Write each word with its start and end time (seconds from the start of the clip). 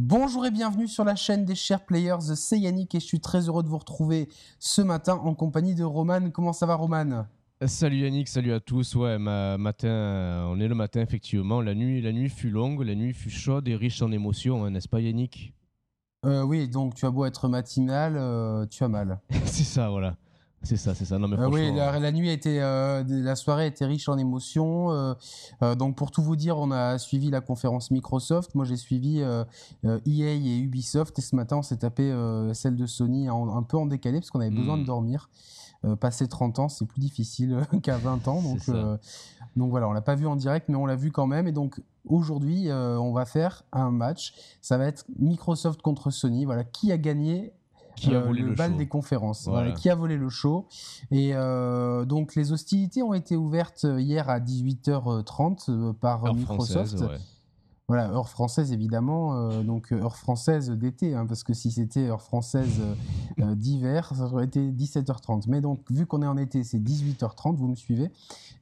Bonjour 0.00 0.46
et 0.46 0.52
bienvenue 0.52 0.86
sur 0.86 1.02
la 1.02 1.16
chaîne 1.16 1.44
des 1.44 1.56
chers 1.56 1.84
players, 1.84 2.20
c'est 2.36 2.56
Yannick 2.56 2.94
et 2.94 3.00
je 3.00 3.04
suis 3.04 3.18
très 3.18 3.48
heureux 3.48 3.64
de 3.64 3.68
vous 3.68 3.78
retrouver 3.78 4.28
ce 4.60 4.80
matin 4.80 5.14
en 5.14 5.34
compagnie 5.34 5.74
de 5.74 5.82
Roman. 5.82 6.30
Comment 6.30 6.52
ça 6.52 6.66
va 6.66 6.76
Roman? 6.76 7.26
Salut 7.66 7.96
Yannick, 7.96 8.28
salut 8.28 8.52
à 8.52 8.60
tous. 8.60 8.94
Ouais, 8.94 9.18
matin, 9.18 9.88
euh, 9.88 10.44
on 10.44 10.60
est 10.60 10.68
le 10.68 10.76
matin 10.76 11.00
effectivement. 11.00 11.60
La 11.60 11.74
nuit, 11.74 12.00
la 12.00 12.12
nuit 12.12 12.28
fut 12.28 12.48
longue, 12.48 12.84
la 12.84 12.94
nuit 12.94 13.12
fut 13.12 13.28
chaude 13.28 13.66
et 13.66 13.74
riche 13.74 14.00
en 14.00 14.12
émotions, 14.12 14.64
hein, 14.64 14.70
n'est-ce 14.70 14.88
pas 14.88 15.00
Yannick? 15.00 15.52
Euh, 16.24 16.44
Oui, 16.44 16.68
donc 16.68 16.94
tu 16.94 17.04
as 17.04 17.10
beau 17.10 17.24
être 17.24 17.48
matinal, 17.48 18.14
euh, 18.16 18.66
tu 18.66 18.84
as 18.84 18.88
mal. 18.88 19.18
c'est 19.46 19.64
ça, 19.64 19.90
voilà. 19.90 20.16
C'est 20.62 20.76
ça, 20.76 20.94
c'est 20.94 21.04
ça. 21.04 21.18
Non, 21.18 21.28
mais 21.28 21.38
euh, 21.38 21.48
oui, 21.48 21.72
la, 21.74 22.12
nuit 22.12 22.28
a 22.28 22.32
été, 22.32 22.60
euh, 22.60 23.04
la 23.06 23.36
soirée 23.36 23.66
était 23.66 23.86
riche 23.86 24.08
en 24.08 24.18
émotions. 24.18 24.90
Euh, 24.90 25.74
donc 25.76 25.96
pour 25.96 26.10
tout 26.10 26.22
vous 26.22 26.36
dire, 26.36 26.58
on 26.58 26.70
a 26.70 26.98
suivi 26.98 27.30
la 27.30 27.40
conférence 27.40 27.90
Microsoft. 27.90 28.54
Moi, 28.54 28.64
j'ai 28.64 28.76
suivi 28.76 29.20
EA 29.20 29.46
e 29.84 30.00
et 30.06 30.58
Ubisoft. 30.58 31.18
Et 31.18 31.22
ce 31.22 31.36
matin, 31.36 31.58
on 31.58 31.62
s'est 31.62 31.78
tapé 31.78 32.12
celle 32.54 32.76
de 32.76 32.86
Sony 32.86 33.28
un 33.28 33.62
peu 33.62 33.76
en 33.76 33.86
décalé 33.86 34.18
parce 34.18 34.30
qu'on 34.30 34.40
avait 34.40 34.50
besoin 34.50 34.76
de 34.76 34.82
hmm. 34.82 34.86
dormir. 34.86 35.30
passer 36.00 36.26
30 36.26 36.58
ans, 36.58 36.68
c'est 36.68 36.86
plus 36.86 37.00
difficile 37.00 37.60
qu'à 37.82 37.96
20 37.96 38.26
ans. 38.28 38.42
Donc, 38.42 38.68
donc 39.56 39.70
voilà, 39.70 39.88
on 39.88 39.92
l'a 39.92 40.02
pas 40.02 40.16
vu 40.16 40.26
en 40.26 40.36
direct, 40.36 40.68
mais 40.68 40.76
on 40.76 40.86
l'a 40.86 40.96
vu 40.96 41.12
quand 41.12 41.26
même. 41.26 41.46
Et 41.46 41.52
donc 41.52 41.80
aujourd'hui, 42.04 42.68
on 42.72 43.12
va 43.12 43.26
faire 43.26 43.62
un 43.72 43.92
match. 43.92 44.34
Ça 44.60 44.76
va 44.76 44.86
être 44.86 45.04
Microsoft 45.18 45.82
contre 45.82 46.10
Sony. 46.10 46.44
Voilà, 46.44 46.64
qui 46.64 46.90
a 46.90 46.98
gagné 46.98 47.52
qui 47.98 48.14
a 48.14 48.18
euh, 48.18 48.24
volé 48.24 48.42
le, 48.42 48.54
bal 48.54 48.76
des 48.76 48.86
conférences, 48.86 49.48
qui 49.76 49.90
a 49.90 49.94
volé 49.94 50.16
le 50.16 50.28
show. 50.28 50.66
Et 51.10 51.30
euh, 51.34 52.04
donc 52.04 52.34
les 52.34 52.52
hostilités 52.52 53.02
ont 53.02 53.14
été 53.14 53.36
ouvertes 53.36 53.86
hier 53.98 54.28
à 54.28 54.40
18h30 54.40 55.70
euh, 55.70 55.92
par 55.92 56.34
Microsoft. 56.34 57.04
Voilà, 57.90 58.10
heure 58.10 58.28
française 58.28 58.70
évidemment, 58.70 59.62
donc 59.62 59.92
heure 59.92 60.16
française 60.16 60.68
d'été, 60.68 61.14
hein, 61.14 61.24
parce 61.24 61.42
que 61.42 61.54
si 61.54 61.70
c'était 61.70 62.08
heure 62.08 62.20
française 62.20 62.82
d'hiver, 63.38 64.12
ça 64.14 64.24
aurait 64.24 64.44
été 64.44 64.60
17h30. 64.72 65.44
Mais 65.48 65.62
donc, 65.62 65.90
vu 65.90 66.04
qu'on 66.04 66.20
est 66.20 66.26
en 66.26 66.36
été, 66.36 66.64
c'est 66.64 66.80
18h30, 66.80 67.56
vous 67.56 67.68
me 67.68 67.76
suivez. 67.76 68.10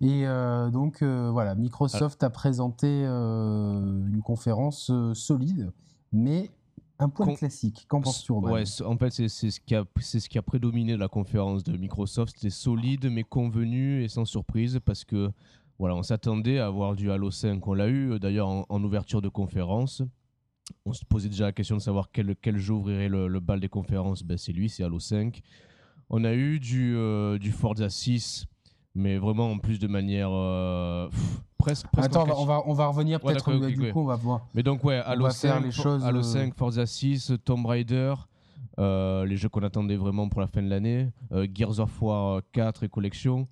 Et 0.00 0.26
donc, 0.72 1.02
voilà, 1.02 1.56
Microsoft 1.56 2.22
a 2.22 2.30
présenté 2.30 3.04
une 3.04 4.20
conférence 4.22 4.92
solide, 5.14 5.72
mais 6.12 6.52
un 6.98 7.08
point 7.08 7.34
classique. 7.34 7.86
Qu'en 7.88 8.00
penses-tu, 8.00 8.32
Ouais, 8.32 8.64
en 8.84 8.96
fait, 8.96 9.10
c'est 9.10 9.28
ce, 9.28 9.60
qui 9.60 9.74
a, 9.74 9.84
ce 10.00 10.28
qui 10.28 10.38
a 10.38 10.42
prédominé 10.42 10.96
la 10.96 11.08
conférence 11.08 11.62
de 11.64 11.76
Microsoft. 11.76 12.34
C'était 12.36 12.50
solide, 12.50 13.10
mais 13.10 13.22
convenu 13.22 14.02
et 14.02 14.08
sans 14.08 14.24
surprise 14.24 14.80
parce 14.84 15.04
que 15.04 15.30
voilà, 15.78 15.94
on 15.94 16.02
s'attendait 16.02 16.58
à 16.58 16.66
avoir 16.66 16.96
du 16.96 17.10
Halo 17.10 17.30
5. 17.30 17.66
On 17.66 17.74
l'a 17.74 17.88
eu 17.88 18.12
euh, 18.12 18.18
d'ailleurs 18.18 18.48
en, 18.48 18.84
ouverture 18.84 19.20
de 19.20 19.28
conférence. 19.28 20.02
On 20.84 20.92
se 20.92 21.04
posait 21.04 21.28
déjà 21.28 21.44
la 21.44 21.52
question 21.52 21.76
de 21.76 21.82
savoir 21.82 22.10
quel, 22.10 22.34
quel 22.40 22.56
jeu 22.58 22.72
ouvrirait 22.74 23.08
le, 23.08 23.40
bal 23.40 23.60
des 23.60 23.68
conférences. 23.68 24.22
Ben, 24.22 24.38
c'est 24.38 24.52
lui, 24.52 24.68
c'est 24.68 24.82
Halo 24.82 24.98
5. 24.98 25.42
On 26.08 26.24
a 26.24 26.34
eu 26.34 26.58
du, 26.60 26.96
euh, 26.96 27.38
du 27.38 27.52
Forza 27.52 27.90
6 27.90 28.46
mais 28.96 29.18
vraiment 29.18 29.50
en 29.50 29.58
plus 29.58 29.78
de 29.78 29.86
manière 29.86 30.30
euh, 30.32 31.08
presque, 31.58 31.86
Attends, 31.98 32.26
on 32.36 32.46
va, 32.46 32.62
on 32.66 32.72
va 32.72 32.86
revenir 32.86 33.20
peut-être 33.20 33.52
du 33.68 33.92
coup, 33.92 34.00
on 34.00 34.04
va 34.04 34.16
voir. 34.16 34.46
Mais 34.54 34.62
donc 34.62 34.82
ouais, 34.84 34.96
Halo 34.96 35.28
5, 35.28 35.64
les 35.64 35.70
choses, 35.70 36.02
Halo 36.02 36.22
5, 36.22 36.48
euh, 36.48 36.52
Forza 36.56 36.86
6, 36.86 37.34
Tomb 37.44 37.66
Raider, 37.66 38.14
euh, 38.78 39.26
les 39.26 39.36
jeux 39.36 39.50
qu'on 39.50 39.62
attendait 39.62 39.96
vraiment 39.96 40.28
pour 40.28 40.40
la 40.40 40.46
fin 40.46 40.62
de 40.62 40.68
l'année, 40.68 41.10
Gears 41.54 41.78
of 41.78 42.02
War 42.02 42.40
4 42.52 42.84
et 42.84 42.88
collection. 42.88 43.46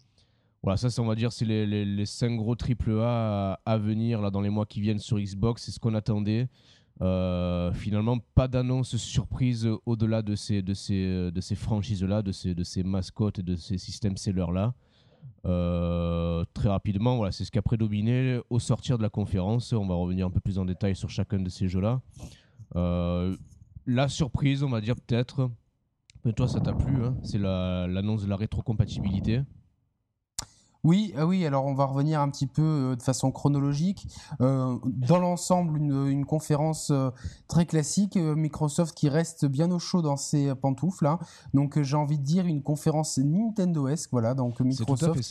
Voilà, 0.63 0.79
ça, 0.79 0.89
on 1.03 1.05
va 1.05 1.15
dire, 1.15 1.31
c'est 1.31 1.45
les, 1.45 1.67
les, 1.67 1.85
les 1.85 2.07
5 2.07 2.37
gros 2.39 2.57
AAA 2.57 3.59
à, 3.67 3.77
venir 3.77 4.23
là, 4.23 4.31
dans 4.31 4.41
les 4.41 4.49
mois 4.49 4.65
qui 4.65 4.81
viennent 4.81 4.99
sur 4.99 5.19
Xbox. 5.19 5.63
C'est 5.63 5.73
ce 5.73 5.79
qu'on 5.79 5.95
attendait. 5.95 6.49
finalement, 7.75 8.19
pas 8.35 8.49
d'annonce 8.49 8.97
surprise 8.97 9.69
au-delà 9.85 10.23
de 10.23 10.35
ces, 10.37 10.63
de 10.63 10.73
ces, 10.73 11.31
de 11.31 11.41
ces 11.43 11.55
franchises-là, 11.55 12.23
de 12.23 12.33
ces, 12.33 12.55
de 12.55 12.65
ces 12.65 12.83
mascottes 12.83 13.41
et 13.41 13.43
de 13.43 13.57
ces 13.57 13.77
systèmes 13.77 14.17
sellers-là. 14.17 14.73
Euh, 15.47 16.45
très 16.55 16.69
rapidement, 16.69 17.17
voilà, 17.17 17.33
c'est 17.33 17.45
ce 17.45 17.51
qui 17.51 17.59
a 17.59 17.63
prédominé 17.63 18.41
au 18.51 18.59
sortir 18.59 18.97
de 18.99 19.03
la 19.03 19.11
conférence. 19.11 19.73
On 19.73 19.87
va 19.87 19.95
revenir 19.95 20.27
un 20.27 20.31
peu 20.31 20.41
plus 20.41 20.59
en 20.59 20.65
détail 20.65 20.97
sur 20.97 21.11
chacun 21.11 21.39
de 21.39 21.49
ces 21.49 21.69
jeux-là. 21.69 22.01
Euh, 22.77 23.37
la 23.87 24.09
surprise, 24.09 24.63
on 24.63 24.71
va 24.71 24.81
dire 24.81 24.97
peut-être, 24.97 25.51
mais 26.25 26.33
toi 26.33 26.49
ça 26.49 26.61
t'a 26.61 26.73
plu, 26.73 27.05
hein, 27.05 27.15
c'est 27.23 27.39
l'annonce 27.39 28.25
de 28.25 28.29
la 28.29 28.37
rétrocompatibilité. 28.37 29.43
Oui, 30.85 31.15
ah 31.17 31.27
oui, 31.27 31.47
alors 31.47 31.65
on 31.65 31.73
va 31.73 31.87
revenir 31.87 32.21
un 32.21 32.29
petit 32.29 32.47
peu 32.47 32.63
euh, 32.63 32.97
de 32.97 33.03
façon 33.03 33.33
chronologique. 33.33 34.07
Euh, 34.43 34.77
dans 34.85 35.19
l'ensemble, 35.19 35.79
une, 35.79 36.27
conférence 36.27 36.91
euh, 36.91 37.11
très 37.49 37.65
classique, 37.65 38.17
Microsoft 38.17 38.95
qui 38.95 39.09
reste 39.09 39.47
bien 39.47 39.71
au 39.71 39.79
chaud 39.79 40.03
dans 40.03 40.17
ses 40.17 40.55
pantoufles. 40.55 41.07
Hein. 41.07 41.19
Donc 41.55 41.81
j'ai 41.81 41.97
envie 41.97 42.19
de 42.19 42.25
dire 42.25 42.47
une 42.47 42.63
conférence 42.63 43.19
Nintendo-esque, 43.19 44.11
voilà. 44.13 44.35
Donc 44.35 44.61
Microsoft 44.61 45.23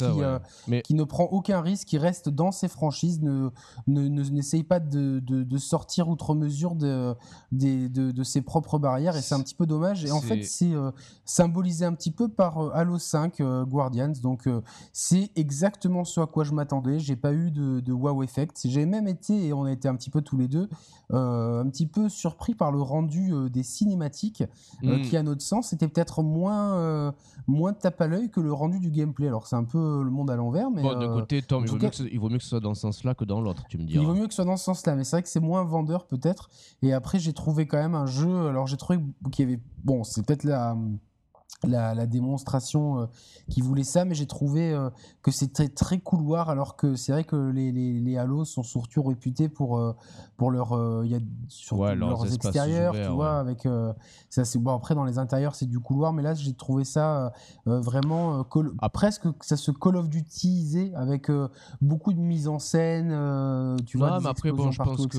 qui, 0.83 0.93
ne 0.95 1.03
prend 1.03 1.25
aucun 1.25 1.61
risque, 1.61 1.87
qui 1.87 1.97
reste 1.99 2.29
dans 2.29 2.51
ses 2.51 2.67
franchises, 2.67 3.21
ne 3.21 3.51
n'essaye 3.87 4.63
pas 4.63 4.79
de, 4.79 5.57
sortir 5.57 6.09
outre 6.09 6.33
mesure 6.33 6.75
de, 6.75 7.15
de, 7.51 8.23
ses 8.23 8.41
propres 8.41 8.79
barrières. 8.79 9.15
Et 9.15 9.21
c'est 9.21 9.35
un 9.35 9.41
petit 9.41 9.55
peu 9.55 9.67
dommage. 9.67 10.03
Et 10.03 10.11
en 10.11 10.21
fait, 10.21 10.43
c'est 10.43 10.73
symbolisé 11.25 11.85
un 11.85 11.93
petit 11.93 12.11
peu 12.11 12.27
par 12.27 12.57
Halo 12.75 12.97
5 12.97 13.41
Guardians. 13.67 14.13
Donc 14.21 14.47
c'est 14.91 15.31
exactement 15.43 16.05
ce 16.05 16.21
à 16.21 16.25
quoi 16.25 16.43
je 16.45 16.53
m'attendais. 16.53 16.97
J'ai 16.99 17.17
pas 17.17 17.33
eu 17.33 17.51
de, 17.51 17.91
wow 17.91 18.23
effect. 18.23 18.61
J'ai 18.65 18.85
même 18.85 19.07
été, 19.07 19.47
et 19.47 19.53
on 19.53 19.65
a 19.65 19.71
été 19.71 19.87
un 19.87 19.95
petit 19.95 20.09
peu 20.09 20.21
tous 20.21 20.37
les 20.37 20.47
deux, 20.47 20.69
euh, 21.11 21.61
un 21.61 21.69
petit 21.69 21.85
peu 21.85 22.07
surpris 22.09 22.55
par 22.55 22.71
le 22.71 22.81
rendu 22.81 23.33
euh, 23.33 23.49
des 23.49 23.63
cinématiques, 23.63 24.43
euh, 24.83 24.97
mm. 24.97 25.01
qui 25.01 25.17
à 25.17 25.23
notre 25.23 25.41
sens 25.41 25.73
était 25.73 25.87
peut-être 25.87 26.23
moins, 26.23 27.13
moins 27.47 27.73
tape 27.73 27.99
à 28.01 28.07
l'œil 28.07 28.29
que 28.29 28.39
le 28.39 28.53
rendu 28.53 28.79
du 28.79 28.89
gameplay. 28.89 29.27
Alors 29.27 29.47
c'est 29.47 29.57
un 29.57 29.65
peu 29.65 30.01
le 30.03 30.09
monde 30.09 30.31
à 30.31 30.35
l'envers, 30.35 30.71
mais. 30.71 30.81
Bon, 30.81 30.97
côté, 31.13 31.41
Tom, 31.41 31.65
il, 31.65 31.69
vaut 31.69 31.77
mieux 31.77 31.89
que 31.89 31.95
ce, 31.95 32.03
il 32.03 32.19
vaut 32.19 32.29
mieux 32.29 32.37
que 32.37 32.43
ce 32.43 32.49
soit 32.49 32.59
dans 32.61 32.73
ce 32.73 32.81
sens-là 32.81 33.13
que 33.13 33.25
dans 33.25 33.41
l'autre, 33.41 33.65
tu 33.69 33.77
me 33.77 33.83
dis. 33.83 33.93
Il 33.93 34.05
vaut 34.05 34.15
mieux 34.15 34.27
que 34.27 34.33
ce 34.33 34.37
soit 34.37 34.45
dans 34.45 34.57
ce 34.57 34.63
sens-là, 34.63 34.95
mais 34.95 35.03
c'est 35.03 35.17
vrai 35.17 35.23
que 35.23 35.29
c'est 35.29 35.41
moins 35.41 35.63
vendeur 35.63 36.07
peut-être. 36.07 36.49
Et 36.81 36.93
après, 36.93 37.19
j'ai 37.19 37.33
trouvé 37.33 37.67
quand 37.67 37.77
même 37.77 37.95
un 37.95 38.05
jeu. 38.05 38.47
Alors 38.47 38.67
j'ai 38.67 38.77
trouvé 38.77 38.99
qu'il 39.31 39.49
y 39.49 39.51
avait. 39.51 39.61
Bon, 39.83 40.05
c'est 40.05 40.25
peut-être 40.25 40.45
la 40.45 40.77
la, 41.67 42.05
démonstration 42.05 42.99
euh, 42.99 43.05
qui 43.49 43.61
voulait 43.61 43.83
ça, 43.83 44.05
mais 44.05 44.15
j'ai 44.15 44.25
trouvé 44.25 44.71
euh, 44.71 44.89
que 45.21 45.31
c'était 45.31 45.69
très 45.69 45.99
couloir, 45.99 46.49
alors 46.49 46.75
que 46.75 46.95
c'est 46.95 47.11
vrai 47.11 47.23
que 47.23 47.35
les, 47.35 47.71
les, 47.71 47.99
les, 47.99 48.17
Halos 48.17 48.45
sont 48.45 48.63
surtout 48.63 49.03
réputés 49.03 49.49
pour, 49.49 49.77
euh, 49.77 49.95
pour 50.37 50.51
leur, 50.51 50.71
y 51.05 51.15
a, 51.15 51.95
leurs, 51.95 52.33
extérieurs, 52.33 52.93
tu 52.93 53.09
vois, 53.09 53.39
avec 53.39 53.67
ça 54.29 54.45
c'est 54.45 54.59
bon 54.59 54.73
après 54.73 54.95
dans 54.95 55.03
les 55.03 55.17
intérieurs 55.17 55.55
c'est 55.55 55.65
du 55.65 55.79
couloir, 55.79 56.13
mais 56.13 56.21
là 56.21 56.33
j'ai 56.33 56.53
trouvé 56.53 56.83
ça 56.83 57.31
vraiment 57.65 58.45
ah. 58.79 58.89
presque 58.89 59.27
ça 59.41 59.57
se 59.57 59.71
Call 59.71 59.95
of 59.95 60.09
Duty 60.09 60.91
avec 60.95 61.31
beaucoup 61.81 62.13
de 62.13 62.19
mise 62.19 62.47
en 62.47 62.59
scène, 62.59 63.09
tu 63.85 63.97
vois, 63.97 64.19
mais 64.19 64.27
après 64.27 64.51
bon, 64.51 64.71
je 64.71 64.81
pense 64.81 65.07
que 65.07 65.17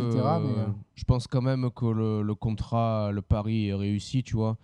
je 0.95 1.05
pense 1.05 1.27
quand 1.27 1.43
même 1.43 1.71
que 1.75 1.87
le, 1.87 2.23
le 2.23 2.35
contrat, 2.35 3.11
le 3.13 3.23
pari 3.23 3.69
est 3.69 3.75
réussi, 3.75 4.23
tu 4.23 4.37
vois. 4.37 4.57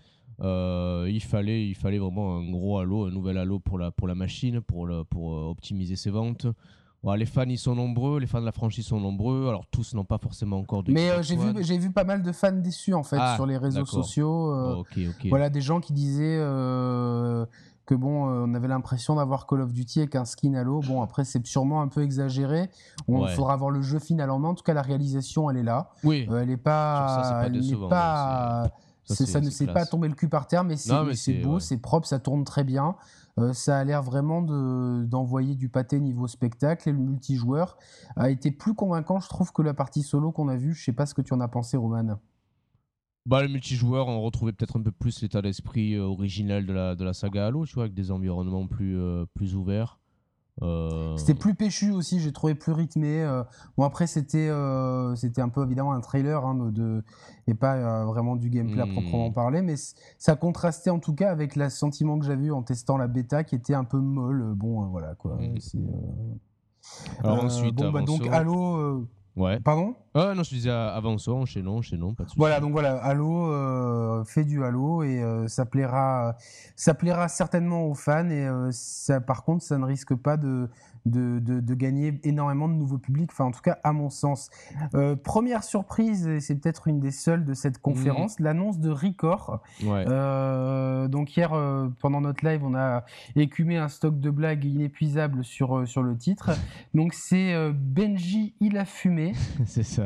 Euh, 0.43 1.07
il, 1.11 1.23
fallait, 1.23 1.67
il 1.67 1.75
fallait 1.75 1.99
vraiment 1.99 2.39
un 2.39 2.51
gros 2.51 2.79
halo, 2.79 3.07
un 3.07 3.11
nouvel 3.11 3.37
halo 3.37 3.59
pour 3.59 3.79
la, 3.79 3.91
pour 3.91 4.09
la 4.09 4.15
machine, 4.15 4.61
pour, 4.61 4.87
le, 4.87 5.05
pour 5.05 5.35
euh, 5.35 5.51
optimiser 5.51 5.97
ses 5.97 6.11
ventes. 6.11 6.47
les 7.17 7.27
fans 7.27 7.45
ils 7.47 7.59
sont 7.59 7.75
nombreux, 7.75 8.19
les 8.21 8.27
fans 8.27 8.41
de 8.41 8.47
la 8.47 8.53
franchise 8.53 8.87
sont 8.87 9.01
nombreux. 9.01 9.49
Alors 9.49 9.67
tous 9.71 9.95
n'ont 9.95 10.05
pas 10.05 10.19
forcément 10.19 10.59
encore 10.59 10.83
de. 10.83 10.93
Mais 10.93 11.11
euh, 11.11 11.23
j'ai 11.23 11.37
vu 11.37 11.53
j'ai 11.61 11.79
vu 11.79 11.93
pas 11.93 12.05
mal 12.05 12.23
de 12.23 12.33
fans 12.33 12.53
déçus 12.53 12.95
en 12.95 13.03
fait 13.03 13.19
ah, 13.21 13.35
sur 13.37 13.47
les 13.47 13.59
réseaux 13.59 13.85
sociaux. 13.85 14.85
Voilà 15.29 15.51
des 15.51 15.61
gens 15.61 15.81
qui 15.81 15.93
disaient 15.93 16.39
que 17.87 17.95
bon 17.95 18.25
on 18.25 18.55
avait 18.55 18.69
l'impression 18.69 19.17
d'avoir 19.17 19.47
Call 19.47 19.61
of 19.61 19.73
Duty 19.75 20.01
avec 20.01 20.17
un 20.17 20.25
skin 20.25 20.55
Halo. 20.55 20.81
Bon 20.81 21.03
après 21.03 21.25
c'est 21.25 21.47
sûrement 21.47 21.83
un 21.83 21.89
peu 21.89 22.03
exagéré. 22.03 22.71
On 23.09 23.27
faudra 23.27 23.57
voir 23.57 23.71
le 23.71 23.83
jeu 23.83 23.99
final 23.99 24.31
en 24.31 24.55
tout 24.55 24.65
cas 24.65 24.73
la 24.73 24.83
réalisation 24.83 25.51
elle 25.51 25.59
est 25.59 25.65
là. 25.65 25.91
Oui. 26.03 26.27
elle 26.35 26.49
est 26.49 26.57
pas. 26.57 27.25
Ça, 27.25 27.51
pas 27.89 27.89
pas 27.91 28.71
ça, 29.05 29.41
ne 29.41 29.51
s'est 29.51 29.67
pas 29.67 29.87
tombé 29.87 30.09
le 30.09 30.15
cul 30.15 30.29
par 30.29 30.47
terre, 30.47 30.65
mais 30.65 30.77
c'est 30.77 31.41
beau, 31.41 31.61
c'est 31.61 31.79
propre, 31.79 32.07
ça 32.07 32.19
tourne 32.19 32.45
très 32.45 32.65
bien. 32.65 32.97
Euh, 33.39 33.53
ça 33.53 33.79
a 33.79 33.85
l'air 33.85 34.03
vraiment 34.03 34.43
d'envoyer 34.43 35.55
du 35.55 35.69
pâté 35.69 36.01
niveau 36.01 36.27
spectacle 36.27 36.89
et 36.89 36.93
le 36.93 36.99
multijoueur 36.99 37.79
a 38.17 38.31
été 38.31 38.51
plus 38.51 38.75
convaincant, 38.75 39.21
je 39.21 39.29
trouve, 39.29 39.53
que 39.53 39.63
la 39.63 39.75
partie 39.75 40.03
solo 40.03 40.33
qu'on 40.33 40.49
a 40.49 40.57
vue. 40.57 40.75
Je 40.75 40.85
sais 40.85 40.93
pas 40.93 41.07
ce 41.07 41.15
que 41.15 41.23
tu 41.23 41.33
en 41.33 41.41
as 41.41 41.49
pensé, 41.49 41.77
Roman. 41.77 42.19
Bah, 43.27 43.43
le 43.43 43.49
multijoueur, 43.49 44.09
on 44.09 44.23
retrouvait 44.23 44.53
peut-être 44.53 44.79
un 44.79 44.83
peu 44.83 44.91
plus 44.91 45.23
l'état 45.23 45.43
d'esprit 45.43 45.95
euh, 45.95 46.03
original 46.03 46.67
de 46.67 46.73
la, 46.73 46.95
de 46.97 47.05
la 47.05 47.13
saga 47.13 47.47
Halo, 47.47 47.67
tu 47.67 47.75
vois, 47.75 47.85
avec 47.85 47.95
des 47.95 48.11
environnements 48.11 48.67
plus, 48.67 48.99
euh, 48.99 49.27
plus 49.35 49.55
ouverts. 49.55 50.00
Euh, 50.63 51.17
c'était 51.17 51.35
plus 51.35 51.55
péchu 51.55 51.91
aussi, 51.91 52.21
j'ai 52.21 52.33
trouvé 52.33 52.55
plus 52.55 52.73
rythmé. 52.73 53.23
Euh. 53.23 53.43
Bon 53.77 53.85
après 53.85 54.07
c'était 54.07 54.49
euh, 54.49 55.15
c'était 55.17 55.41
un 55.41 55.49
peu 55.49 55.65
évidemment 55.65 55.93
un 55.93 56.01
trailer 56.01 56.45
hein, 56.45 56.55
de, 56.71 57.03
et 57.47 57.55
pas 57.55 58.05
vraiment 58.05 58.37
du 58.37 58.51
gameplay 58.51 58.83
à 58.83 58.87
hmm. 58.87 58.93
proprement 58.93 59.31
parler, 59.31 59.63
mais 59.63 59.75
ça 60.19 60.37
contrastait 60.37 60.91
en 60.91 60.99
tout 60.99 61.15
cas 61.15 61.31
avec 61.31 61.57
le 61.57 61.69
sentiment 61.71 62.19
que 62.19 62.27
j'avais 62.27 62.47
eu 62.47 62.53
en 62.53 62.63
testant 62.63 62.99
la 62.99 63.09
bêta 63.09 63.45
qui 63.45 63.55
était 63.55 63.75
un 63.75 63.85
peu 63.85 63.99
molle. 63.99 64.53
Bon 64.55 64.87
voilà 64.89 65.15
quoi. 65.15 65.37
Hmm. 65.37 65.57
Alors 67.23 67.45
ensuite, 67.45 67.75
bon, 67.75 67.91
bah, 67.91 68.03
donc 68.03 68.27
Halo. 68.27 69.07
Ouais. 69.37 69.61
Pardon? 69.61 69.95
Ah 70.15 70.35
non, 70.35 70.43
je 70.43 70.51
disais 70.51 70.71
avançons, 70.71 71.45
chez 71.47 71.63
non, 71.63 71.83
chez 71.83 71.97
non, 71.97 72.15
pas 72.15 72.25
de 72.25 72.31
Voilà, 72.37 72.61
donc 72.61 72.73
voilà, 72.73 72.97
Halo 72.97 74.25
fait 74.25 74.45
du 74.45 74.65
Halo 74.65 75.03
et 75.03 75.23
ça 75.47 75.67
plaira, 75.67 76.37
ça 76.75 76.95
plaira 76.95 77.29
certainement 77.29 77.87
aux 77.87 77.95
fans 77.95 78.29
et 78.29 78.49
ça, 78.73 79.21
par 79.21 79.45
contre, 79.45 79.63
ça 79.63 79.79
ne 79.79 79.85
risque 79.85 80.15
pas 80.15 80.37
de 80.37 80.69
de, 81.07 81.39
de, 81.39 81.75
gagner 81.75 82.21
énormément 82.25 82.69
de 82.69 82.75
nouveaux 82.75 82.99
publics, 82.99 83.31
enfin 83.33 83.45
en 83.45 83.51
tout 83.51 83.63
cas 83.63 83.79
à 83.85 83.93
mon 83.93 84.11
sens. 84.11 84.51
Euh, 84.95 85.17
première 85.17 85.65
surprise, 85.65 86.27
et 86.27 86.41
c'est 86.41 86.57
peut-être 86.57 86.89
une 86.89 87.01
des 87.01 87.11
seules 87.11 87.45
de 87.45 87.55
cette 87.55 87.79
conférence, 87.79 88.39
mmh. 88.39 88.45
l'annonce 88.45 88.79
de 88.79 88.91
Record. 88.91 89.63
Euh, 89.85 91.09
donc 91.09 91.37
hier, 91.37 91.53
euh, 91.53 91.89
pendant 92.01 92.21
notre 92.21 92.47
live, 92.47 92.65
on 92.65 92.75
a 92.75 93.05
écumé 93.37 93.77
un 93.77 93.89
stock 93.89 94.21
de 94.21 94.31
blagues 94.31 94.65
inépuisable 94.65 95.45
sur, 95.45 95.87
sur 95.89 96.03
le 96.03 96.17
titre. 96.17 96.51
Donc 96.95 97.15
c'est 97.15 97.55
Benji, 97.73 98.55
il 98.61 98.77
a 98.77 98.85
fumé. 98.85 99.33
c'est 99.67 99.83
ça. 99.83 100.00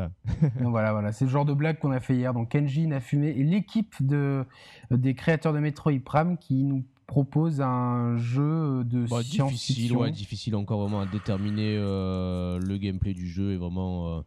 Voilà, 0.60 0.92
voilà, 0.92 1.12
c'est 1.12 1.24
le 1.24 1.30
genre 1.30 1.44
de 1.44 1.54
blague 1.54 1.78
qu'on 1.78 1.92
a 1.92 2.00
fait 2.00 2.14
hier. 2.14 2.34
Donc 2.34 2.50
Kenji, 2.50 2.88
fumé 3.00 3.28
et 3.28 3.44
l'équipe 3.44 3.94
de, 4.00 4.44
des 4.90 5.14
créateurs 5.14 5.52
de 5.52 5.58
Metroid 5.58 5.98
Prime 6.04 6.36
qui 6.38 6.64
nous 6.64 6.84
propose 7.06 7.60
un 7.60 8.16
jeu 8.16 8.84
de 8.84 9.06
bah, 9.08 9.22
difficile, 9.22 9.96
ouais, 9.96 10.10
difficile 10.10 10.56
encore 10.56 10.80
vraiment 10.80 11.00
à 11.00 11.06
déterminer 11.06 11.76
euh, 11.76 12.58
le 12.58 12.78
gameplay 12.78 13.14
du 13.14 13.28
jeu 13.28 13.52
et 13.52 13.56
vraiment 13.56 14.08
euh, 14.08 14.20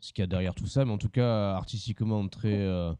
ce 0.00 0.12
qu'il 0.12 0.22
y 0.22 0.24
a 0.24 0.26
derrière 0.26 0.54
tout 0.54 0.66
ça, 0.66 0.84
mais 0.84 0.92
en 0.92 0.98
tout 0.98 1.08
cas 1.08 1.52
artistiquement 1.52 2.26
très 2.28 2.60
euh, 2.60 2.92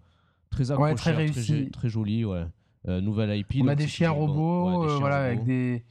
très 0.50 0.64
très 0.94 1.12
réussi, 1.12 1.70
très, 1.70 1.88
joli, 1.88 2.24
ouais. 2.24 2.44
nouvelle 2.86 3.36
IP. 3.36 3.56
On 3.60 3.68
a 3.68 3.74
des 3.74 3.88
chiens 3.88 4.10
robots, 4.10 4.98
voilà, 4.98 5.24
avec 5.24 5.44
des. 5.44 5.84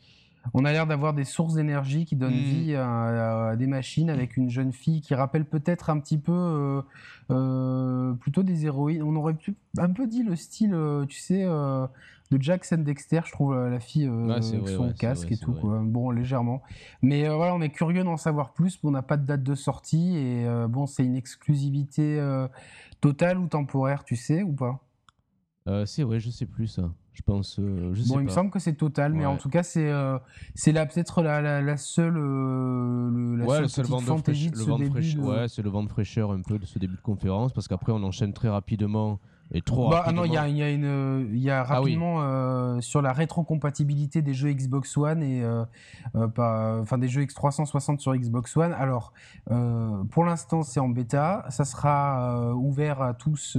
On 0.54 0.66
a 0.66 0.72
l'air 0.72 0.88
d'avoir 0.88 1.14
des 1.14 1.24
sources 1.24 1.54
d'énergie 1.54 2.06
qui 2.06 2.16
donnent 2.16 2.34
hmm. 2.34 2.64
vie 2.66 2.76
à, 2.76 3.56
des 3.58 3.68
machines 3.68 4.10
avec 4.10 4.38
une 4.38 4.50
jeune 4.50 4.74
fille 4.74 5.02
qui 5.02 5.16
rappelle 5.16 5.46
peut-être 5.46 5.90
un 5.90 6.00
petit 6.00 6.18
peu 6.18 6.84
plutôt 8.20 8.44
des 8.44 8.66
héroïnes. 8.66 9.04
On 9.04 9.16
aurait 9.16 9.36
pu 9.36 9.56
un 9.78 9.90
peu 9.90 10.08
dit 10.08 10.24
le 10.24 10.36
style, 10.36 10.76
tu 11.08 11.20
sais, 11.20 11.46
de 12.34 12.42
Jackson 12.42 12.78
Dexter, 12.78 13.22
je 13.26 13.32
trouve 13.32 13.56
la 13.56 13.80
fille 13.80 14.08
euh, 14.08 14.30
avec 14.30 14.68
son 14.68 14.92
casque 14.94 15.32
et 15.32 15.38
tout, 15.38 15.54
quoi. 15.54 15.82
bon 15.84 16.10
légèrement. 16.10 16.62
Mais 17.02 17.28
euh, 17.28 17.36
voilà, 17.36 17.56
on 17.56 17.62
est 17.62 17.70
curieux 17.70 18.04
d'en 18.04 18.18
savoir 18.18 18.54
plus. 18.54 18.80
On 18.84 18.92
n'a 18.92 19.02
pas 19.02 19.18
de 19.18 19.26
date 19.26 19.44
de 19.44 19.56
sortie 19.56 20.18
et 20.18 20.46
euh, 20.48 20.68
bon, 20.68 20.86
c'est 20.86 21.06
une 21.06 21.16
exclusivité 21.16 22.20
totale 23.02 23.38
ou 23.38 23.48
temporaire, 23.48 24.04
tu 24.04 24.16
sais 24.16 24.44
ou 24.44 24.54
pas? 24.54 24.80
C'est 25.86 26.04
vrai, 26.04 26.20
je 26.20 26.30
sais 26.30 26.46
plus 26.46 26.68
ça. 26.68 26.92
Je 27.14 27.22
pense. 27.22 27.56
Je 27.58 28.10
bon, 28.10 28.20
il 28.20 28.26
me 28.26 28.30
semble 28.30 28.50
que 28.50 28.60
c'est 28.60 28.74
total, 28.74 29.14
mais 29.14 29.26
en 29.26 29.38
tout 29.38 29.50
cas, 29.50 29.64
c'est 29.64 29.92
c'est 30.56 30.72
là 30.72 30.86
peut-être 30.86 31.22
la, 31.22 31.62
la, 31.62 31.78
seule 31.78 32.14
le, 32.14 33.36
la 33.36 33.46
ouais, 33.46 33.68
seule 33.68 33.86
le 33.86 33.98
de, 33.98 34.02
fantaisie 34.02 34.52
de, 34.52 34.58
ce 34.58 34.78
début. 34.78 35.20
Ouais, 35.20 35.48
c'est 35.48 35.62
le 35.62 35.70
vent 35.70 35.84
de 35.84 35.90
fraîcheur 35.90 36.32
un 36.32 36.42
peu 36.42 36.58
de 36.58 36.66
ce 36.66 36.80
début 36.80 36.96
de 36.96 37.02
conférence 37.02 37.54
parce 37.54 37.68
qu'après 37.68 37.92
on 37.92 38.04
enchaîne 38.04 38.34
très 38.34 38.50
rapidement 38.50 39.20
et 39.52 39.62
trop 39.62 39.90
bah, 39.90 40.04
ah 40.06 40.12
non, 40.12 40.26
il 40.26 40.34
y 40.34 40.38
a, 40.38 40.48
y, 40.48 40.64
a 40.64 40.72
une, 40.72 41.30
y 41.34 41.50
a 41.50 41.60
ah 41.60 41.64
rapidement 41.64 42.22
euh, 42.22 42.82
sur 42.82 43.02
la 43.02 43.14
rétrocompatibilité 43.14 44.22
des 44.22 44.34
jeux 44.34 44.52
Xbox 44.52 44.98
One 44.98 45.22
et 45.22 45.44
euh, 45.44 45.64
euh, 46.16 46.82
enfin 46.82 46.98
des 46.98 47.08
jeux 47.08 47.22
X360 47.22 48.00
sur 48.00 48.16
Xbox 48.16 48.58
One. 48.58 48.74
Alors, 48.74 49.14
pour 50.12 50.24
l'instant, 50.26 50.64
c'est 50.64 50.80
en 50.80 50.90
bêta. 50.90 51.46
Ça 51.50 51.66
sera 51.66 52.54
ouvert 52.56 53.02
à 53.02 53.14
tous 53.14 53.58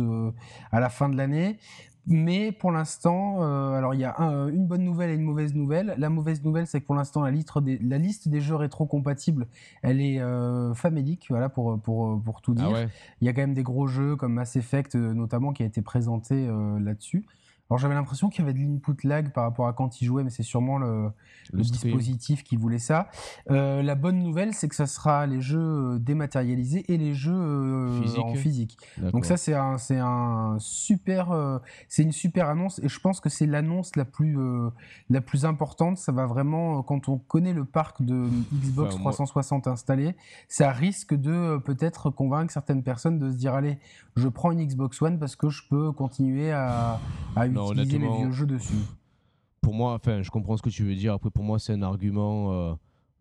à 0.73 0.81
la 0.81 0.89
fin 0.89 1.09
de 1.09 1.17
l'année. 1.17 1.59
Mais 2.07 2.53
pour 2.53 2.71
l'instant, 2.71 3.43
euh, 3.43 3.73
alors 3.73 3.95
il 3.95 4.01
y 4.01 4.05
a 4.05 4.15
une 4.53 4.67
bonne 4.67 4.85
nouvelle 4.85 5.11
et 5.11 5.15
une 5.15 5.23
mauvaise 5.23 5.55
nouvelle. 5.55 5.95
La 5.97 6.11
mauvaise 6.11 6.45
nouvelle, 6.45 6.67
c'est 6.67 6.81
que 6.81 6.87
pour 6.87 6.95
l'instant, 6.95 7.23
la, 7.23 7.31
liste 7.31 8.29
des 8.29 8.41
jeux 8.41 8.57
rétro-compatibles, 8.57 9.47
elle 9.83 10.01
est 10.01 10.21
euh, 10.21 10.75
famélique, 10.75 11.27
voilà, 11.31 11.49
pour, 11.49 11.81
pour, 11.81 12.21
pour 12.23 12.43
tout 12.43 12.55
ah 12.59 12.63
dire. 12.63 12.89
Il 13.21 13.27
y 13.27 13.29
a 13.29 13.33
quand 13.33 13.41
même 13.41 13.55
des 13.55 13.63
gros 13.63 13.87
jeux 13.87 14.17
comme 14.17 14.35
Mass 14.35 14.57
Effect, 14.57 14.97
euh, 14.97 15.15
notamment, 15.15 15.53
qui 15.53 15.63
a 15.63 15.67
été 15.67 15.81
présenté 15.81 16.35
euh, 16.35 16.79
là-dessus. 16.79 17.25
Alors 17.71 17.79
j'avais 17.79 17.95
l'impression 17.95 18.29
qu'il 18.29 18.41
y 18.41 18.43
avait 18.43 18.53
de 18.53 18.59
l'input 18.59 19.07
lag 19.07 19.33
par 19.33 19.45
rapport 19.45 19.67
à 19.67 19.73
quand 19.73 20.03
il 20.03 20.05
jouait, 20.05 20.23
mais 20.23 20.29
c'est 20.29 20.43
sûrement 20.43 20.77
le, 20.77 21.11
dispositif 21.55 22.45
qui 22.45 22.57
voulait 22.57 22.79
ça. 22.79 23.09
Euh, 23.51 23.83
la 23.83 23.95
bonne 23.95 24.19
nouvelle, 24.19 24.53
c'est 24.53 24.69
que 24.69 24.75
ça 24.75 24.87
sera 24.87 25.27
les 25.27 25.41
jeux 25.41 25.95
euh, 25.95 25.99
dématérialisés 25.99 26.85
et 26.93 26.99
les 26.99 27.15
jeux 27.15 27.33
euh, 27.35 28.19
en 28.19 28.35
physique. 28.35 28.77
Donc 28.99 29.25
ça, 29.25 29.39
c'est 29.39 29.55
un, 29.55 29.79
c'est 29.79 29.99
un 29.99 30.57
super, 30.59 31.61
c'est 31.89 32.03
une 32.03 32.13
super 32.13 32.49
annonce 32.51 32.81
et 32.81 32.89
je 32.89 33.01
pense 33.01 33.21
que 33.21 33.31
c'est 33.31 33.47
l'annonce 33.47 33.97
la 33.97 34.05
plus, 34.05 34.37
la 35.09 35.23
plus 35.23 35.47
importante. 35.47 35.97
Ça 35.97 36.13
va 36.13 36.27
vraiment, 36.27 36.83
quand 36.83 37.09
on 37.09 37.17
connaît 37.17 37.55
le 37.55 37.65
parc 37.65 38.03
de 38.03 38.29
Xbox 38.53 38.97
360 38.97 39.69
installé, 39.69 40.15
ça 40.49 40.71
risque 40.71 41.15
de 41.15 41.57
peut-être 41.65 42.11
convaincre 42.11 42.53
certaines 42.53 42.83
personnes 42.83 43.19
de 43.19 43.31
se 43.31 43.37
dire 43.37 43.55
allez, 43.55 43.79
je 44.17 44.29
prends 44.29 44.53
une 44.53 44.65
Xbox 44.65 45.01
One 45.01 45.19
parce 45.19 45.35
que 45.35 45.49
je 45.49 45.63
peux 45.69 45.93
continuer 45.93 46.53
à, 46.53 47.01
à 47.37 47.47
utiliser 47.55 47.99
les 47.99 48.17
vieux 48.17 48.33
jeux 48.33 48.47
dessus. 48.47 48.75
Pour 49.61 49.75
moi, 49.75 49.95
enfin, 49.95 50.23
je 50.23 50.31
comprends 50.31 50.57
ce 50.57 50.63
que 50.63 50.71
tu 50.71 50.85
veux 50.85 50.95
dire. 50.95 51.15
Après, 51.15 51.31
pour 51.31 51.45
moi, 51.45 51.59
c'est 51.59 51.73
un 51.73 51.83
argument. 51.83 52.53
Euh, 52.53 52.75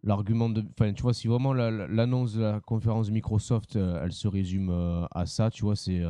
l'argument 0.04 0.50
de. 0.50 0.64
Enfin, 0.72 0.92
tu 0.94 1.02
vois, 1.02 1.14
si 1.14 1.28
vraiment 1.28 1.54
l'annonce 1.54 2.34
de 2.34 2.42
la 2.42 2.60
conférence 2.60 3.10
Microsoft, 3.10 3.76
euh, 3.76 4.04
elle 4.04 4.12
se 4.12 4.28
résume 4.28 4.70
euh, 4.70 5.06
à 5.12 5.26
ça, 5.26 5.50
tu 5.50 5.64
vois, 5.64 5.76
c'est. 5.76 6.04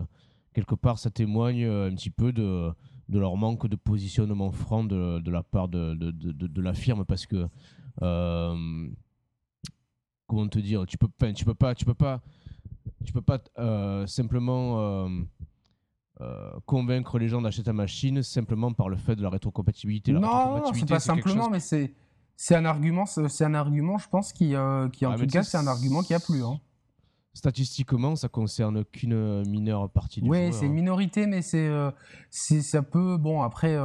quelque 0.54 0.76
part, 0.76 0.98
ça 0.98 1.12
témoigne 1.12 1.66
un 1.66 1.94
petit 1.94 2.10
peu 2.10 2.34
de, 2.34 2.72
de 3.10 3.20
leur 3.20 3.38
manque 3.38 3.68
de 3.68 3.76
positionnement 3.76 4.52
franc 4.52 4.84
de, 4.84 5.20
de 5.20 5.32
la 5.32 5.44
part 5.44 5.68
de, 5.68 5.94
de, 5.94 6.12
de, 6.12 6.62
la 6.62 6.74
firme 6.74 7.06
parce 7.06 7.28
que. 7.28 7.48
comment 10.28 10.48
te 10.48 10.60
dire 10.60 10.86
Tu 10.88 10.98
peux, 10.98 11.08
tu 11.34 11.46
peux 11.46 11.54
pas. 11.54 11.76
Tu 11.76 11.86
peux 11.86 11.94
pas 11.94 12.22
tu 13.06 13.14
peux 13.14 13.22
pas 13.22 13.40
simplement 14.08 15.08
convaincre 16.66 17.20
les 17.20 17.28
gens 17.28 17.42
d'acheter 17.42 17.64
ta 17.64 17.74
machine 17.74 18.24
simplement 18.24 18.74
par 18.74 18.90
le 18.90 18.98
fait 18.98 19.16
de 19.16 19.24
la 19.24 19.30
rétrocompatibilité. 19.30 20.12
non, 20.12 20.22
non, 20.22 20.74
c'est 20.74 20.88
pas 20.88 21.00
simplement, 21.00 21.50
mais 21.50 21.60
c'est 21.60 21.94
c'est 22.36 22.56
un 22.56 22.66
argument, 22.66 23.06
c'est 23.06 23.46
un 23.46 23.54
argument, 23.54 23.98
je 23.98 24.10
pense, 24.10 24.34
qui, 24.34 24.50
qui 24.50 24.56
en 24.56 24.88
ah, 25.12 25.16
tout 25.18 25.28
cas, 25.28 25.44
c'est 25.44 25.58
un 25.58 25.68
argument 25.68 26.02
qui 26.02 26.14
a 26.14 26.20
plu. 26.20 26.44
Hein. 26.44 26.60
Statistiquement, 27.34 28.16
ça 28.16 28.28
concerne 28.28 28.84
qu'une 28.86 29.48
mineure 29.48 29.90
partie 29.90 30.22
du 30.22 30.30
Oui, 30.30 30.52
c'est 30.52 30.66
une 30.66 30.72
hein. 30.72 30.76
minorité, 30.76 31.28
mais 31.28 31.42
c'est, 31.42 31.70
ça 32.32 32.82
peut. 32.82 33.18
Bon, 33.18 33.44
après, 33.44 33.78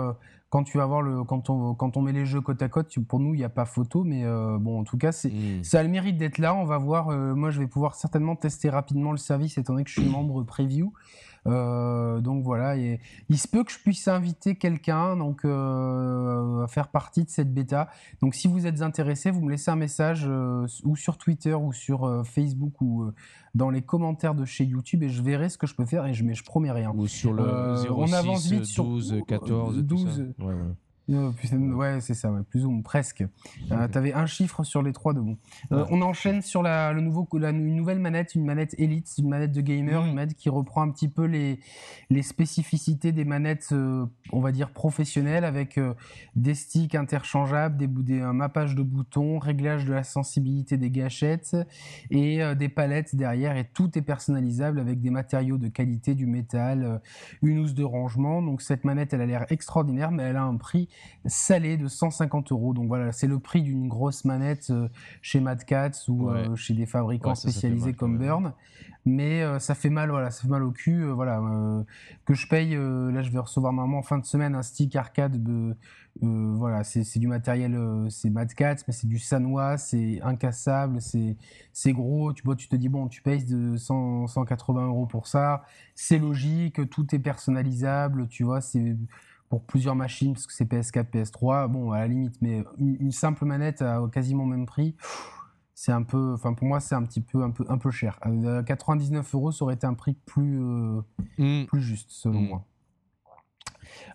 quand 0.50 0.64
tu 0.64 0.78
vas 0.78 0.86
voir 0.86 1.02
le 1.02 1.24
quand 1.24 1.50
on 1.50 1.74
quand 1.74 1.96
on 1.96 2.02
met 2.02 2.12
les 2.12 2.24
jeux 2.24 2.40
côte 2.40 2.62
à 2.62 2.68
côte, 2.68 2.92
pour 3.06 3.20
nous 3.20 3.34
il 3.34 3.38
n'y 3.38 3.44
a 3.44 3.50
pas 3.50 3.64
photo, 3.64 4.04
mais 4.04 4.24
euh, 4.24 4.58
bon 4.58 4.80
en 4.80 4.84
tout 4.84 4.96
cas 4.96 5.12
c'est 5.12 5.30
hmm. 5.30 5.62
ça 5.62 5.80
a 5.80 5.82
le 5.82 5.88
mérite 5.88 6.16
d'être 6.16 6.38
là. 6.38 6.54
On 6.54 6.64
va 6.64 6.78
voir. 6.78 7.08
Euh, 7.08 7.34
moi 7.34 7.50
je 7.50 7.60
vais 7.60 7.66
pouvoir 7.66 7.94
certainement 7.94 8.34
tester 8.34 8.70
rapidement 8.70 9.12
le 9.12 9.18
service 9.18 9.58
étant 9.58 9.74
donné 9.74 9.84
que 9.84 9.90
je 9.90 10.00
suis 10.00 10.10
membre 10.10 10.42
preview. 10.44 10.92
Euh, 11.46 12.20
donc 12.20 12.42
voilà, 12.42 12.76
et, 12.76 13.00
il 13.28 13.38
se 13.38 13.48
peut 13.48 13.64
que 13.64 13.72
je 13.72 13.78
puisse 13.78 14.08
inviter 14.08 14.56
quelqu'un 14.56 15.16
donc 15.16 15.44
euh, 15.44 16.64
à 16.64 16.68
faire 16.68 16.88
partie 16.88 17.24
de 17.24 17.30
cette 17.30 17.52
bêta. 17.52 17.88
Donc 18.20 18.34
si 18.34 18.48
vous 18.48 18.66
êtes 18.66 18.82
intéressé, 18.82 19.30
vous 19.30 19.42
me 19.42 19.50
laissez 19.50 19.70
un 19.70 19.76
message 19.76 20.26
euh, 20.26 20.66
ou 20.84 20.96
sur 20.96 21.18
Twitter 21.18 21.54
ou 21.54 21.72
sur 21.72 22.24
Facebook 22.26 22.80
ou 22.80 23.10
dans 23.54 23.70
les 23.70 23.82
commentaires 23.82 24.34
de 24.34 24.44
chez 24.44 24.64
YouTube 24.64 25.02
et 25.02 25.08
je 25.08 25.22
verrai 25.22 25.48
ce 25.48 25.58
que 25.58 25.66
je 25.66 25.74
peux 25.74 25.86
faire 25.86 26.06
et 26.06 26.14
je 26.14 26.24
mais 26.24 26.34
je 26.34 26.44
promets 26.44 26.72
rien. 26.72 26.92
Ou 26.94 27.06
sur 27.06 27.32
le 27.32 27.76
06, 27.76 27.88
on 27.90 28.12
avance 28.12 28.46
vite 28.46 28.76
12, 28.76 29.08
sur 29.08 29.26
14, 29.26 29.78
12. 29.78 30.34
Ouais, 30.38 30.46
ouais. 30.46 30.54
Ouais, 31.08 32.00
c'est 32.00 32.14
ça, 32.14 32.30
plus 32.50 32.66
ou 32.66 32.70
moins, 32.70 32.82
presque. 32.82 33.24
Euh, 33.72 33.88
tu 33.88 33.96
avais 33.98 34.12
un 34.12 34.26
chiffre 34.26 34.62
sur 34.62 34.82
les 34.82 34.92
trois 34.92 35.14
de 35.14 35.20
bon. 35.20 35.38
Euh, 35.72 35.86
on 35.90 36.02
enchaîne 36.02 36.42
sur 36.42 36.62
la, 36.62 36.92
le 36.92 37.00
nouveau, 37.00 37.26
la, 37.32 37.50
une 37.50 37.76
nouvelle 37.76 37.98
manette, 37.98 38.34
une 38.34 38.44
manette 38.44 38.74
Elite, 38.78 39.14
une 39.16 39.28
manette 39.28 39.52
de 39.52 39.62
gamer, 39.62 40.04
une 40.04 40.14
manette 40.14 40.36
qui 40.36 40.50
reprend 40.50 40.82
un 40.82 40.90
petit 40.90 41.08
peu 41.08 41.24
les, 41.24 41.60
les 42.10 42.22
spécificités 42.22 43.12
des 43.12 43.24
manettes, 43.24 43.70
euh, 43.72 44.04
on 44.32 44.40
va 44.40 44.52
dire, 44.52 44.70
professionnelles, 44.70 45.44
avec 45.44 45.80
des 46.36 46.54
sticks 46.54 46.94
interchangeables, 46.94 47.78
des, 47.78 47.86
des, 47.86 48.20
un 48.20 48.34
mappage 48.34 48.74
de 48.74 48.82
boutons, 48.82 49.38
réglage 49.38 49.86
de 49.86 49.94
la 49.94 50.02
sensibilité 50.02 50.76
des 50.76 50.90
gâchettes 50.90 51.56
et 52.10 52.40
des 52.54 52.68
palettes 52.68 53.16
derrière. 53.16 53.56
Et 53.56 53.64
tout 53.64 53.96
est 53.96 54.02
personnalisable 54.02 54.78
avec 54.78 55.00
des 55.00 55.10
matériaux 55.10 55.56
de 55.56 55.68
qualité, 55.68 56.14
du 56.14 56.26
métal, 56.26 57.00
une 57.42 57.60
housse 57.60 57.74
de 57.74 57.84
rangement. 57.84 58.42
Donc 58.42 58.60
cette 58.60 58.84
manette, 58.84 59.14
elle 59.14 59.22
a 59.22 59.26
l'air 59.26 59.46
extraordinaire, 59.50 60.10
mais 60.10 60.24
elle 60.24 60.36
a 60.36 60.44
un 60.44 60.56
prix 60.56 60.88
salé 61.26 61.76
de 61.76 61.88
150 61.88 62.52
euros. 62.52 62.74
Donc 62.74 62.88
voilà, 62.88 63.12
c'est 63.12 63.26
le 63.26 63.38
prix 63.38 63.62
d'une 63.62 63.88
grosse 63.88 64.24
manette 64.24 64.70
euh, 64.70 64.88
chez 65.22 65.40
Mad 65.40 65.64
Cats 65.64 65.90
ou 66.08 66.30
euh, 66.30 66.54
chez 66.56 66.74
des 66.74 66.86
fabricants 66.86 67.34
spécialisés 67.34 67.92
comme 67.92 68.18
Burn. 68.18 68.52
Mais 69.04 69.42
euh, 69.42 69.58
ça 69.58 69.74
fait 69.74 69.90
mal, 69.90 70.10
voilà, 70.10 70.30
ça 70.30 70.42
fait 70.42 70.48
mal 70.48 70.62
au 70.62 70.70
cul. 70.70 71.04
voilà, 71.06 71.40
que 72.24 72.34
je 72.34 72.46
paye, 72.48 72.74
là 72.74 73.22
je 73.22 73.30
vais 73.30 73.38
recevoir 73.38 73.72
normalement 73.72 73.98
en 73.98 74.02
fin 74.02 74.18
de 74.18 74.24
semaine 74.24 74.54
un 74.54 74.62
stick 74.62 74.96
arcade. 74.96 75.40
voilà, 76.20 76.84
c'est 76.84 77.18
du 77.18 77.26
matériel, 77.26 77.78
c'est 78.10 78.30
Mad 78.30 78.52
Cats, 78.52 78.76
mais 78.86 78.92
c'est 78.92 79.06
du 79.06 79.18
Sanois, 79.18 79.78
c'est 79.78 80.20
incassable, 80.22 80.98
c'est 81.00 81.92
gros. 81.92 82.32
Tu, 82.32 82.42
vois, 82.42 82.56
tu 82.56 82.68
te 82.68 82.76
dis, 82.76 82.88
bon, 82.88 83.08
tu 83.08 83.22
payes 83.22 83.44
de 83.44 83.76
100, 83.76 84.26
180 84.26 84.86
euros 84.86 85.06
pour 85.06 85.26
ça. 85.26 85.62
C'est 85.94 86.18
logique, 86.18 86.88
tout 86.90 87.14
est 87.14 87.18
personnalisable, 87.18 88.28
tu 88.28 88.44
vois, 88.44 88.60
c'est 88.60 88.96
pour 89.48 89.64
plusieurs 89.64 89.94
machines, 89.94 90.34
parce 90.34 90.46
que 90.46 90.52
c'est 90.52 90.70
PS4, 90.70 91.10
PS3, 91.10 91.68
bon, 91.68 91.92
à 91.92 92.00
la 92.00 92.08
limite, 92.08 92.36
mais 92.40 92.64
une, 92.78 93.12
simple 93.12 93.44
manette 93.44 93.82
à 93.82 94.00
quasiment 94.12 94.46
même 94.46 94.66
prix, 94.66 94.94
c'est 95.74 95.92
un 95.92 96.02
peu, 96.02 96.32
enfin 96.34 96.54
pour 96.54 96.66
moi 96.66 96.80
c'est 96.80 96.96
un 96.96 97.04
petit 97.04 97.20
peu 97.20 97.42
un 97.42 97.50
peu 97.50 97.64
un 97.68 97.78
peu 97.78 97.90
cher. 97.90 98.18
99 98.66 99.34
euros, 99.34 99.52
ça 99.52 99.64
aurait 99.64 99.74
été 99.74 99.86
un 99.86 99.94
prix 99.94 100.14
plus 100.26 100.60
mmh. 101.38 101.66
plus 101.66 101.80
juste 101.80 102.10
selon 102.10 102.40
mmh. 102.40 102.48
moi. 102.48 102.64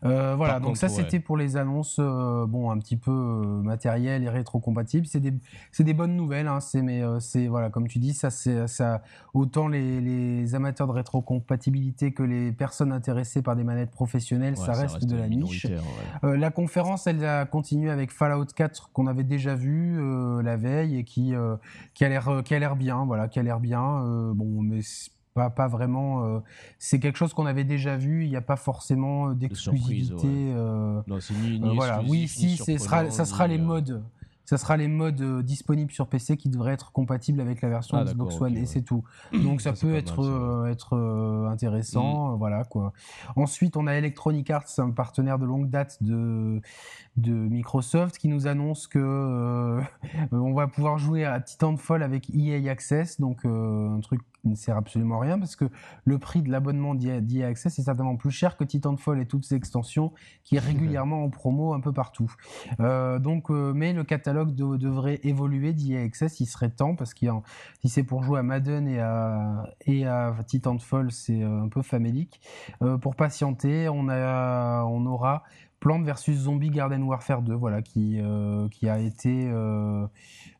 Euh, 0.04 0.36
voilà, 0.36 0.60
donc 0.60 0.78
ça 0.78 0.90
c'était 0.90 1.20
pour 1.20 1.38
les 1.38 1.58
annonces, 1.58 1.98
euh, 2.00 2.46
bon, 2.46 2.72
un 2.72 2.78
petit 2.78 2.98
peu 2.98 3.12
euh, 3.12 3.62
matériel 3.62 4.24
et 4.24 4.30
rétrocompatible. 4.30 5.06
C'est 5.06 5.20
des, 5.20 5.34
c'est 5.72 5.84
des 5.84 5.94
bonnes 5.94 6.16
nouvelles, 6.16 6.48
hein, 6.48 6.60
c'est, 6.60 6.82
mais 6.82 7.02
c'est 7.20 7.48
voilà, 7.48 7.70
comme 7.70 7.88
tu 7.88 8.00
dis, 8.00 8.14
ça 8.14 8.30
c'est 8.30 8.68
ça 8.68 9.02
autant 9.34 9.68
les, 9.68 10.02
les, 10.02 10.56
amateurs 10.56 10.88
de 10.88 10.92
rétrocompatibilité 10.92 12.12
que 12.12 12.24
les 12.24 12.52
personnes 12.52 12.92
intéressées 12.92 13.42
par 13.42 13.56
des 13.56 13.64
manettes 13.64 13.92
professionnelles, 13.92 14.58
ça, 14.58 14.74
reste 14.74 15.06
de 15.06 15.16
la 15.16 15.28
niche. 15.28 15.68
la 16.22 16.52
conférence, 16.52 17.08
elle 17.08 17.24
a 17.26 17.46
continué 17.46 17.90
avec 17.90 18.12
Fallout 18.12 18.46
4 18.46 18.92
qu'on 18.92 19.08
avait 19.08 19.24
déjà 19.24 19.56
vu 19.56 20.00
la 20.44 20.58
veille 20.58 20.98
et 20.98 21.04
qui 21.04 21.34
qui 21.94 22.06
a 22.06 22.10
l'air 22.10 22.42
qui 22.44 22.56
a 22.56 22.60
l'air 22.60 22.76
bien, 22.76 23.06
voilà, 23.06 23.28
qui 23.28 23.40
a 23.40 23.44
l'air 23.44 23.60
bien. 23.60 24.04
bon, 24.34 24.62
mais 24.62 24.82
pas, 25.34 25.50
pas 25.50 25.68
vraiment. 25.68 26.26
Euh, 26.26 26.40
c'est 26.80 27.00
quelque 27.00 27.18
chose 27.18 27.34
qu'on 27.34 27.46
avait 27.46 27.64
déjà 27.64 27.98
vu. 27.98 28.24
Il 28.24 28.30
n'y 28.30 28.36
a 28.36 28.42
pas 28.42 28.56
forcément 28.56 29.30
euh, 29.30 29.34
d'exclusivité. 29.34 30.28
Euh, 30.28 31.02
non, 31.08 31.20
c'est 31.20 31.34
ni, 31.36 31.60
ni 31.60 31.76
voilà. 31.76 32.02
Oui, 32.08 32.28
si, 32.28 32.58
sera, 32.58 33.10
ça 33.10 33.26
sera 33.26 33.48
les 33.48 33.58
modes 33.58 34.04
ça 34.46 34.58
sera 34.58 34.78
les 34.78 34.88
modes 34.88 35.22
euh, 35.22 35.42
disponibles 35.42 35.92
sur 35.92 36.08
PC 36.08 36.38
qui 36.38 36.50
devraient 36.50 36.74
être 36.74 36.92
compatibles 36.92 37.40
avec 37.40 37.62
la 37.62 37.70
version 37.70 37.98
ah, 37.98 38.04
Xbox 38.04 38.40
One 38.42 38.58
et 38.58 38.66
c'est 38.66 38.82
tout. 38.82 39.04
Donc 39.34 39.62
ça 39.62 39.74
peut 39.74 39.96
être, 39.96 40.24
euh, 40.24 40.66
être 40.66 40.96
euh, 40.96 41.48
intéressant, 41.48 42.34
mm. 42.34 42.38
voilà 42.38 42.64
quoi. 42.66 42.94
Ensuite, 43.36 43.78
on 43.78 43.88
a 43.88 43.94
Electronic 43.94 44.50
Arts, 44.50 44.68
un 44.80 44.92
partenaire 44.92 45.40
de 45.40 45.46
longue 45.46 45.70
date 45.70 45.98
de, 46.02 46.62
de 47.16 47.32
Microsoft, 47.32 48.18
qui 48.18 48.28
nous 48.28 48.48
annonce 48.48 48.88
que 48.88 49.80
on 50.32 50.54
va 50.54 50.68
pouvoir 50.68 50.98
jouer 50.98 51.26
à 51.26 51.40
Titanfall 51.40 52.04
avec 52.04 52.30
EA 52.36 52.70
Access, 52.70 53.20
donc 53.20 53.46
un 53.46 54.00
truc 54.02 54.22
qui 54.44 54.50
ne 54.50 54.56
sert 54.56 54.78
absolument 54.78 55.20
à 55.20 55.24
rien 55.24 55.40
parce 55.40 55.56
que 55.56 55.66
le 56.06 56.20
prix 56.20 56.42
de 56.44 56.52
l'abonnement 56.52 56.94
d'EA 56.94 57.48
Access 57.48 57.80
est 57.80 57.84
certainement 57.84 58.18
plus 58.18 58.30
cher 58.30 58.58
que 58.58 58.64
Titanfall 58.64 59.20
et 59.20 59.26
toutes 59.26 59.46
ses 59.46 59.56
extensions 59.56 60.12
qui 60.44 60.58
est 60.58 60.60
régulièrement 60.60 61.24
en 61.24 61.30
promo 61.30 61.74
un 61.74 61.80
peu 61.80 61.94
partout. 61.94 62.32
donc, 62.80 63.50
mais 63.50 63.94
le 63.94 64.04
catalogue 64.04 64.54
devrait 64.54 65.20
évoluer 65.24 65.74
d'IA 65.74 66.02
Access, 66.02 66.40
il 66.40 66.46
serait 66.46 66.70
temps, 66.70 66.96
parce 66.96 67.14
que 67.14 67.26
si 67.82 67.90
c'est 67.90 68.04
pour 68.04 68.24
jouer 68.24 68.40
à 68.40 68.44
Madden 68.44 68.88
et 68.88 69.00
à, 69.00 69.70
et 69.86 70.06
à 70.06 70.36
Titanfall, 70.46 71.12
c'est 71.12 71.42
euh, 71.42 71.64
un 71.64 71.70
peu 71.70 71.82
famélique. 71.82 72.42
Euh, 72.82 72.98
pour 72.98 73.16
patienter, 73.16 73.90
on, 73.90 74.10
a, 74.10 74.84
on 74.84 75.06
aura 75.06 75.44
Plants 75.84 76.02
versus 76.02 76.38
Zombie 76.38 76.70
Garden 76.70 77.04
Warfare 77.04 77.42
2, 77.42 77.54
voilà, 77.54 77.82
qui, 77.82 78.22
euh, 78.22 78.70
qui 78.70 78.88
a 78.88 79.00
été 79.00 79.52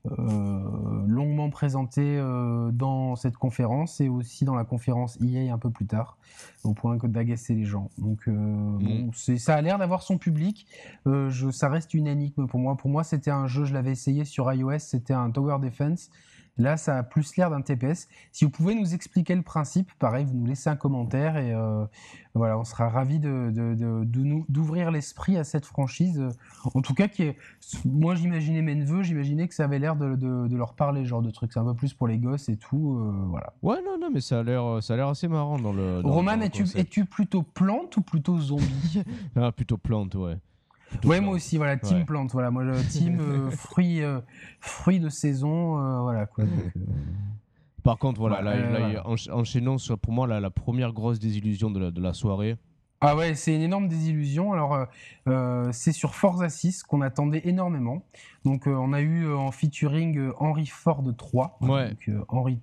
euh, 0.06 0.60
longuement 1.08 1.50
présenté 1.50 2.02
euh, 2.02 2.72
dans 2.74 3.16
cette 3.16 3.38
conférence 3.38 4.02
et 4.02 4.10
aussi 4.10 4.44
dans 4.44 4.56
la 4.56 4.66
conférence 4.66 5.18
EA 5.22 5.54
un 5.54 5.58
peu 5.58 5.70
plus 5.70 5.86
tard, 5.86 6.18
au 6.66 6.74
point 6.74 6.98
d'agacer 6.98 7.56
les 7.56 7.64
gens. 7.64 7.90
Donc, 7.98 8.28
euh, 8.28 8.34
bon, 8.34 9.12
mm. 9.12 9.38
ça 9.38 9.56
a 9.56 9.62
l'air 9.62 9.78
d'avoir 9.78 10.02
son 10.02 10.18
public. 10.18 10.68
Je, 11.06 11.52
ça 11.52 11.70
reste 11.70 11.94
une 11.94 12.08
énigme 12.08 12.48
pour 12.48 12.60
moi. 12.60 12.76
Pour 12.76 12.90
moi, 12.90 13.06
c'était 13.06 13.32
un 13.32 13.48
jeu, 13.48 13.64
je 13.64 13.74
l'avais 13.74 13.92
essayé 13.92 14.26
sur 14.26 14.52
iOS, 14.52 14.80
c'était 14.80 15.14
un 15.14 15.32
Tower 15.32 15.60
Defense. 15.62 16.10
Là, 16.58 16.78
ça 16.78 16.98
a 16.98 17.04
plus 17.04 17.36
l'air 17.36 17.50
d'un 17.50 17.62
TPS. 17.62 18.08
Si 18.32 18.46
vous 18.46 18.52
pouvez 18.52 18.76
nous 18.76 18.94
expliquer 18.94 19.34
le 19.34 19.42
principe, 19.42 19.92
pareil, 19.98 20.26
vous 20.26 20.36
nous 20.36 20.46
laissez 20.46 20.70
un 20.70 20.76
commentaire 20.76 21.36
et 21.38 21.52
euh, 21.52 21.84
voilà, 22.36 22.60
on 22.60 22.64
sera 22.64 22.90
ravis 22.90 23.18
de, 23.20 23.52
nous 24.16 24.46
d'ouvrir 24.50 24.92
l'esprit 24.92 25.36
à 25.38 25.44
cette 25.44 25.66
franchise. 25.66 26.24
En 26.76 26.82
tout 26.82 26.94
cas, 26.94 27.08
qui 27.08 27.24
est, 27.24 27.38
moi, 27.86 28.14
j'imaginais 28.14 28.62
mes 28.62 28.76
neveux, 28.76 29.02
j'imaginais 29.02 29.48
que 29.48 29.56
ça 29.56 29.64
avait 29.64 29.80
l'air 29.80 29.96
de, 29.96 30.56
leur 30.56 30.76
parler, 30.76 31.06
genre 31.06 31.24
de 31.24 31.32
trucs. 31.32 31.54
C'est 31.54 31.60
un 31.60 31.66
peu 31.66 31.74
plus 31.74 31.94
pour 31.94 32.08
les 32.08 32.20
gosses 32.20 32.50
et 32.50 32.58
tout, 32.58 33.00
euh, 33.00 33.26
voilà. 33.30 33.54
Ouais, 33.64 33.78
non, 33.84 33.98
non, 34.00 34.12
mais 34.14 34.22
ça 34.22 34.42
a 34.42 34.44
l'air, 34.44 34.78
ça 34.84 34.94
a 34.94 34.98
l'air 34.98 35.08
assez 35.08 35.28
marrant 35.28 35.58
dans 35.58 35.74
le. 35.74 36.02
Roman, 36.04 36.40
es-tu, 36.42 36.66
es-tu 36.76 37.06
plutôt 37.06 37.42
plante 37.42 37.98
ou 37.98 38.02
plutôt 38.02 38.40
zombie? 38.40 39.04
Ah, 39.36 39.52
plutôt 39.52 39.78
plante, 39.78 40.14
ouais. 40.16 40.38
Ouais, 41.04 41.22
moi 41.22 41.34
aussi, 41.36 41.58
voilà, 41.58 41.78
team 41.78 42.06
plante, 42.06 42.32
voilà, 42.32 42.52
moi, 42.52 42.64
team 42.90 43.20
euh, 43.20 43.50
fruits, 43.52 44.02
euh, 44.02 44.20
fruits 44.60 45.00
de 45.00 45.10
saison, 45.10 45.80
euh, 45.80 46.02
voilà, 46.02 46.26
quoi. 46.26 46.46
Par 47.84 47.98
contre, 47.98 48.20
voilà, 48.22 48.42
là, 48.42 49.04
enchaînons 49.06 49.78
sur, 49.78 49.98
pour 49.98 50.14
moi, 50.14 50.28
la, 50.28 50.40
la 50.40 50.50
première 50.50 50.94
grosse 50.94 51.20
désillusion 51.20 51.70
de 51.70 51.80
la, 51.80 51.92
de 51.92 52.02
la 52.02 52.14
soirée. 52.14 52.58
Ah 53.02 53.18
ouais, 53.18 53.36
c'est 53.36 53.54
une 53.54 53.62
énorme 53.62 53.90
désillusion. 53.90 54.54
Alors, 54.54 54.88
c'est 55.74 55.92
sur 55.92 56.16
Forza 56.16 56.48
6 56.48 56.84
qu'on 56.84 57.02
attendait 57.02 57.42
énormément. 57.44 58.06
Donc, 58.46 58.68
on 58.68 58.94
a 58.94 59.02
eu 59.02 59.30
en 59.34 59.52
featuring 59.52 60.32
Henry 60.40 60.68
Ford 60.68 61.04
3. 61.18 61.58
Ouais. 61.62 61.90
Donc, 61.90 62.26
Henry 62.30 62.60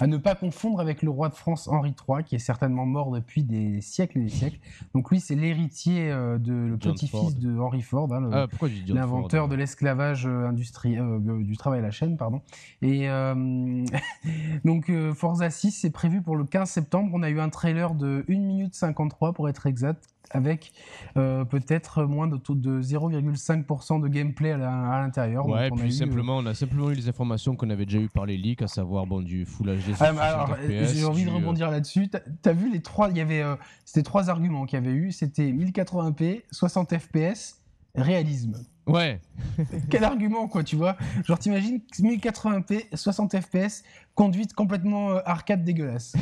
à 0.00 0.06
ne 0.06 0.16
pas 0.16 0.34
confondre 0.34 0.80
avec 0.80 1.02
le 1.02 1.10
roi 1.10 1.28
de 1.28 1.34
France 1.34 1.68
Henri 1.68 1.94
III, 2.08 2.24
qui 2.24 2.34
est 2.34 2.40
certainement 2.40 2.86
mort 2.86 3.10
depuis 3.10 3.42
des 3.42 3.80
siècles 3.80 4.18
et 4.18 4.22
des 4.22 4.28
siècles. 4.28 4.58
Donc 4.94 5.10
lui, 5.10 5.20
c'est 5.20 5.34
l'héritier 5.34 6.10
euh, 6.10 6.38
de 6.38 6.52
le 6.52 6.76
petit-fils 6.76 7.38
de 7.38 7.58
Henry 7.58 7.82
Ford, 7.82 8.12
hein, 8.12 8.30
ah, 8.32 8.46
l'inventeur 8.88 9.48
de 9.48 9.54
l'esclavage 9.54 10.26
euh, 10.26 10.46
industriel, 10.46 11.00
euh, 11.00 11.42
du 11.42 11.56
travail 11.56 11.80
à 11.80 11.82
la 11.82 11.90
chaîne, 11.90 12.16
pardon. 12.16 12.42
Et 12.82 13.06
donc 14.64 14.90
Forza 15.14 15.50
6, 15.50 15.70
c'est 15.72 15.90
prévu 15.90 16.22
pour 16.22 16.36
le 16.36 16.44
15 16.44 16.68
septembre. 16.68 17.10
On 17.14 17.22
a 17.22 17.30
eu 17.30 17.40
un 17.40 17.48
trailer 17.48 17.94
de 17.94 18.24
1 18.28 18.32
minute 18.32 18.74
53 18.74 19.32
pour 19.32 19.48
être 19.48 19.66
exact, 19.66 20.08
avec 20.30 20.72
euh, 21.16 21.44
peut-être 21.44 22.04
moins 22.04 22.26
de, 22.26 22.36
de 22.36 22.82
0,5% 22.82 24.00
de 24.00 24.08
gameplay 24.08 24.52
à 24.52 25.00
l'intérieur. 25.00 25.46
Ouais, 25.46 25.70
puis 25.70 25.92
simplement, 25.92 26.38
on 26.38 26.46
a 26.46 26.54
simplement 26.54 26.90
eu 26.90 26.94
les 26.94 27.08
informations 27.08 27.56
qu'on 27.56 27.70
avait 27.70 27.86
déjà 27.86 27.98
eu 27.98 28.08
par 28.08 28.26
les 28.26 28.36
leaks, 28.36 28.62
à 28.62 28.68
savoir 28.68 29.06
bon, 29.06 29.22
du 29.22 29.46
Full 29.46 29.66
HD. 29.66 29.94
Ah, 30.00 30.46
J'ai 30.68 31.04
envie 31.04 31.24
de 31.24 31.30
rebondir 31.30 31.70
là-dessus. 31.70 32.08
Tu 32.08 32.48
as, 32.48 32.52
vu 32.52 32.70
les 32.70 32.80
trois, 32.80 33.10
il 33.10 33.16
y 33.16 33.20
avait, 33.20 33.42
euh, 33.42 33.56
c'était 33.84 34.02
trois 34.02 34.30
arguments 34.30 34.66
qu'il 34.66 34.78
y 34.78 34.86
avait 34.86 34.94
eu. 34.94 35.12
C'était 35.12 35.50
1080p, 35.50 36.42
60 36.50 36.98
fps, 36.98 37.60
réalisme. 37.94 38.54
Ouais. 38.86 39.20
Quel 39.90 40.04
argument, 40.04 40.46
quoi, 40.46 40.62
tu 40.62 40.76
vois? 40.76 40.96
Genre, 41.24 41.38
t'imagines 41.38 41.80
1080p, 41.98 42.94
60 42.94 43.40
fps, 43.40 43.82
conduite 44.14 44.54
complètement 44.54 45.10
euh, 45.10 45.20
arcade 45.24 45.64
dégueulasse. 45.64 46.14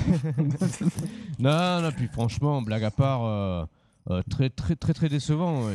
non, 1.38 1.82
non, 1.82 1.90
puis 1.92 2.08
franchement, 2.08 2.62
blague 2.62 2.84
à 2.84 2.90
part, 2.90 3.68
euh, 4.10 4.22
très 4.28 4.50
très 4.50 4.76
très 4.76 4.92
très 4.92 5.08
décevant. 5.08 5.68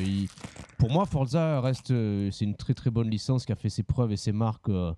pour 0.77 0.91
moi, 0.91 1.05
Forza 1.05 1.61
reste 1.61 1.89
euh, 1.89 2.29
c'est 2.31 2.45
une 2.45 2.55
très 2.55 2.75
très 2.75 2.91
bonne 2.91 3.09
licence 3.09 3.45
qui 3.45 3.51
a 3.51 3.55
fait 3.55 3.69
ses 3.69 3.81
preuves 3.81 4.11
et 4.11 4.17
ses 4.17 4.31
marques 4.31 4.69
euh, 4.69 4.93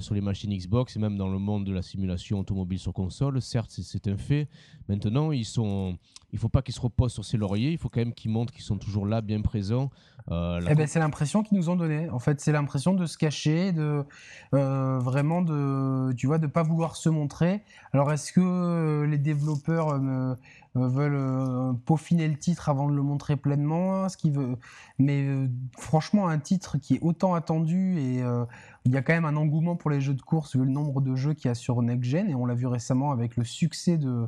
sur 0.00 0.14
les 0.14 0.20
machines 0.20 0.56
Xbox 0.56 0.94
et 0.96 1.00
même 1.00 1.16
dans 1.16 1.28
le 1.28 1.38
monde 1.38 1.64
de 1.64 1.72
la 1.72 1.82
simulation 1.82 2.38
automobile 2.38 2.78
sur 2.78 2.92
console. 2.92 3.42
Certes, 3.42 3.70
c'est 3.70 4.06
un 4.06 4.16
fait. 4.16 4.48
Maintenant, 4.88 5.32
ils 5.32 5.44
sont, 5.44 5.98
il 6.32 6.38
faut 6.38 6.48
pas 6.48 6.62
qu'ils 6.62 6.74
se 6.74 6.80
reposent 6.80 7.12
sur 7.14 7.24
ses 7.24 7.36
lauriers. 7.36 7.72
Il 7.72 7.78
faut 7.78 7.88
quand 7.88 8.00
même 8.00 8.14
qu'ils 8.14 8.30
montrent 8.30 8.52
qu'ils 8.52 8.64
sont 8.64 8.78
toujours 8.78 9.06
là, 9.06 9.22
bien 9.22 9.40
présents. 9.40 9.90
eh 10.28 10.74
ben, 10.74 10.86
c'est 10.86 10.98
l'impression 11.00 11.42
qu'ils 11.42 11.58
nous 11.58 11.70
ont 11.70 11.76
donné. 11.76 12.10
En 12.10 12.18
fait, 12.20 12.40
c'est 12.40 12.52
l'impression 12.52 12.94
de 12.94 13.06
se 13.06 13.18
cacher, 13.18 13.72
de 13.72 14.04
vraiment 14.52 15.42
de, 15.42 16.12
tu 16.12 16.28
vois, 16.28 16.38
de 16.38 16.46
pas 16.46 16.62
vouloir 16.62 16.94
se 16.94 17.08
montrer. 17.08 17.62
Alors, 17.92 18.12
est-ce 18.12 18.32
que 18.32 19.04
les 19.04 19.18
développeurs 19.18 19.98
veulent 20.74 21.14
euh, 21.14 21.72
peaufiner 21.84 22.28
le 22.28 22.36
titre 22.36 22.68
avant 22.68 22.88
de 22.88 22.94
le 22.94 23.02
montrer 23.02 23.36
pleinement. 23.36 23.94
Hein, 23.94 24.08
ce 24.08 24.16
qui 24.16 24.30
veut... 24.30 24.56
Mais 24.98 25.24
euh, 25.24 25.48
franchement, 25.76 26.28
un 26.28 26.38
titre 26.38 26.78
qui 26.78 26.96
est 26.96 27.00
autant 27.02 27.34
attendu 27.34 27.98
et 27.98 28.22
il 28.88 28.94
y 28.94 28.96
a 28.96 29.02
quand 29.02 29.12
même 29.12 29.26
un 29.26 29.36
engouement 29.36 29.76
pour 29.76 29.90
les 29.90 30.00
jeux 30.00 30.14
de 30.14 30.22
course 30.22 30.56
vu 30.56 30.64
le 30.64 30.70
nombre 30.70 31.02
de 31.02 31.14
jeux 31.14 31.34
qu'il 31.34 31.48
y 31.48 31.50
a 31.50 31.54
sur 31.54 31.82
Next 31.82 32.04
Gen 32.04 32.30
et 32.30 32.34
on 32.34 32.46
l'a 32.46 32.54
vu 32.54 32.66
récemment 32.66 33.10
avec 33.10 33.36
le 33.36 33.44
succès 33.44 33.98
de 33.98 34.26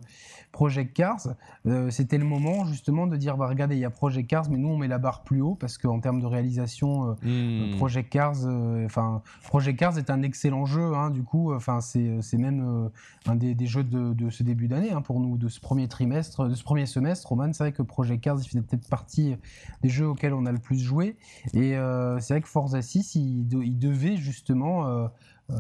Project 0.53 0.95
Cars. 0.95 1.29
Euh, 1.67 1.89
c'était 1.91 2.19
le 2.19 2.27
moment 2.27 2.67
justement 2.67 3.07
de 3.07 3.17
dire 3.17 3.39
bah, 3.39 3.47
regardez, 3.49 3.77
il 3.77 3.81
y 3.81 3.87
a 3.87 3.91
Project 3.91 4.29
Cars, 4.29 4.51
mais 4.51 4.59
nous 4.59 4.69
on 4.69 4.77
met 4.77 4.87
la 4.87 4.99
barre 4.99 5.23
plus 5.23 5.41
haut 5.41 5.55
parce 5.55 5.79
qu'en 5.79 5.99
termes 6.01 6.21
de 6.21 6.27
réalisation, 6.27 7.17
euh, 7.25 7.71
hmm. 7.73 7.77
Project 7.79 8.11
Cars, 8.13 8.45
euh, 8.45 8.85
enfin 8.85 9.23
Project 9.45 9.79
Cars 9.79 9.97
est 9.97 10.11
un 10.11 10.21
excellent 10.21 10.67
jeu. 10.67 10.95
Hein, 10.95 11.09
du 11.09 11.23
coup, 11.23 11.55
enfin 11.55 11.81
c'est 11.81 12.37
même 12.37 12.91
un 13.27 13.37
des, 13.37 13.67
jeux 13.67 13.85
de, 13.85 14.29
ce 14.29 14.43
début 14.43 14.69
d'année 14.69 14.93
hein, 14.93 15.01
pour 15.01 15.21
nous, 15.21 15.39
de 15.39 15.49
ce 15.49 15.59
premier 15.59 15.89
trimestre, 15.89 16.30
de 16.39 16.55
ce 16.55 16.65
premier 16.65 16.87
semestre. 16.87 17.29
Roman, 17.29 17.53
c'est 17.53 17.65
vrai 17.65 17.73
que 17.73 17.83
Project 17.83 18.23
Cars 18.23 18.39
il 18.41 18.49
faisait 18.49 18.63
peut-être 18.63 18.89
partie 18.89 19.37
des 19.83 19.89
jeux 19.89 20.09
auxquels 20.09 20.35
on 20.35 20.47
a 20.47 20.53
le 20.53 20.59
plus 20.59 20.79
joué 20.79 21.17
et 21.55 21.75
c'est 22.21 22.35
vrai 22.35 22.41
que 22.41 22.49
Forza 22.49 22.81
6 22.83 23.15
il, 23.17 23.79
devait 23.79 24.17
justement 24.17 24.87
euh, 24.87 24.91
euh, 24.91 25.09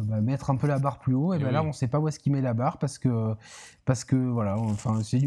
bah, 0.05 0.21
mettre 0.21 0.51
un 0.51 0.57
peu 0.57 0.67
la 0.67 0.79
barre 0.79 0.99
plus 0.99 1.15
haut. 1.15 1.35
Et, 1.35 1.39
ben 1.39 1.51
là, 1.51 1.63
on 1.63 1.69
ne 1.69 1.73
sait 1.73 1.89
pas 1.89 1.99
où 1.99 2.09
est-ce 2.09 2.19
qu'il 2.19 2.33
met 2.33 2.41
la 2.41 2.55
barre 2.55 2.79
parce 2.79 2.99
que, 2.99 3.35
parce 3.85 4.05
que 4.05 4.17
voilà, 4.17 4.59
enfin, 4.59 5.01
c'est 5.03 5.21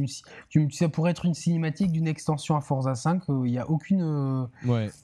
ça 0.72 0.90
pourrait 0.90 1.12
être 1.12 1.26
une 1.26 1.34
cinématique 1.34 1.92
d'une 1.92 2.08
extension 2.08 2.56
à 2.56 2.62
Forza 2.62 2.96
5. 2.96 3.24
Euh, 3.30 3.44
il 3.46 3.52
n'y 3.52 3.60
a 3.60 3.70
aucune, 3.70 4.48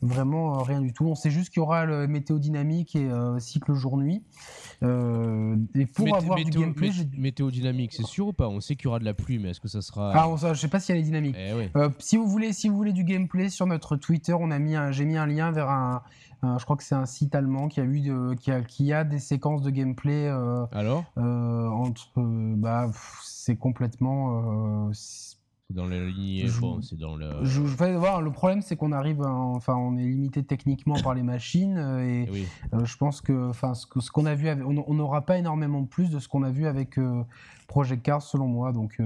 vraiment 0.01 0.63
rien 0.63 0.81
du 0.81 0.93
tout. 0.93 1.05
On 1.05 1.15
sait 1.15 1.31
juste 1.31 1.49
qu'il 1.49 1.61
y 1.61 1.63
aura 1.63 1.85
le 1.85 2.07
météo 2.07 2.39
dynamique 2.39 2.95
et 2.95 3.09
cycle 3.39 3.73
jour-nuit. 3.73 4.23
et 4.81 5.85
pour 5.85 6.15
avoir 6.15 6.37
du 6.43 6.51
gameplay, 6.51 6.91
météo 7.17 7.51
dynamique, 7.51 7.93
c'est 7.93 8.05
sûr 8.05 8.27
ou 8.27 8.33
pas? 8.33 8.47
On 8.47 8.61
sait 8.61 8.75
qu'il 8.75 8.85
y 8.85 8.87
aura 8.87 8.99
de 8.99 9.05
la 9.05 9.13
pluie, 9.13 9.39
mais 9.39 9.49
est-ce 9.49 9.59
que 9.59 9.67
ça 9.67 9.81
sera 9.81 10.11
Ah, 10.15 10.53
je 10.53 10.59
sais 10.59 10.67
pas 10.67 10.79
si 10.79 10.91
elle 10.91 10.99
est 10.99 11.03
dynamique. 11.03 11.35
Eh 11.37 11.69
si 11.99 12.17
vous 12.17 12.27
voulez, 12.27 12.53
si 12.53 12.69
vous 12.69 12.75
voulez 12.75 12.93
du 12.93 13.03
gameplay 13.03 13.49
sur 13.49 13.65
notre 13.65 13.95
Twitter, 13.95 14.33
on 14.33 14.51
a 14.51 14.59
mis, 14.59 14.75
j'ai 14.91 15.05
mis 15.05 15.17
un 15.17 15.27
lien 15.27 15.51
vers 15.51 15.69
un 15.69 16.01
je 16.43 16.63
crois 16.63 16.77
que 16.77 16.83
c'est 16.83 16.95
un 16.95 17.05
site 17.05 17.35
allemand 17.35 17.67
qui 17.67 17.79
a 17.81 17.83
eu 17.83 18.35
qui, 18.39 18.51
a, 18.51 18.61
qui 18.61 18.93
a 18.93 19.03
des 19.03 19.19
séquences 19.19 19.61
de 19.61 19.69
gameplay. 19.69 20.27
Alors? 20.71 21.05
entre, 21.17 22.09
bah, 22.15 22.89
c'est 23.23 23.57
complètement 23.57 24.91
dans 25.69 25.85
la 25.85 25.99
lignée, 25.99 26.47
bon, 26.59 26.81
c'est 26.81 26.97
dans 26.97 27.15
le. 27.15 27.29
Je, 27.43 27.61
vais 27.61 27.95
voir. 27.95 28.23
Le 28.23 28.31
problème, 28.31 28.63
c'est 28.63 28.75
qu'on 28.75 28.91
arrive, 28.91 29.21
enfin, 29.21 29.75
on 29.75 29.97
est 29.97 30.03
limité 30.03 30.43
techniquement 30.43 30.99
par 30.99 31.13
les 31.13 31.21
machines 31.21 31.77
euh, 31.77 31.99
et 31.99 32.47
euh, 32.73 32.85
je 32.85 32.97
pense 32.97 33.21
que, 33.21 33.49
enfin, 33.49 33.73
ce 33.75 34.11
qu'on 34.11 34.25
a 34.25 34.33
vu, 34.33 34.49
on 34.49 34.93
n'aura 34.95 35.21
pas 35.21 35.37
énormément 35.37 35.83
plus 35.83 36.09
de 36.09 36.17
ce 36.17 36.27
qu'on 36.27 36.41
a 36.41 36.49
vu 36.49 36.65
avec 36.65 36.97
euh, 36.97 37.21
Project 37.67 38.01
Cars, 38.01 38.23
selon 38.23 38.47
moi. 38.47 38.71
Donc, 38.71 38.99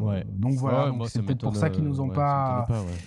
ouais. 0.00 0.26
donc 0.28 0.52
voilà. 0.56 0.92
c'est 1.08 1.22
peut-être 1.22 1.40
pour 1.40 1.56
ça 1.56 1.70
qu'ils 1.70 1.84
nous 1.84 2.02
ont 2.02 2.10
pas, 2.10 2.66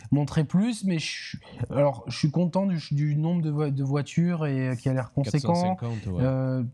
montré 0.10 0.44
plus. 0.44 0.84
Mais 0.84 0.98
je, 0.98 1.38
alors, 1.70 2.04
je 2.08 2.18
suis 2.18 2.32
content 2.32 2.66
du, 2.66 3.16
nombre 3.16 3.44
de, 3.44 3.70
de, 3.70 3.84
voitures 3.84 4.48
et 4.48 4.76
qui 4.82 4.90
a 4.90 4.94
l'air 4.94 5.12
conséquent. 5.12 5.78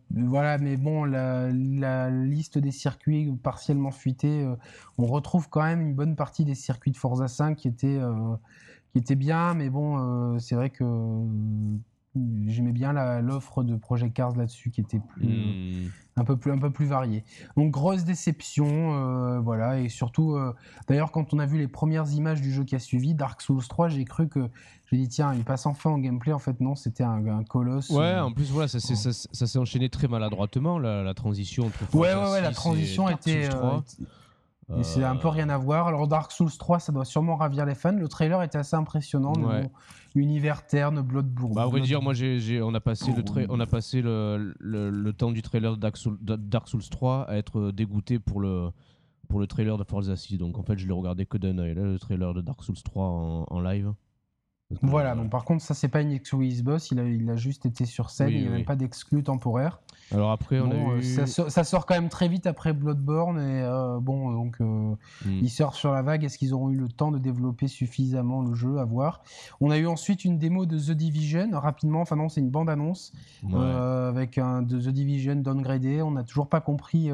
voilà, 0.10 0.58
mais 0.58 0.78
bon, 0.78 1.04
la, 1.04 1.50
la, 1.52 2.10
liste 2.10 2.58
des 2.58 2.72
circuits 2.72 3.30
partiellement 3.44 3.92
fuités, 3.92 4.48
on 4.98 5.06
retrouve 5.06 5.50
quand 5.50 5.64
même 5.64 5.82
une 5.82 5.94
bonne 5.94 6.13
partie 6.16 6.46
des 6.46 6.56
circuits 6.56 6.92
de 6.92 6.98
Forza 6.98 7.28
5 7.28 7.56
qui 7.56 7.68
étaient, 7.68 7.98
euh, 8.00 8.36
qui 8.92 9.00
étaient 9.00 9.16
bien, 9.16 9.54
mais 9.54 9.70
bon, 9.70 9.98
euh, 9.98 10.40
c'est 10.40 10.56
vrai 10.56 10.70
que 10.70 10.84
euh, 10.84 11.26
j'aimais 12.48 12.72
bien 12.72 12.94
l'offre 13.22 13.64
de 13.64 13.76
Project 13.76 14.16
Cars 14.16 14.36
là-dessus 14.36 14.70
qui 14.70 14.82
était 14.82 15.00
plus, 15.00 15.28
hmm. 15.28 15.90
un, 16.18 16.24
peu 16.24 16.38
plus, 16.38 16.52
un 16.52 16.60
peu 16.60 16.72
plus 16.72 16.86
variée. 16.86 17.24
Donc 17.58 17.72
grosse 17.72 18.04
déception, 18.04 19.40
voilà, 19.42 19.80
et 19.80 19.90
surtout, 19.90 20.38
d'ailleurs 20.88 21.12
quand 21.12 21.34
on 21.34 21.40
a 21.40 21.48
vu 21.48 21.58
les 21.58 21.68
premières 21.68 22.12
images 22.12 22.42
du 22.42 22.52
jeu 22.52 22.64
qui 22.64 22.76
a 22.76 22.80
suivi, 22.80 23.16
Dark 23.16 23.42
Souls 23.42 23.68
3, 23.68 23.90
j'ai 23.90 24.06
cru 24.06 24.28
que 24.28 24.48
j'ai 24.94 25.00
dit 25.00 25.08
tiens, 25.08 25.34
il 25.34 25.44
passe 25.44 25.66
enfin 25.66 25.90
en 25.90 25.98
gameplay. 25.98 26.34
En 26.34 26.40
fait, 26.40 26.60
non, 26.62 26.76
c'était 26.76 27.04
un, 27.04 27.44
colosse. 27.44 27.90
Ouais, 27.90 28.16
en 28.20 28.32
plus, 28.32 28.52
voilà, 28.52 28.68
ça 28.68 28.80
s'est 28.80 29.60
enchaîné 29.60 29.90
très 29.90 30.08
maladroitement, 30.08 30.78
la, 30.78 31.02
la 31.02 31.14
transition. 31.16 31.72
ouais, 31.94 32.14
ouais, 32.14 32.32
ouais, 32.32 32.42
la 32.42 32.52
transition 32.52 33.10
était, 33.10 33.50
c'est 34.82 35.04
un 35.04 35.16
peu 35.16 35.28
rien 35.28 35.50
à 35.50 35.58
voir. 35.58 35.88
Alors 35.88 36.08
Dark 36.08 36.32
Souls 36.32 36.52
3, 36.58 36.80
ça 36.80 36.92
doit 36.92 37.06
sûrement 37.06 37.36
ravir 37.36 37.66
les 37.66 37.76
fans. 37.76 37.92
Le 37.92 38.08
trailer 38.08 38.42
était 38.44 38.58
assez 38.58 38.76
impressionnant. 38.76 39.34
univers 40.16 40.66
terne, 40.66 41.02
Bloodborne. 41.02 41.54
Bah, 41.54 41.64
à 41.64 41.68
vrai 41.68 41.82
dire, 41.82 42.02
moi, 42.02 42.14
on 42.14 42.74
a 42.74 42.80
passé, 42.80 43.12
le, 43.12 43.46
on 43.50 43.60
a 43.60 43.66
passé 43.66 44.02
le, 44.02 44.54
le, 44.60 45.14
temps 45.14 45.32
du 45.32 45.42
trailer 45.42 45.76
de 45.76 45.82
Dark, 45.82 45.98
Dark, 46.22 46.68
Souls 46.68 46.90
3 46.90 47.30
à 47.30 47.36
être 47.36 47.72
dégoûté 47.72 48.20
pour 48.20 48.40
le, 48.40 48.70
pour 49.28 49.40
le 49.40 49.48
trailer 49.48 49.78
de 49.78 49.84
Forza 49.84 50.16
6. 50.16 50.38
Donc 50.38 50.58
en 50.58 50.64
fait, 50.64 50.78
je 50.78 50.88
l'ai 50.88 50.94
regardé 50.94 51.26
que 51.26 51.38
d'un 51.38 51.58
œil. 51.58 51.76
Là, 51.76 51.84
le 51.84 52.00
trailer 52.00 52.34
de 52.34 52.42
Dark 52.42 52.64
Souls 52.64 52.82
3 52.84 53.06
en 53.50 53.60
live. 53.60 53.94
Voilà, 54.82 55.16
bon, 55.16 55.30
par 55.30 55.46
contre, 55.46 55.64
ça, 55.64 55.74
c'est 55.74 55.88
pas 55.88 56.02
une 56.02 56.12
exclu 56.12 56.62
boss, 56.64 56.92
il 56.92 57.00
a, 57.00 57.04
il 57.04 57.30
a 57.30 57.36
juste 57.36 57.66
été 57.66 57.86
sur 57.86 58.10
scène, 58.10 58.30
il 58.30 58.42
n'y 58.42 58.48
a 58.48 58.52
même 58.52 58.66
pas 58.66 58.76
d'exclus 58.76 59.24
temporaire. 59.24 59.80
Alors 60.12 60.32
après, 60.32 60.60
on 60.60 60.70
a 60.70 60.76
euh, 60.76 61.02
ça, 61.02 61.64
sort, 61.64 61.86
quand 61.86 61.96
même 61.96 62.10
très 62.10 62.28
vite 62.28 62.46
après 62.46 62.74
Bloodborne, 62.74 63.40
et 63.40 63.64
euh, 63.64 64.00
bon, 64.00 64.32
donc 64.32 64.58
euh, 64.62 64.66
hmm. 65.26 65.40
ils 65.42 65.50
sortent 65.50 65.76
sur 65.76 65.92
la 65.92 66.02
vague. 66.02 66.24
Est-ce 66.24 66.38
qu'ils 66.38 66.54
auront 66.54 66.70
eu 66.70 66.78
le 66.78 66.88
temps 66.88 67.12
de 67.12 67.18
développer 67.18 67.68
suffisamment 67.68 68.42
le 68.42 68.54
jeu 68.54 68.78
À 68.78 68.86
voir? 68.86 69.24
On 69.60 69.72
a 69.72 69.78
eu 69.78 69.88
ensuite 69.88 70.26
une 70.26 70.38
démo 70.38 70.66
de 70.66 70.78
The 70.78 70.92
Division, 70.92 71.50
rapidement, 71.54 72.02
enfin 72.02 72.16
non, 72.16 72.30
c'est 72.30 72.42
une 72.42 72.52
bande-annonce, 72.52 73.14
avec 73.54 74.38
un 74.38 74.62
de 74.62 74.80
The 74.80 74.90
Division 74.90 75.36
downgradé. 75.36 76.02
On 76.02 76.12
n'a 76.12 76.24
toujours 76.24 76.48
pas 76.48 76.62
compris 76.62 77.10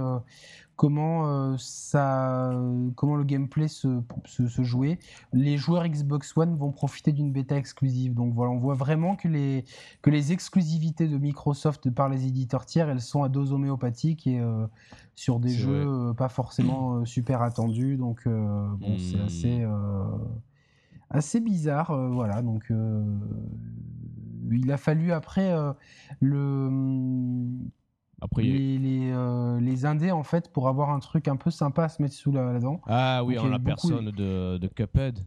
comment, 0.80 1.28
euh, 1.28 1.56
ça, 1.58 2.58
comment 2.96 3.18
le 3.18 3.26
gameplay 3.26 3.68
se, 3.68 4.02
se, 4.26 4.64
jouait. 4.64 4.98
Les 5.34 5.58
joueurs 5.58 5.86
Xbox 5.86 6.38
One 6.38 6.56
vont 6.56 6.72
profiter 6.72 7.12
d'une 7.12 7.34
bêta 7.34 7.58
exclusive. 7.58 8.14
Donc 8.14 8.34
voilà, 8.34 8.54
on 8.54 8.60
voit 8.60 8.76
vraiment 8.76 9.18
que 9.18 9.28
les, 9.28 9.66
que 10.02 10.10
les 10.10 10.32
exclusivités 10.32 11.10
de 11.10 11.18
Microsoft 11.18 11.90
par 11.90 12.08
les 12.08 12.28
éditeurs 12.28 12.66
tiers, 12.66 12.88
elles 12.88 13.02
sont 13.02 13.24
à 13.24 13.30
dose 13.30 13.52
homéopathique 13.52 14.26
et 14.26 14.40
euh, 14.40 14.68
sur 15.16 15.42
des 15.42 15.50
jeux 15.50 15.86
euh, 15.86 16.14
pas 16.14 16.30
forcément 16.30 17.04
super 17.04 17.42
attendus. 17.42 17.98
Donc 17.98 18.26
bon, 18.26 18.98
c'est 19.28 19.66
hmm. 19.66 20.00
assez 21.10 21.42
bizarre. 21.42 21.94
voilà, 22.10 22.42
donc 22.42 22.72
il 24.50 24.72
a 24.72 24.78
fallu 24.78 25.12
après 25.12 25.54
le 26.22 26.70
après, 28.22 28.44
les, 28.44 28.78
les, 28.78 29.12
euh, 29.12 29.60
les, 29.60 29.86
indés, 29.86 30.12
en 30.12 30.24
fait, 30.24 30.52
pour 30.52 30.68
avoir 30.68 30.90
un 30.90 31.00
truc 31.00 31.28
un 31.28 31.36
peu 31.36 31.52
sympa 31.52 31.86
à 31.86 31.90
se 31.90 32.02
mettre 32.02 32.16
sous 32.16 32.32
la, 32.32 32.60
dent. 32.60 32.82
Ah 32.88 33.24
oui, 33.24 33.38
en 33.38 33.48
la 33.48 33.60
personne 33.60 34.12
de, 34.12 34.58
de, 34.58 34.68
Cuphead, 34.68 35.20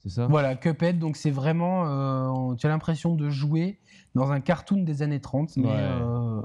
c'est 0.00 0.08
ça? 0.08 0.26
Voilà, 0.26 0.56
Cuphead, 0.56 0.98
donc 0.98 1.16
c'est 1.16 1.30
vraiment. 1.30 1.84
Euh, 1.86 2.54
tu 2.56 2.66
as 2.66 2.70
l'impression 2.70 3.14
de 3.14 3.28
jouer 3.30 3.78
dans 4.14 4.32
un 4.32 4.40
cartoon 4.40 4.82
des 4.82 5.02
années 5.02 5.20
30, 5.20 5.56
mais. 5.58 5.68
Euh, 5.68 6.40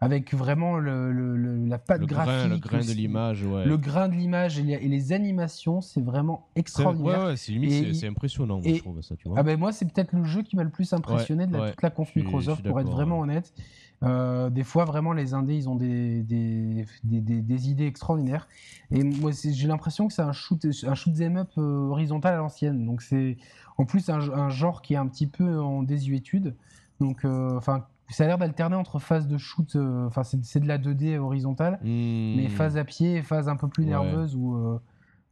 avec 0.00 0.34
vraiment 0.34 0.76
le, 0.76 1.10
le, 1.10 1.66
la 1.66 1.78
patte 1.78 2.02
graphique, 2.02 2.50
le 2.50 2.58
grain 2.58 2.80
de 2.80 2.92
l'image, 2.92 3.44
ouais. 3.44 3.64
le 3.64 3.76
grain 3.76 4.08
de 4.08 4.14
l'image 4.14 4.58
et, 4.58 4.62
les 4.62 5.12
animations, 5.12 5.80
c'est 5.80 6.02
vraiment 6.02 6.48
extraordinaire. 6.54 7.20
Ouais, 7.20 7.26
ouais 7.28 7.94
c'est 7.94 8.06
impressionnant, 8.06 8.60
moi, 8.60 8.74
je 8.74 8.78
trouve 8.78 9.00
ça. 9.00 9.16
Tu 9.16 9.28
vois. 9.28 9.38
Ah 9.38 9.42
ben 9.42 9.58
moi, 9.58 9.72
c'est 9.72 9.90
peut-être 9.90 10.12
le 10.12 10.24
jeu 10.24 10.42
qui 10.42 10.56
m'a 10.56 10.64
le 10.64 10.70
plus 10.70 10.92
impressionné 10.92 11.46
de 11.46 11.56
la, 11.56 11.70
toute 11.70 11.82
la 11.82 11.90
conf 11.90 12.14
Microsoft, 12.14 12.66
pour 12.66 12.78
être 12.80 12.90
vraiment 12.90 13.20
honnête. 13.20 13.52
Euh, 14.02 14.50
des 14.50 14.64
fois, 14.64 14.84
vraiment, 14.84 15.12
les 15.12 15.34
indés, 15.34 15.56
ils 15.56 15.68
ont 15.68 15.74
des, 15.74 16.22
des, 16.22 16.86
des, 17.02 17.70
idées 17.70 17.86
extraordinaires. 17.86 18.46
Et 18.90 19.02
moi, 19.02 19.30
j'ai 19.32 19.66
l'impression 19.66 20.06
que 20.06 20.12
c'est 20.12 20.22
un 20.22 20.32
shoot, 20.32 20.66
un 20.84 20.94
shoot 20.94 21.14
them 21.14 21.36
up 21.36 21.50
euh, 21.58 21.88
horizontal 21.88 22.34
à 22.34 22.36
l'ancienne. 22.38 22.84
Donc, 22.84 23.02
c'est 23.02 23.36
en 23.78 23.84
plus 23.84 24.08
un, 24.10 24.48
genre 24.48 24.82
qui 24.82 24.94
est 24.94 24.98
un 24.98 25.06
petit 25.06 25.26
peu 25.26 25.60
en 25.60 25.82
désuétude. 25.82 26.54
Donc, 27.00 27.24
euh, 27.24 27.56
enfin, 27.56 27.86
ça 28.08 28.24
a 28.24 28.26
l'air 28.26 28.38
d'alterner 28.38 28.76
entre 28.76 28.98
phase 28.98 29.26
de 29.26 29.38
shoot, 29.38 29.76
enfin, 30.06 30.22
c'est 30.22 30.60
de 30.60 30.68
la 30.68 30.78
2D 30.78 31.18
horizontale, 31.18 31.78
hmm. 31.82 32.36
mais 32.36 32.48
phase 32.48 32.76
à 32.76 32.84
pied 32.84 33.16
et 33.16 33.22
phase 33.22 33.48
un 33.48 33.56
peu 33.56 33.68
plus 33.68 33.84
nerveuse 33.84 34.36
où 34.36 34.78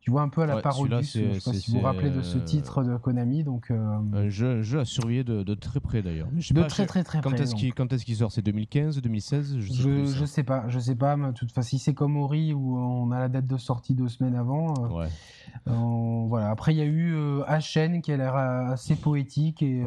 tu 0.04 0.10
vois 0.10 0.20
un 0.20 0.28
peu 0.28 0.42
à 0.42 0.46
la 0.46 0.60
parodie. 0.60 1.02
Je 1.02 1.02
sais 1.02 1.40
pas 1.42 1.56
si 1.56 1.70
vous 1.70 1.78
vous 1.78 1.82
rappelez 1.82 2.10
de 2.10 2.20
ce 2.20 2.36
titre 2.36 2.84
de 2.84 2.94
Konami. 2.98 3.42
Donc, 3.42 3.70
euh, 3.70 3.98
un, 4.12 4.28
jeu, 4.28 4.60
jeu, 4.60 4.80
à 4.80 4.84
surveiller 4.84 5.24
de, 5.24 5.54
très 5.54 5.80
près 5.80 6.02
d'ailleurs. 6.02 6.28
De 6.30 6.62
très, 6.64 6.84
très 6.84 7.02
très 7.02 7.22
quand 7.22 7.30
près. 7.30 7.40
Est 7.40 7.70
quand 7.70 7.90
est-ce 7.90 8.04
qu'il 8.04 8.14
sort? 8.14 8.30
C'est 8.30 8.42
2015, 8.42 9.00
2016 9.00 9.60
Je 9.60 9.72
sais, 9.72 9.82
je, 9.82 10.04
je 10.04 10.24
sais 10.26 10.42
pas. 10.42 10.68
Je 10.68 10.78
sais 10.78 10.94
pas. 10.94 11.16
Mais 11.16 11.32
toute 11.32 11.52
façon, 11.52 11.70
si 11.70 11.78
c'est 11.78 11.94
comme 11.94 12.18
Ori 12.18 12.52
où 12.52 12.76
on 12.76 13.12
a 13.12 13.18
la 13.18 13.30
date 13.30 13.46
de 13.46 13.56
sortie 13.56 13.94
deux 13.94 14.08
semaines 14.08 14.34
avant. 14.34 14.74
Euh, 14.84 14.88
ouais. 14.88 16.28
voilà. 16.28 16.50
Après, 16.50 16.74
il 16.74 16.76
y 16.76 16.82
a 16.82 16.84
eu 16.84 17.14
euh, 17.14 17.42
HN 17.46 18.02
qui 18.02 18.12
a 18.12 18.18
l'air 18.18 18.36
assez 18.36 18.96
poétique 18.96 19.62
et 19.62 19.86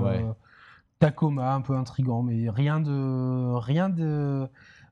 Tacoma 0.97 1.53
un 1.53 1.61
peu 1.61 1.75
intrigant, 1.75 2.23
mais 2.23 2.49
rien 2.49 2.79
de 2.79 3.53
rien 3.53 3.89
de 3.89 4.47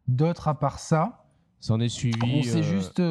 d'autre 0.07 0.49
à 0.49 0.59
part 0.59 0.77
ça. 0.77 1.25
Ça 1.61 1.73
est 1.77 1.89
suivi. 1.89 2.19
On 2.23 2.61
juste. 2.61 3.01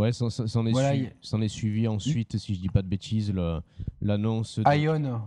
Ouais, 0.00 0.12
s'en 0.12 1.42
est, 1.42 1.48
suivi 1.48 1.86
ensuite, 1.86 2.38
si 2.38 2.54
je 2.54 2.60
dis 2.60 2.70
pas 2.70 2.80
de 2.80 2.88
bêtises, 2.88 3.34
l'annonce. 4.00 4.58
De... 4.58 4.76
Ion. 4.76 5.20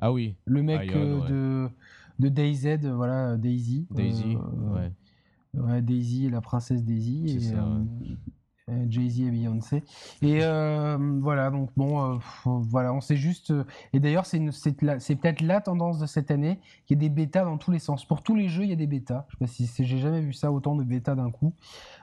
Ah 0.00 0.12
oui. 0.12 0.34
Le 0.44 0.62
mec 0.62 0.90
euh, 0.92 1.28
de, 1.28 1.70
de 2.18 2.28
DayZ, 2.28 2.78
voilà, 2.86 3.36
Daisy. 3.36 3.86
Daisy, 3.92 4.36
euh, 4.36 4.90
ouais. 5.54 5.82
Daisy, 5.82 6.28
la 6.30 6.40
princesse 6.40 6.84
Daisy. 6.84 7.38
C'est 7.40 7.54
ça, 7.54 7.62
euh, 7.64 7.84
Jay-Z 8.88 9.20
et 9.20 9.30
Beyoncé. 9.30 9.82
Et 10.22 10.40
euh, 10.42 10.96
voilà, 11.20 11.50
donc 11.50 11.70
bon, 11.76 12.14
euh, 12.14 12.18
voilà, 12.44 12.92
on 12.92 13.00
sait 13.00 13.16
juste. 13.16 13.52
et 13.92 14.00
d'ailleurs, 14.00 14.26
c'est 14.26 14.40
peut-être 14.40 15.40
la 15.40 15.60
tendance 15.60 15.98
de 15.98 16.06
cette 16.06 16.30
année. 16.30 16.58
Il 16.88 16.94
y 16.94 16.96
a 16.96 17.00
des 17.00 17.08
bêtas 17.08 17.44
dans 17.44 17.58
tous 17.58 17.70
les 17.70 17.78
sens. 17.78 18.04
Pour 18.04 18.22
tous 18.22 18.34
les 18.34 18.48
jeux, 18.48 18.64
il 18.64 18.70
y 18.70 18.72
a 18.72 18.76
des 18.76 18.86
bêtas. 18.86 19.26
Je 19.28 19.46
sais 19.46 19.64
pas 19.64 19.72
si 19.72 19.84
j'ai 19.84 19.98
jamais 19.98 20.20
vu 20.20 20.32
ça, 20.32 20.52
autant 20.52 20.76
de 20.76 20.84
bêtas 20.84 21.14
d'un 21.14 21.30
coup. 21.30 21.52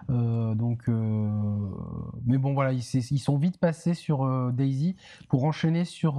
donc, 0.10 0.88
mais 0.88 2.38
bon, 2.38 2.54
voilà, 2.54 2.74
ils, 2.74 2.84
ils, 2.94 3.20
sont 3.20 3.38
vite 3.38 3.58
passés 3.58 3.94
sur 3.94 4.52
Daisy 4.54 4.96
pour 5.30 5.44
enchaîner 5.46 5.86
sur 5.86 6.18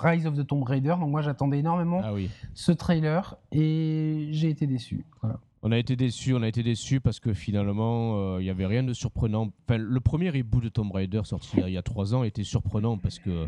Rise 0.00 0.26
of 0.26 0.36
the 0.36 0.46
Tomb 0.46 0.62
Raider. 0.62 0.96
Donc, 1.00 1.10
moi, 1.10 1.22
j'attendais 1.22 1.58
énormément 1.58 2.00
ah 2.02 2.12
ce 2.54 2.72
trailer 2.72 3.36
et 3.52 4.28
j'ai 4.30 4.50
été 4.50 4.66
déçu. 4.66 5.04
Voilà. 5.22 5.38
On 5.62 5.72
a 5.72 5.78
été 5.78 5.96
déçus, 5.96 6.34
on 6.34 6.42
a 6.42 6.48
été 6.48 6.62
déçus 6.62 7.00
parce 7.00 7.18
que 7.18 7.34
finalement, 7.34 8.38
il 8.38 8.40
euh, 8.40 8.42
n'y 8.42 8.50
avait 8.50 8.66
rien 8.66 8.84
de 8.84 8.92
surprenant. 8.92 9.50
Enfin, 9.64 9.78
le 9.78 10.00
premier 10.00 10.30
reboot 10.30 10.62
de 10.62 10.68
Tomb 10.68 10.92
Raider 10.92 11.22
sorti 11.24 11.56
il 11.66 11.72
y 11.72 11.76
a 11.76 11.82
trois 11.82 12.14
ans 12.14 12.22
était 12.22 12.44
surprenant 12.44 12.96
parce 12.96 13.18
que 13.18 13.46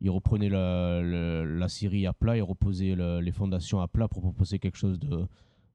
il 0.00 0.08
reprenait 0.08 0.48
la, 0.48 1.68
série 1.68 2.06
à 2.06 2.14
plat, 2.14 2.36
il 2.36 2.42
reposait 2.42 2.96
les 2.96 3.32
fondations 3.32 3.80
à 3.80 3.88
plat 3.88 4.08
pour 4.08 4.22
proposer 4.22 4.58
quelque 4.58 4.78
chose 4.78 4.98
de 4.98 5.26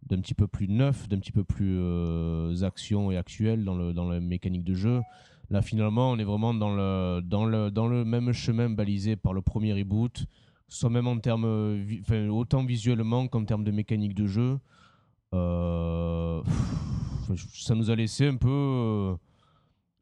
d'un 0.07 0.21
petit 0.21 0.35
peu 0.35 0.45
plus 0.45 0.67
neuf, 0.67 1.07
d'un 1.09 1.17
petit 1.17 1.31
peu 1.31 1.43
plus 1.43 1.77
euh, 1.79 2.63
action 2.63 3.11
et 3.11 3.17
actuel 3.17 3.63
dans 3.63 3.75
le 3.75 3.93
dans 3.93 4.07
la 4.07 4.19
mécanique 4.19 4.63
de 4.63 4.73
jeu. 4.73 5.01
Là, 5.49 5.61
finalement, 5.61 6.11
on 6.11 6.17
est 6.17 6.23
vraiment 6.23 6.53
dans 6.53 6.75
le 6.75 7.21
dans 7.21 7.45
le 7.45 7.69
dans 7.69 7.87
le 7.87 8.05
même 8.05 8.31
chemin 8.31 8.69
balisé 8.69 9.15
par 9.15 9.33
le 9.33 9.41
premier 9.41 9.73
reboot, 9.73 10.25
soit 10.67 10.89
même 10.89 11.07
en 11.07 11.19
termes, 11.19 11.45
autant 12.29 12.63
visuellement 12.65 13.27
qu'en 13.27 13.45
termes 13.45 13.63
de 13.63 13.71
mécanique 13.71 14.15
de 14.15 14.25
jeu. 14.25 14.59
Euh, 15.33 16.41
ça 17.53 17.75
nous 17.75 17.89
a 17.89 17.95
laissé 17.95 18.27
un 18.27 18.35
peu, 18.35 19.15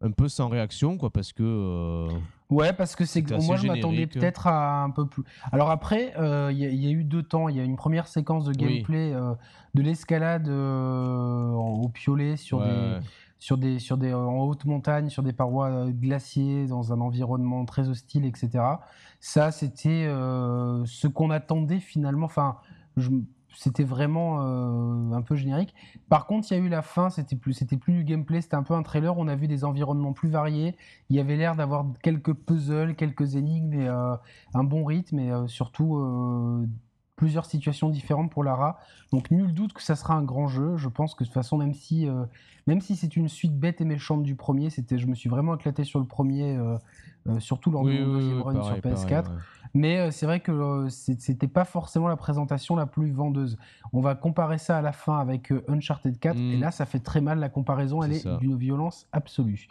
un 0.02 0.12
peu 0.12 0.28
sans 0.28 0.50
réaction, 0.50 0.98
quoi, 0.98 1.10
parce 1.10 1.34
que. 1.34 1.44
Euh, 1.44 2.10
Ouais, 2.54 2.74
parce 2.74 2.96
que 2.96 3.06
c'est 3.06 3.28
moi 3.42 3.56
je 3.56 3.68
m'attendais 3.68 4.08
peut-être 4.08 4.48
à 4.48 4.84
un 4.84 4.92
peu 4.92 5.08
plus. 5.08 5.24
Alors 5.52 5.72
après, 5.72 6.14
euh, 6.18 6.52
il 6.52 6.60
y, 6.60 6.88
a 6.88 6.92
eu 6.92 7.04
deux 7.04 7.24
temps. 7.24 7.50
Il 7.50 7.58
y 7.58 7.60
a 7.60 7.64
une 7.64 7.76
première 7.76 8.08
séquence 8.08 8.46
de 8.46 8.54
gameplay 8.54 9.12
euh, 9.14 9.34
de 9.74 9.82
l'escalade 9.82 10.48
euh, 10.48 11.52
au 11.52 11.90
piolet 11.90 12.38
sur 12.38 12.62
des 12.62 13.00
sur 13.40 13.58
des 13.58 13.80
sur 13.80 13.98
des 13.98 14.14
en 14.14 14.44
haute 14.44 14.66
montagne, 14.66 15.10
sur 15.10 15.24
des 15.24 15.34
parois 15.34 15.90
glaciées, 15.90 16.68
dans 16.68 16.94
un 16.94 17.02
environnement 17.02 17.66
très 17.66 17.90
hostile, 17.90 18.26
etc. 18.26 18.64
Ça, 19.20 19.52
c'était 19.52 20.06
ce 20.06 21.08
qu'on 21.08 21.32
attendait 21.32 21.80
finalement. 21.80 22.26
Enfin, 22.26 22.58
je, 22.98 23.10
c'était 23.56 23.84
vraiment 23.84 24.42
euh, 24.42 25.14
un 25.14 25.22
peu 25.22 25.36
générique. 25.36 25.74
Par 26.10 26.26
contre, 26.26 26.52
il 26.52 26.58
y 26.58 26.62
a 26.62 26.64
eu 26.64 26.70
la 26.70 26.82
fin, 26.82 27.10
c'était 27.10 27.36
plus, 27.36 27.54
c'était 27.54 27.78
plus 27.78 27.94
du 27.94 28.04
gameplay, 28.04 28.42
c'était 28.42 28.56
un 28.56 28.64
peu 28.64 28.74
un 28.74 28.84
trailer. 28.84 29.18
On 29.18 29.28
a 29.28 29.36
vu 29.36 29.48
des 29.48 29.64
environnements 29.64 30.14
plus 30.14 30.30
variés. 30.30 30.76
Il 31.10 31.16
y 31.16 31.20
avait 31.20 31.36
l'air 31.36 31.56
d'avoir 31.56 31.86
quelques 32.02 32.34
puzzles, 32.34 32.96
quelques 32.96 33.36
énigmes 33.36 33.74
et 33.74 33.88
euh, 33.88 34.16
un 34.54 34.64
bon 34.64 34.84
rythme 34.86 35.20
et 35.20 35.32
euh, 35.32 35.48
surtout 35.48 36.68
plusieurs 37.16 37.46
situations 37.46 37.90
différentes 37.90 38.32
pour 38.32 38.44
Lara. 38.44 38.80
Donc 39.12 39.32
nul 39.32 39.54
doute 39.54 39.74
que 39.74 39.84
ça 39.84 39.96
sera 39.96 40.16
un 40.16 40.24
grand 40.24 40.48
jeu. 40.48 40.78
Je 40.78 40.90
pense 40.90 41.16
que 41.16 41.24
de 41.24 41.28
toute 41.28 41.34
façon, 41.34 41.58
même 41.58 41.74
si, 41.74 42.08
même 42.68 42.82
si 42.82 42.96
c'est 42.96 43.16
une 43.16 43.30
suite 43.30 43.58
bête 43.58 43.82
et 43.82 43.86
méchante 43.86 44.24
du 44.24 44.36
premier, 44.36 44.70
c'était, 44.70 44.98
je 44.98 45.08
me 45.08 45.16
suis 45.16 45.30
vraiment 45.30 45.56
éclaté 45.56 45.84
sur 45.84 46.00
le 46.00 46.06
premier. 46.06 46.58
Surtout 47.40 47.72
lors 47.72 47.84
de 47.86 47.92
mon 47.92 48.14
deuxième 48.14 48.42
run 48.42 48.64
sur 48.64 48.78
PS4. 48.78 49.26
Mais 49.76 49.98
euh, 49.98 50.12
c'est 50.12 50.28
vrai 50.28 50.40
que 50.40 50.52
euh, 50.52 50.90
c'était 50.90 51.48
pas 51.48 51.66
forcément 51.66 52.08
la 52.08 52.16
présentation 52.16 52.76
la 52.76 52.86
plus 52.86 53.12
vendeuse. 53.12 53.58
On 53.92 54.02
va 54.02 54.14
comparer 54.14 54.60
ça 54.60 54.78
à 54.78 54.82
la 54.82 54.92
fin 54.92 55.18
avec 55.18 55.52
euh, 55.52 55.64
Uncharted 55.68 56.20
4, 56.20 56.38
et 56.38 56.58
mm. 56.58 56.60
là, 56.60 56.72
ça 56.72 56.86
fait 56.86 57.00
très 57.00 57.22
mal. 57.22 57.40
La 57.40 57.50
comparaison, 57.50 58.04
elle 58.04 58.14
est, 58.14 58.38
d'une 58.38 58.56
violence 58.56 59.08
absolue. 59.12 59.68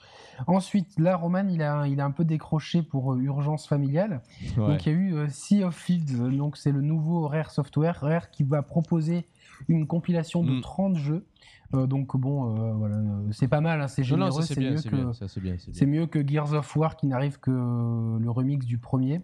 Ensuite, 0.49 0.99
là, 0.99 1.17
Roman, 1.17 1.47
il 1.49 1.63
a, 1.63 1.87
il 1.87 2.01
a 2.01 2.05
un 2.05 2.11
peu 2.11 2.25
décroché 2.25 2.83
pour 2.83 3.15
Urgence 3.15 3.67
familiale. 3.67 4.23
Donc, 4.57 4.87
il 4.87 4.93
y 4.93 4.95
a 4.95 4.99
eu 4.99 5.31
Sea 5.31 5.65
of 5.65 5.85
Thieves, 5.85 6.37
donc 6.37 6.57
c'est 6.57 6.73
le 6.73 6.81
nouveau 6.81 7.29
Rare 7.29 7.51
Software, 7.51 8.01
Rare 8.01 8.31
qui 8.31 8.43
va 8.43 8.63
proposer 8.63 9.27
une 9.69 9.87
compilation 9.87 10.43
de 10.43 10.61
30 10.61 10.93
mm. 10.93 10.97
jeux. 10.97 11.25
donc 11.73 12.17
bon, 12.17 12.75
voilà, 12.77 12.97
c'est 13.31 13.49
pas 13.49 13.61
mal, 13.61 13.81
hein, 13.81 13.89
c'est 13.89 14.05
généreux, 14.05 14.43
c'est 14.43 15.87
mieux 15.87 16.07
que 16.07 16.27
Gears 16.27 16.53
of 16.53 16.77
War 16.77 16.97
qui 16.97 17.07
n'arrive 17.07 17.39
que 17.39 17.51
le 17.51 18.31
remix 18.31 18.67
du 18.67 18.79
premier. 18.79 19.21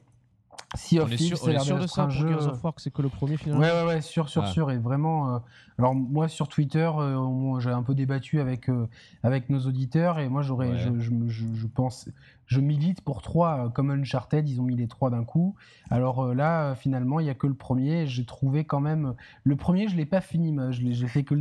Sea 0.75 1.01
of 1.01 1.15
Thieves, 1.15 1.37
c'est 1.37 1.55
de 1.55 1.87
ça 1.87 2.05
un 2.05 2.11
jeu... 2.11 2.29
Gears 2.29 2.47
of 2.47 2.63
War 2.63 2.75
c'est 2.77 2.93
que 2.93 3.01
le 3.01 3.09
premier 3.09 3.37
finalement. 3.37 3.63
Ouais 3.63 3.73
ouais 3.73 3.87
ouais, 3.87 4.01
sûr 4.03 4.29
sûr 4.29 4.47
sûr 4.47 4.71
et 4.71 4.77
vraiment. 4.77 5.37
Euh, 5.37 5.39
alors 5.79 5.95
moi 5.95 6.29
sur 6.29 6.49
Twitter, 6.49 6.91
euh, 6.95 7.59
j'ai 7.61 7.71
un 7.71 7.83
peu 7.83 7.95
débattu 7.95 8.39
avec 8.41 8.69
euh, 8.69 8.87
avec 9.23 9.49
nos 9.49 9.61
auditeurs 9.61 10.19
et 10.19 10.29
moi 10.29 10.43
j'aurais, 10.43 10.77
je, 10.77 10.99
je, 10.99 11.11
je, 11.27 11.67
pense, 11.67 12.11
je 12.47 12.61
milite 12.61 13.01
pour 13.01 13.23
trois 13.23 13.71
comme 13.73 13.91
Uncharted, 13.91 14.49
ils 14.49 14.61
ont 14.61 14.65
mis 14.65 14.77
les 14.77 14.89
trois 14.89 15.09
d'un 15.09 15.25
coup. 15.25 15.55
Alors 15.91 16.35
là 16.35 16.75
finalement 16.75 17.19
il 17.19 17.27
y 17.27 17.31
a 17.31 17.35
que 17.35 17.47
le 17.47 17.55
premier. 17.55 18.07
J'ai 18.07 18.27
trouvé 18.27 18.65
quand 18.65 18.81
même 18.81 19.15
le 19.45 19.57
premier, 19.57 19.89
je 19.89 19.97
l'ai 19.97 20.07
pas 20.07 20.21
fini, 20.21 20.55
je 20.71 20.83
l'ai, 20.83 20.93
j'ai 20.93 21.09
fait 21.09 21.25
que 21.25 21.35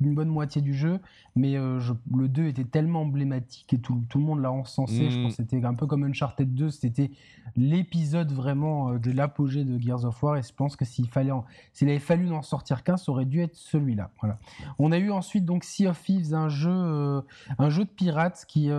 une 0.00 0.14
bonne 0.14 0.28
moitié 0.28 0.62
du 0.62 0.74
jeu, 0.74 1.00
mais 1.36 1.56
euh, 1.56 1.80
le 2.14 2.28
2 2.28 2.46
était 2.46 2.64
tellement 2.64 3.02
emblématique 3.02 3.72
et 3.72 3.78
tout, 3.78 4.04
tout 4.08 4.18
le 4.18 4.24
monde 4.24 4.40
l'a 4.40 4.52
encensé. 4.52 5.10
Je 5.10 5.18
mm. 5.18 5.22
pense 5.22 5.36
que 5.36 5.42
c'était 5.42 5.64
un 5.64 5.74
peu 5.74 5.86
comme 5.86 6.04
Uncharted 6.04 6.54
2, 6.54 6.70
c'était 6.70 7.10
l'épisode 7.56 8.32
vraiment 8.32 8.90
euh, 8.90 8.98
de 8.98 9.10
l'apogée 9.10 9.64
de 9.64 9.80
Gears 9.80 10.04
of 10.04 10.22
War. 10.22 10.36
Et 10.36 10.42
je 10.42 10.52
pense 10.52 10.76
que 10.76 10.84
s'il 10.84 11.08
fallait, 11.08 11.32
s'il 11.72 11.88
avait 11.88 11.98
fallu 11.98 12.26
n'en 12.26 12.42
sortir 12.42 12.82
qu'un, 12.82 12.96
ça 12.96 13.10
aurait 13.12 13.24
dû 13.24 13.40
être 13.40 13.56
celui-là. 13.56 14.10
Voilà. 14.20 14.38
On 14.78 14.92
a 14.92 14.98
eu 14.98 15.10
ensuite 15.10 15.44
donc 15.44 15.64
Sea 15.64 15.88
of 15.88 16.02
Thieves, 16.02 16.34
un 16.34 16.48
jeu, 16.48 16.70
euh, 16.70 17.20
un 17.58 17.68
jeu 17.68 17.84
de 17.84 17.90
pirates 17.90 18.44
qui, 18.48 18.70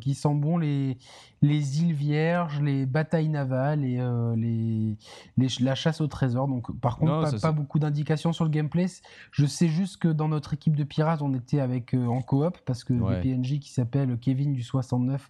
qui 0.00 0.14
sent 0.14 0.34
bon 0.34 0.58
les, 0.58 0.98
les 1.42 1.82
îles 1.82 1.94
Vierges, 1.94 2.60
les 2.60 2.86
batailles 2.86 3.28
navales 3.28 3.84
et 3.84 3.98
les, 4.36 4.96
la 5.60 5.74
chasse 5.74 6.00
au 6.00 6.06
trésor. 6.06 6.48
Donc, 6.48 6.78
par 6.80 6.98
contre, 6.98 7.40
pas, 7.40 7.52
beaucoup 7.52 7.78
d'indications 7.78 8.32
sur 8.32 8.44
le 8.44 8.50
gameplay. 8.50 8.86
Je 9.30 9.46
sais 9.46 9.68
juste 9.68 9.98
que 9.98 10.05
dans 10.08 10.28
notre 10.28 10.54
équipe 10.54 10.76
de 10.76 10.84
pirates, 10.84 11.22
on 11.22 11.34
était 11.34 11.60
avec 11.60 11.94
euh, 11.94 12.06
en 12.06 12.22
coop 12.22 12.58
parce 12.64 12.84
que 12.84 12.92
le 12.92 13.20
PNJ 13.20 13.58
qui 13.58 13.70
s'appelle 13.70 14.18
Kevin 14.18 14.52
du 14.52 14.62
69, 14.62 15.26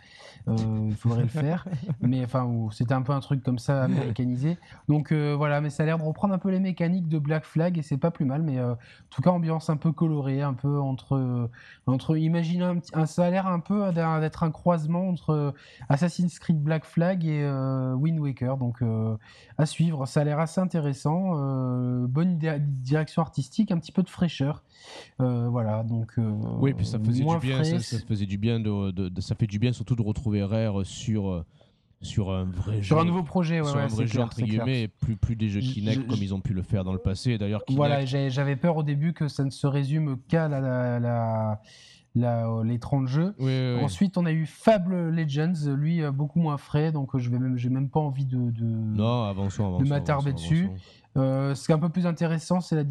euh, 0.48 0.56
il 0.88 0.94
faudrait 0.94 1.22
le 1.22 1.28
faire. 1.28 1.66
mais 2.00 2.24
enfin, 2.24 2.48
c'était 2.70 2.94
un 2.94 3.02
peu 3.02 3.12
un 3.12 3.20
truc 3.20 3.42
comme 3.42 3.58
ça 3.58 3.84
américanisé. 3.84 4.58
Donc 4.88 5.12
euh, 5.12 5.34
voilà, 5.36 5.60
mais 5.60 5.70
ça 5.70 5.82
a 5.82 5.86
l'air 5.86 5.98
de 5.98 6.02
reprendre 6.02 6.34
un 6.34 6.38
peu 6.38 6.50
les 6.50 6.60
mécaniques 6.60 7.08
de 7.08 7.18
Black 7.18 7.44
Flag 7.44 7.78
et 7.78 7.82
c'est 7.82 7.96
pas 7.96 8.10
plus 8.10 8.24
mal. 8.24 8.42
Mais 8.42 8.60
en 8.60 8.76
tout 9.10 9.22
cas, 9.22 9.30
ambiance 9.30 9.70
un 9.70 9.76
peu 9.76 9.92
colorée, 9.92 10.42
un 10.42 10.54
peu 10.54 10.78
entre 10.80 11.50
entre. 11.86 12.16
Imaginez 12.16 12.64
un, 12.64 12.78
un 12.94 13.06
ça 13.06 13.24
a 13.24 13.30
l'air 13.30 13.46
un 13.46 13.60
peu 13.60 13.92
d'être 13.92 14.42
un 14.42 14.50
croisement 14.50 15.08
entre 15.08 15.54
Assassin's 15.88 16.38
Creed 16.38 16.62
Black 16.62 16.84
Flag 16.84 17.24
et 17.24 17.46
Wind 17.94 18.18
Waker. 18.18 18.56
Donc 18.56 18.82
à 19.58 19.66
suivre, 19.66 20.06
ça 20.06 20.20
a 20.20 20.24
l'air 20.24 20.38
assez 20.38 20.60
intéressant. 20.60 21.34
bonne 22.06 22.38
direction 22.38 23.22
artistique, 23.22 23.70
un 23.70 23.78
petit 23.78 23.92
peu 23.92 24.02
de 24.02 24.08
fraîcheur. 24.08 24.62
Euh, 25.20 25.48
voilà, 25.48 25.82
donc. 25.82 26.12
Euh, 26.18 26.30
oui, 26.60 26.74
puis 26.74 26.86
ça 26.86 26.98
faisait 26.98 27.24
du 27.24 27.38
bien. 27.38 27.64
Ça, 27.80 27.98
faisait 28.06 28.26
du 28.26 28.38
bien 28.38 28.60
de, 28.60 29.10
ça 29.20 29.34
fait 29.34 29.46
du 29.46 29.58
bien 29.58 29.72
surtout 29.72 29.96
de 29.96 30.02
retrouver 30.02 30.42
Rare 30.42 30.84
sur 30.84 31.30
euh, 31.30 31.44
sur 32.02 32.30
un 32.30 32.44
vrai 32.44 32.82
sur 32.82 33.00
un 33.00 33.04
nouveau 33.04 33.22
projet 33.22 33.62
sur 33.64 33.76
un 33.76 33.86
vrai 33.86 34.06
jeu 34.06 34.20
entre 34.20 34.42
guillemets 34.42 34.88
plus 34.88 35.16
plus 35.16 35.36
des 35.36 35.48
jeux 35.48 35.60
Kinect 35.60 36.06
comme 36.06 36.18
ils 36.20 36.34
ont 36.34 36.40
pu 36.40 36.52
le 36.52 36.62
faire 36.62 36.84
dans 36.84 36.92
le 36.92 36.98
passé. 36.98 37.38
D'ailleurs 37.38 37.62
voilà 37.70 38.04
j'avais 38.04 38.56
peur 38.56 38.76
au 38.76 38.82
début 38.82 39.12
que 39.12 39.28
ça 39.28 39.44
ne 39.44 39.50
se 39.50 39.66
résume 39.66 40.18
qu'à 40.28 40.48
la, 40.48 41.00
la, 42.14 42.62
les 42.64 42.78
30 42.78 43.08
jeux 43.08 43.34
ensuite 43.82 44.18
on 44.18 44.26
a 44.26 44.32
eu 44.32 44.44
Fable 44.44 45.08
Legends 45.08 45.74
lui 45.74 46.02
beaucoup 46.10 46.40
moins 46.40 46.58
frais 46.58 46.92
donc 46.92 47.16
je 47.16 47.30
vais 47.30 47.38
même 47.38 47.56
j'ai 47.56 47.70
même 47.70 47.88
pas 47.88 48.00
envie 48.00 48.26
de 48.26 48.50
de, 48.50 48.64
non, 48.64 49.32
de 49.32 49.88
m'attarder 49.88 50.34
dessus 50.34 50.68
euh, 51.16 51.54
ce 51.54 51.66
qui 51.66 51.72
est 51.72 51.74
un 51.74 51.78
peu 51.78 51.88
plus 51.88 52.06
intéressant, 52.06 52.60
c'est 52.60 52.76
la, 52.76 52.84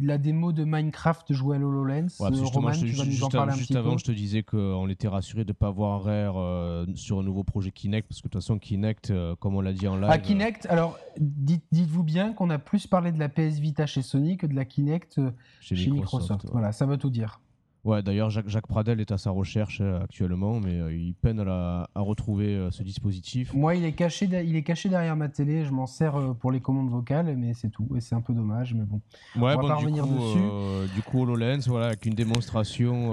la, 0.00 0.18
démo 0.18 0.52
de 0.52 0.64
Minecraft 0.64 1.32
jouée 1.32 1.56
à 1.56 1.60
HoloLens. 1.60 2.06
Ouais, 2.20 2.30
euh, 2.32 2.44
Roman, 2.44 2.70
tu 2.70 2.86
vas 2.88 3.04
nous 3.04 3.24
en 3.24 3.28
parler 3.28 3.52
un 3.52 3.56
juste 3.56 3.74
avant, 3.74 3.98
je 3.98 4.04
te 4.04 4.12
disais 4.12 4.42
qu'on 4.42 4.88
était 4.88 5.08
rassuré 5.08 5.44
de 5.44 5.50
ne 5.50 5.54
pas 5.54 5.70
voir 5.70 6.04
Rare 6.04 6.38
euh, 6.38 6.86
sur 6.94 7.18
un 7.18 7.22
nouveau 7.22 7.44
projet 7.44 7.70
Kinect, 7.70 8.08
parce 8.08 8.20
que 8.20 8.28
de 8.28 8.32
toute 8.32 8.42
façon, 8.42 8.58
Kinect, 8.58 9.12
comme 9.40 9.56
on 9.56 9.60
l'a 9.60 9.72
dit 9.72 9.88
en 9.88 9.96
live. 9.96 10.10
À 10.10 10.18
Kinect, 10.18 10.66
alors 10.66 10.98
dites, 11.18 11.64
vous 11.88 12.04
bien 12.04 12.32
qu'on 12.32 12.50
a 12.50 12.58
plus 12.58 12.86
parlé 12.86 13.12
de 13.12 13.18
la 13.18 13.28
PS 13.28 13.58
Vita 13.58 13.86
chez 13.86 14.02
Sony 14.02 14.36
que 14.36 14.46
de 14.46 14.54
la 14.54 14.64
Kinect 14.64 15.20
chez, 15.60 15.74
Microsoft. 15.74 16.46
Voilà, 16.52 16.72
ça 16.72 16.86
veut 16.86 16.98
tout 16.98 17.10
dire. 17.10 17.40
Ouais, 17.84 18.00
d'ailleurs, 18.00 18.30
Jacques, 18.30 18.48
Jacques, 18.48 18.68
Pradel 18.68 19.00
est 19.00 19.10
à 19.10 19.18
sa 19.18 19.30
recherche 19.30 19.80
euh, 19.80 20.00
actuellement, 20.00 20.60
mais 20.60 20.78
euh, 20.78 20.94
il 20.94 21.14
peine 21.14 21.40
à, 21.40 21.88
retrouver 21.96 22.54
euh, 22.54 22.70
ce 22.70 22.84
dispositif. 22.84 23.52
Moi, 23.54 23.74
il 23.74 23.84
est, 23.84 23.92
caché 23.92 24.26
il 24.26 24.54
est 24.54 24.62
caché 24.62 24.88
derrière 24.88 25.16
ma 25.16 25.28
télé. 25.28 25.64
Je 25.64 25.72
m'en 25.72 25.86
sers 25.86 26.14
pour 26.38 26.52
les 26.52 26.60
commandes 26.60 26.90
vocales, 26.90 27.36
mais 27.36 27.54
c'est 27.54 27.70
tout. 27.70 27.88
Et 27.96 28.00
c'est 28.00 28.14
un 28.14 28.20
peu 28.20 28.34
dommage, 28.34 28.72
mais 28.74 28.84
bon. 28.84 29.00
Ouais, 29.34 29.54
on 29.56 29.62
va 29.62 29.68
pas 29.68 29.74
revenir 29.74 30.06
dessus. 30.06 30.94
du 30.94 31.02
coup, 31.02 31.22
HoloLens, 31.22 31.62
voilà, 31.66 31.86
avec 31.86 32.06
une 32.06 32.14
démonstration 32.14 33.10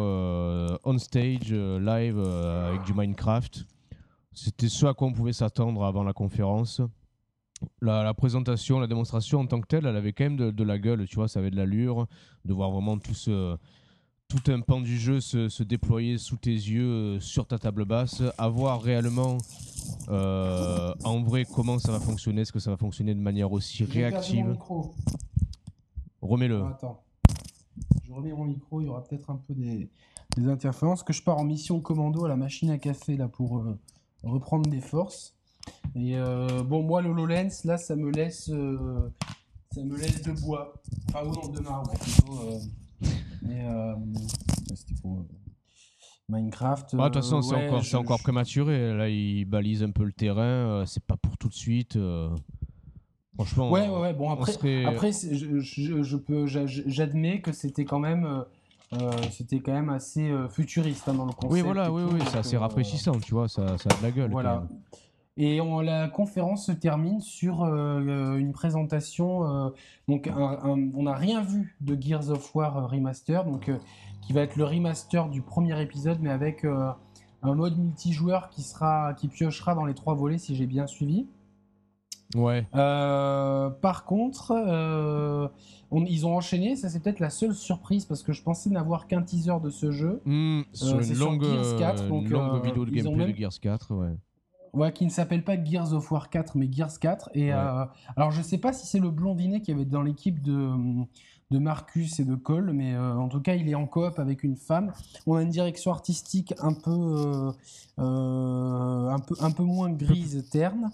on 0.83 0.97
stage, 0.99 1.51
live, 1.51 2.19
avec 2.19 2.83
du 2.83 2.93
Minecraft. 2.93 3.65
C'était 4.33 4.69
ce 4.69 4.85
à 4.85 4.93
quoi 4.93 5.07
on 5.07 5.13
pouvait 5.13 5.33
s'attendre 5.33 5.83
avant 5.83 6.03
la 6.03 6.13
conférence. 6.13 6.81
La, 7.81 8.13
présentation, 8.13 8.79
la 8.79 8.87
démonstration 8.87 9.39
en 9.39 9.45
tant 9.47 9.59
que 9.59 9.67
telle, 9.67 9.85
elle 9.85 9.97
avait 9.97 10.13
quand 10.13 10.25
même 10.25 10.37
de, 10.37 10.51
de 10.51 10.63
la 10.63 10.77
gueule, 10.77 11.05
tu 11.07 11.15
vois, 11.15 11.27
ça 11.27 11.39
avait 11.39 11.51
de 11.51 11.57
l'allure, 11.57 12.07
de 12.45 12.53
voir 12.53 12.71
vraiment 12.71 12.97
tout 12.99 13.13
ce 13.13 13.57
tout 14.29 14.51
un 14.51 14.61
pan 14.61 14.79
du 14.79 14.97
jeu 14.99 15.19
se, 15.19 15.63
déployer 15.63 16.19
sous 16.19 16.37
tes 16.37 16.51
yeux 16.51 16.85
euh, 16.87 17.19
sur 17.19 17.47
ta 17.47 17.57
table 17.57 17.83
basse, 17.83 18.21
à 18.37 18.47
voir 18.47 18.79
réellement 18.79 19.37
euh, 20.09 20.93
en 21.03 21.23
vrai 21.23 21.45
comment 21.45 21.79
ça 21.79 21.91
va 21.91 21.99
fonctionner, 21.99 22.41
est-ce 22.41 22.53
que 22.53 22.59
ça 22.59 22.69
va 22.69 22.77
fonctionner 22.77 23.15
de 23.15 23.19
manière 23.19 23.51
aussi 23.51 23.83
réactive? 23.85 24.55
Remets-le. 26.21 26.63
Attends, 26.63 27.01
je 28.03 28.13
remets 28.13 28.31
mon 28.31 28.45
micro, 28.45 28.81
il 28.81 28.85
y 28.85 28.87
aura 28.87 29.03
peut-être 29.03 29.31
un 29.31 29.37
peu 29.47 29.55
des, 29.55 29.89
interférences, 30.47 31.01
que 31.01 31.11
je 31.11 31.23
pars 31.23 31.37
en 31.39 31.43
mission 31.43 31.81
commando 31.81 32.23
à 32.23 32.29
la 32.29 32.37
machine 32.37 32.69
à 32.69 32.77
café 32.77 33.17
là 33.17 33.27
pour 33.27 33.57
euh, 33.57 33.79
reprendre 34.23 34.69
des 34.69 34.81
forces. 34.81 35.35
Et 35.95 36.15
bon, 36.67 36.83
moi 36.83 37.01
le 37.01 37.09
HoloLens, 37.09 37.63
là, 37.63 37.77
ça 37.77 37.95
me 37.95 38.11
laisse, 38.11 38.45
ça 38.45 39.83
me 39.83 39.97
laisse 39.97 40.21
de 40.21 40.31
bois, 40.33 40.73
enfin 41.09 41.25
ou 41.25 41.33
non 41.33 41.47
de 41.47 41.59
marbre 41.61 41.91
plutôt. 41.91 42.59
Mais 43.41 43.65
euh, 43.65 43.95
c'était 44.75 44.99
pour 45.01 45.19
euh, 45.19 45.27
Minecraft. 46.29 46.95
De 46.95 47.01
toute 47.01 47.13
façon, 47.15 47.41
c'est 47.41 47.55
encore, 47.55 47.83
encore 47.95 48.19
prématuré. 48.19 48.93
Là, 48.95 49.09
il 49.09 49.45
balise 49.45 49.83
un 49.83 49.91
peu 49.91 50.03
le 50.03 50.11
terrain. 50.11 50.41
Euh, 50.43 50.85
c'est 50.85 51.03
pas 51.03 51.17
pour 51.17 51.37
tout 51.37 51.49
de 51.49 51.53
suite. 51.53 51.97
Franchement. 53.35 53.71
Ouais, 53.71 53.87
ouais, 53.87 53.99
ouais. 53.99 54.13
Bon, 54.13 54.29
après, 54.31 54.85
après 54.85 55.11
je, 55.11 55.59
je, 55.59 56.15
peux, 56.17 56.45
j'admets 56.45 57.41
que 57.41 57.51
c'était 57.51 57.85
quand 57.85 57.99
même. 57.99 58.45
c'était 59.31 59.59
quand 59.59 59.73
même 59.73 59.89
assez 59.89 60.29
futuriste 60.49 61.07
hein, 61.07 61.13
dans 61.13 61.25
le 61.25 61.31
concept. 61.31 61.53
Oui, 61.53 61.61
voilà, 61.61 61.91
oui, 61.91 62.03
oui, 62.11 62.19
c'est 62.29 62.39
assez 62.39 62.57
rafraîchissant, 62.57 63.19
tu 63.19 63.33
vois, 63.33 63.47
ça, 63.47 63.77
ça 63.77 63.89
a 63.91 63.97
de 63.97 64.03
la 64.03 64.11
gueule. 64.11 64.31
Voilà. 64.31 64.67
Et 65.41 65.61
la 65.83 66.09
conférence 66.09 66.65
se 66.65 66.73
termine 66.73 67.21
sur 67.21 67.63
euh, 67.63 68.01
euh, 68.01 68.35
une 68.35 68.51
présentation. 68.51 69.45
Euh, 69.45 69.69
donc, 70.09 70.29
on 70.35 71.03
n'a 71.03 71.13
rien 71.13 71.41
vu 71.41 71.77
de 71.79 71.99
Gears 71.99 72.29
of 72.29 72.53
War 72.53 72.89
Remaster, 72.91 73.45
donc 73.45 73.71
qui 74.21 74.33
va 74.33 74.41
être 74.41 74.57
le 74.57 74.65
remaster 74.65 75.29
du 75.29 75.41
premier 75.41 75.81
épisode, 75.81 76.17
mais 76.19 76.29
avec 76.29 76.65
un 76.65 77.55
mode 77.55 77.77
multijoueur 77.77 78.49
qui 78.49 78.63
sera, 78.63 79.13
qui 79.13 79.29
piochera 79.29 79.75
dans 79.75 79.85
les 79.85 79.93
trois 79.93 80.13
volets 80.13 80.39
si 80.39 80.57
j'ai 80.57 80.65
bien 80.65 80.87
suivi. 80.87 81.25
Ouais. 82.35 82.67
Par 82.73 84.03
contre, 84.03 85.49
ils 85.93 86.27
ont 86.27 86.35
enchaîné. 86.35 86.75
Ça, 86.75 86.89
c'est 86.89 87.01
peut-être 87.01 87.21
la 87.21 87.29
seule 87.29 87.55
surprise 87.55 88.03
parce 88.03 88.23
que 88.23 88.33
je 88.33 88.43
pensais 88.43 88.69
n'avoir 88.69 89.07
qu'un 89.07 89.21
teaser 89.21 89.61
de 89.63 89.69
ce 89.69 89.89
jeu. 89.91 90.21
Mmh, 90.25 90.63
sur 90.73 90.99
une 90.99 91.17
longue, 91.17 91.43
Gears 91.45 91.77
4, 91.77 92.07
donc, 92.09 92.27
longue 92.27 92.65
vidéo 92.65 92.83
de 92.83 92.91
gameplay 92.91 93.31
de 93.31 93.37
Gears 93.37 93.59
4, 93.61 93.95
ouais. 93.95 94.17
Ouais, 94.73 94.93
qui 94.93 95.05
ne 95.05 95.09
s'appelle 95.09 95.43
pas 95.43 95.61
Gears 95.61 95.93
of 95.93 96.11
War 96.11 96.29
4, 96.29 96.55
mais 96.57 96.71
Gears 96.71 96.99
4. 96.99 97.31
Et 97.33 97.51
alors, 97.51 98.31
je 98.31 98.41
sais 98.41 98.57
pas 98.57 98.73
si 98.73 98.85
c'est 98.87 98.99
le 98.99 99.09
blondinet 99.09 99.61
qui 99.61 99.71
avait 99.71 99.85
dans 99.85 100.01
l'équipe 100.01 100.41
de 100.41 101.05
de 101.51 101.57
Marcus 101.57 102.19
et 102.19 102.25
de 102.25 102.35
Cole, 102.35 102.71
mais 102.73 102.93
euh, 102.93 103.15
en 103.15 103.27
tout 103.27 103.41
cas, 103.41 103.55
il 103.55 103.67
est 103.69 103.75
en 103.75 103.87
coop 103.87 104.19
avec 104.19 104.43
une 104.43 104.55
femme. 104.55 104.93
On 105.25 105.35
a 105.35 105.41
une 105.41 105.49
direction 105.49 105.91
artistique 105.91 106.53
un 106.59 106.73
peu, 106.73 106.91
euh, 106.91 107.51
euh, 107.99 109.09
un 109.09 109.19
peu, 109.19 109.35
un 109.39 109.51
peu 109.51 109.63
moins 109.63 109.91
grise, 109.91 110.47
terne. 110.51 110.91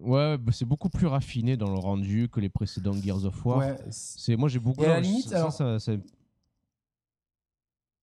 Ouais, 0.00 0.38
bah, 0.38 0.52
c'est 0.52 0.64
beaucoup 0.64 0.88
plus 0.88 1.06
raffiné 1.06 1.56
dans 1.56 1.70
le 1.70 1.78
rendu 1.78 2.28
que 2.30 2.40
les 2.40 2.48
précédents 2.48 2.94
Gears 2.94 3.26
of 3.26 3.44
War. 3.44 3.58
Ouais, 3.58 3.76
c'est 3.90 4.36
moi 4.36 4.48
j'ai 4.48 4.58
beaucoup. 4.58 4.82
Et 4.82 4.86
à 4.86 4.94
la 4.94 5.00
limite, 5.00 5.28
ça, 5.28 5.50
ça, 5.50 5.78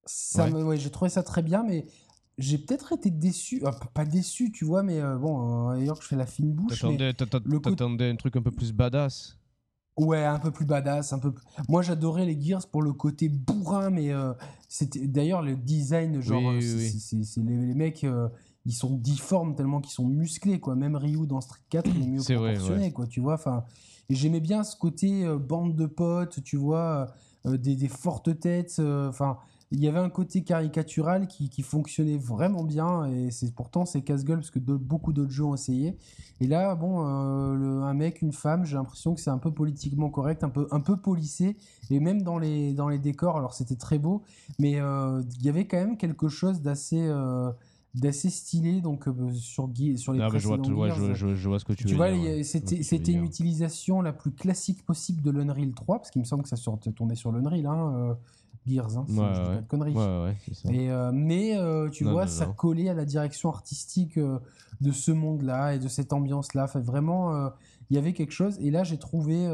ça, 0.06 0.50
ouais. 0.50 0.78
j'ai 0.78 0.92
trouvé 0.92 1.10
ça 1.10 1.24
très 1.24 1.42
bien, 1.42 1.64
mais 1.64 1.88
j'ai 2.40 2.58
peut-être 2.58 2.94
été 2.94 3.12
déçu, 3.12 3.62
pas 3.94 4.06
déçu, 4.06 4.52
tu 4.52 4.66
vois, 4.66 4.82
mais 4.82 5.00
bon, 5.18 5.70
d'ailleurs 5.70 5.98
que 5.98 6.04
je 6.04 6.10
fais 6.10 6.16
la 6.16 6.26
fine 6.26 6.52
bouche. 6.52 6.82
T'attendais 6.82 8.10
un 8.10 8.16
truc 8.16 8.36
un 8.36 8.42
peu 8.42 8.52
plus 8.52 8.74
badass. 8.74 9.40
Ouais, 10.00 10.24
un 10.24 10.40
peu 10.40 10.52
plus 10.52 10.66
badass, 10.66 11.12
un 11.12 11.20
peu. 11.20 11.34
Moi, 11.68 11.82
j'adorais 11.82 12.26
les 12.26 12.40
Gears 12.40 12.68
pour 12.68 12.82
le 12.82 12.94
côté 12.94 13.28
bourrin, 13.28 13.90
mais 13.90 14.14
euh, 14.14 14.34
c'était 14.70 15.06
d'ailleurs 15.06 15.42
le 15.42 15.58
design, 15.58 16.22
genre, 16.22 16.54
c'est 16.62 17.42
les, 17.42 17.74
mecs, 17.74 18.06
euh, 18.06 18.30
ils 18.66 18.74
sont 18.74 18.96
difformes 18.96 19.56
tellement 19.56 19.82
qu'ils 19.82 19.92
sont 19.92 20.08
musclés, 20.08 20.62
quoi. 20.62 20.76
Même 20.76 20.96
Ryu 20.96 21.28
dans 21.28 21.42
Street 21.42 21.60
4, 21.70 21.90
il 21.94 22.04
est 22.04 22.08
mieux 22.08 22.24
proportionné, 22.24 22.94
quoi. 22.94 23.08
Tu 23.08 23.20
vois, 23.20 23.34
enfin. 23.34 23.66
Et 24.10 24.16
j'aimais 24.16 24.40
bien 24.40 24.64
ce 24.64 24.78
côté 24.78 25.26
euh, 25.26 25.38
bande 25.38 25.76
de 25.76 25.86
potes, 25.86 26.42
tu 26.44 26.56
vois, 26.56 27.14
des, 27.46 27.76
des, 27.76 27.90
fortes 27.90 28.40
têtes, 28.40 28.80
enfin 28.80 29.38
il 29.72 29.80
y 29.80 29.88
avait 29.88 30.00
un 30.00 30.10
côté 30.10 30.44
caricatural 30.44 31.28
qui, 31.28 31.62
fonctionnait 31.62 32.18
vraiment 32.18 32.64
bien 32.64 33.06
et 33.06 33.30
c'est 33.30 33.54
pourtant 33.54 33.86
c'est 33.86 34.02
casse-gueule 34.02 34.40
parce 34.40 34.50
que 34.50 34.60
beaucoup 34.60 35.14
d'autres 35.14 35.32
jeux 35.32 35.44
ont 35.44 35.54
essayé. 35.54 35.96
Et 36.42 36.48
là 36.48 36.74
bon 36.74 37.06
euh, 37.06 37.82
un 37.84 37.94
mec 37.94 38.22
une 38.22 38.34
femme 38.34 38.66
j'ai 38.66 38.76
l'impression 38.76 39.14
que 39.14 39.22
c'est 39.22 39.30
un 39.30 39.38
peu 39.38 39.52
politiquement 39.52 40.10
correct 40.10 40.44
un 40.44 40.50
peu 40.50 40.68
un 40.72 40.80
peu 40.80 40.98
policé 40.98 41.58
et 41.92 42.00
même 42.00 42.24
dans 42.24 42.40
les 42.40 42.74
dans 42.74 42.88
les 42.88 42.98
décors 42.98 43.38
alors 43.38 43.54
c'était 43.54 43.76
très 43.76 44.00
beau 44.00 44.24
mais 44.58 44.80
euh, 44.80 45.22
il 45.38 45.46
y 45.46 45.50
avait 45.50 45.66
quand 45.66 45.78
même 45.78 45.98
quelque 45.98 46.30
chose 46.30 46.62
d'assez 46.62 47.06
euh, 47.08 47.52
d'assez 47.94 48.30
stylé 48.30 48.82
donc 48.82 49.06
sur 49.34 49.70
sur 49.98 50.14
les 50.14 50.22
ah, 50.22 50.30
je, 50.34 50.48
vois, 50.48 50.58
je, 50.64 51.50
vois, 51.50 51.60
ce 51.60 51.66
que 51.66 51.74
tu, 51.74 51.84
tu 51.84 51.96
veux 51.96 51.98
vois, 51.98 52.44
c'était 52.44 52.82
c'était 52.82 53.12
une 53.12 53.26
utilisation 53.26 54.02
la 54.02 54.14
plus 54.14 54.32
classique 54.32 54.86
possible 54.86 55.22
de 55.22 55.30
l'Unreal 55.30 55.74
3 55.74 55.98
parce 55.98 56.10
qu'il 56.10 56.22
me 56.22 56.26
semble 56.26 56.44
que 56.44 56.50
ça 56.50 56.56
tournait 56.96 57.16
sur 57.16 57.32
l'Unreal 57.32 57.66
hein, 57.66 58.18
Gears, 58.70 58.98
hein, 58.98 59.06
pas 59.16 59.62
de 59.62 59.68
conneries. 59.68 59.96
Et, 60.70 60.92
euh, 60.92 61.12
mais 61.14 61.58
euh, 61.58 61.90
tu 61.90 62.04
vois, 62.04 62.28
ça 62.28 62.46
collait 62.46 62.90
à 62.90 62.94
la 62.94 63.06
direction 63.06 63.50
artistique 63.50 64.18
euh, 64.18 64.40
de 64.82 64.92
ce 64.92 65.12
monde-là 65.12 65.76
et 65.76 65.80
de 65.80 65.88
cette 65.88 66.14
ambiance-là. 66.14 66.66
Enfin, 66.66 66.80
vraiment, 66.80 67.50
il 67.90 67.96
y 67.96 67.98
avait 67.98 68.14
quelque 68.14 68.32
chose. 68.32 68.58
Et 68.60 68.72
là, 68.72 68.84
j'ai 68.84 68.98
trouvé, 68.98 69.48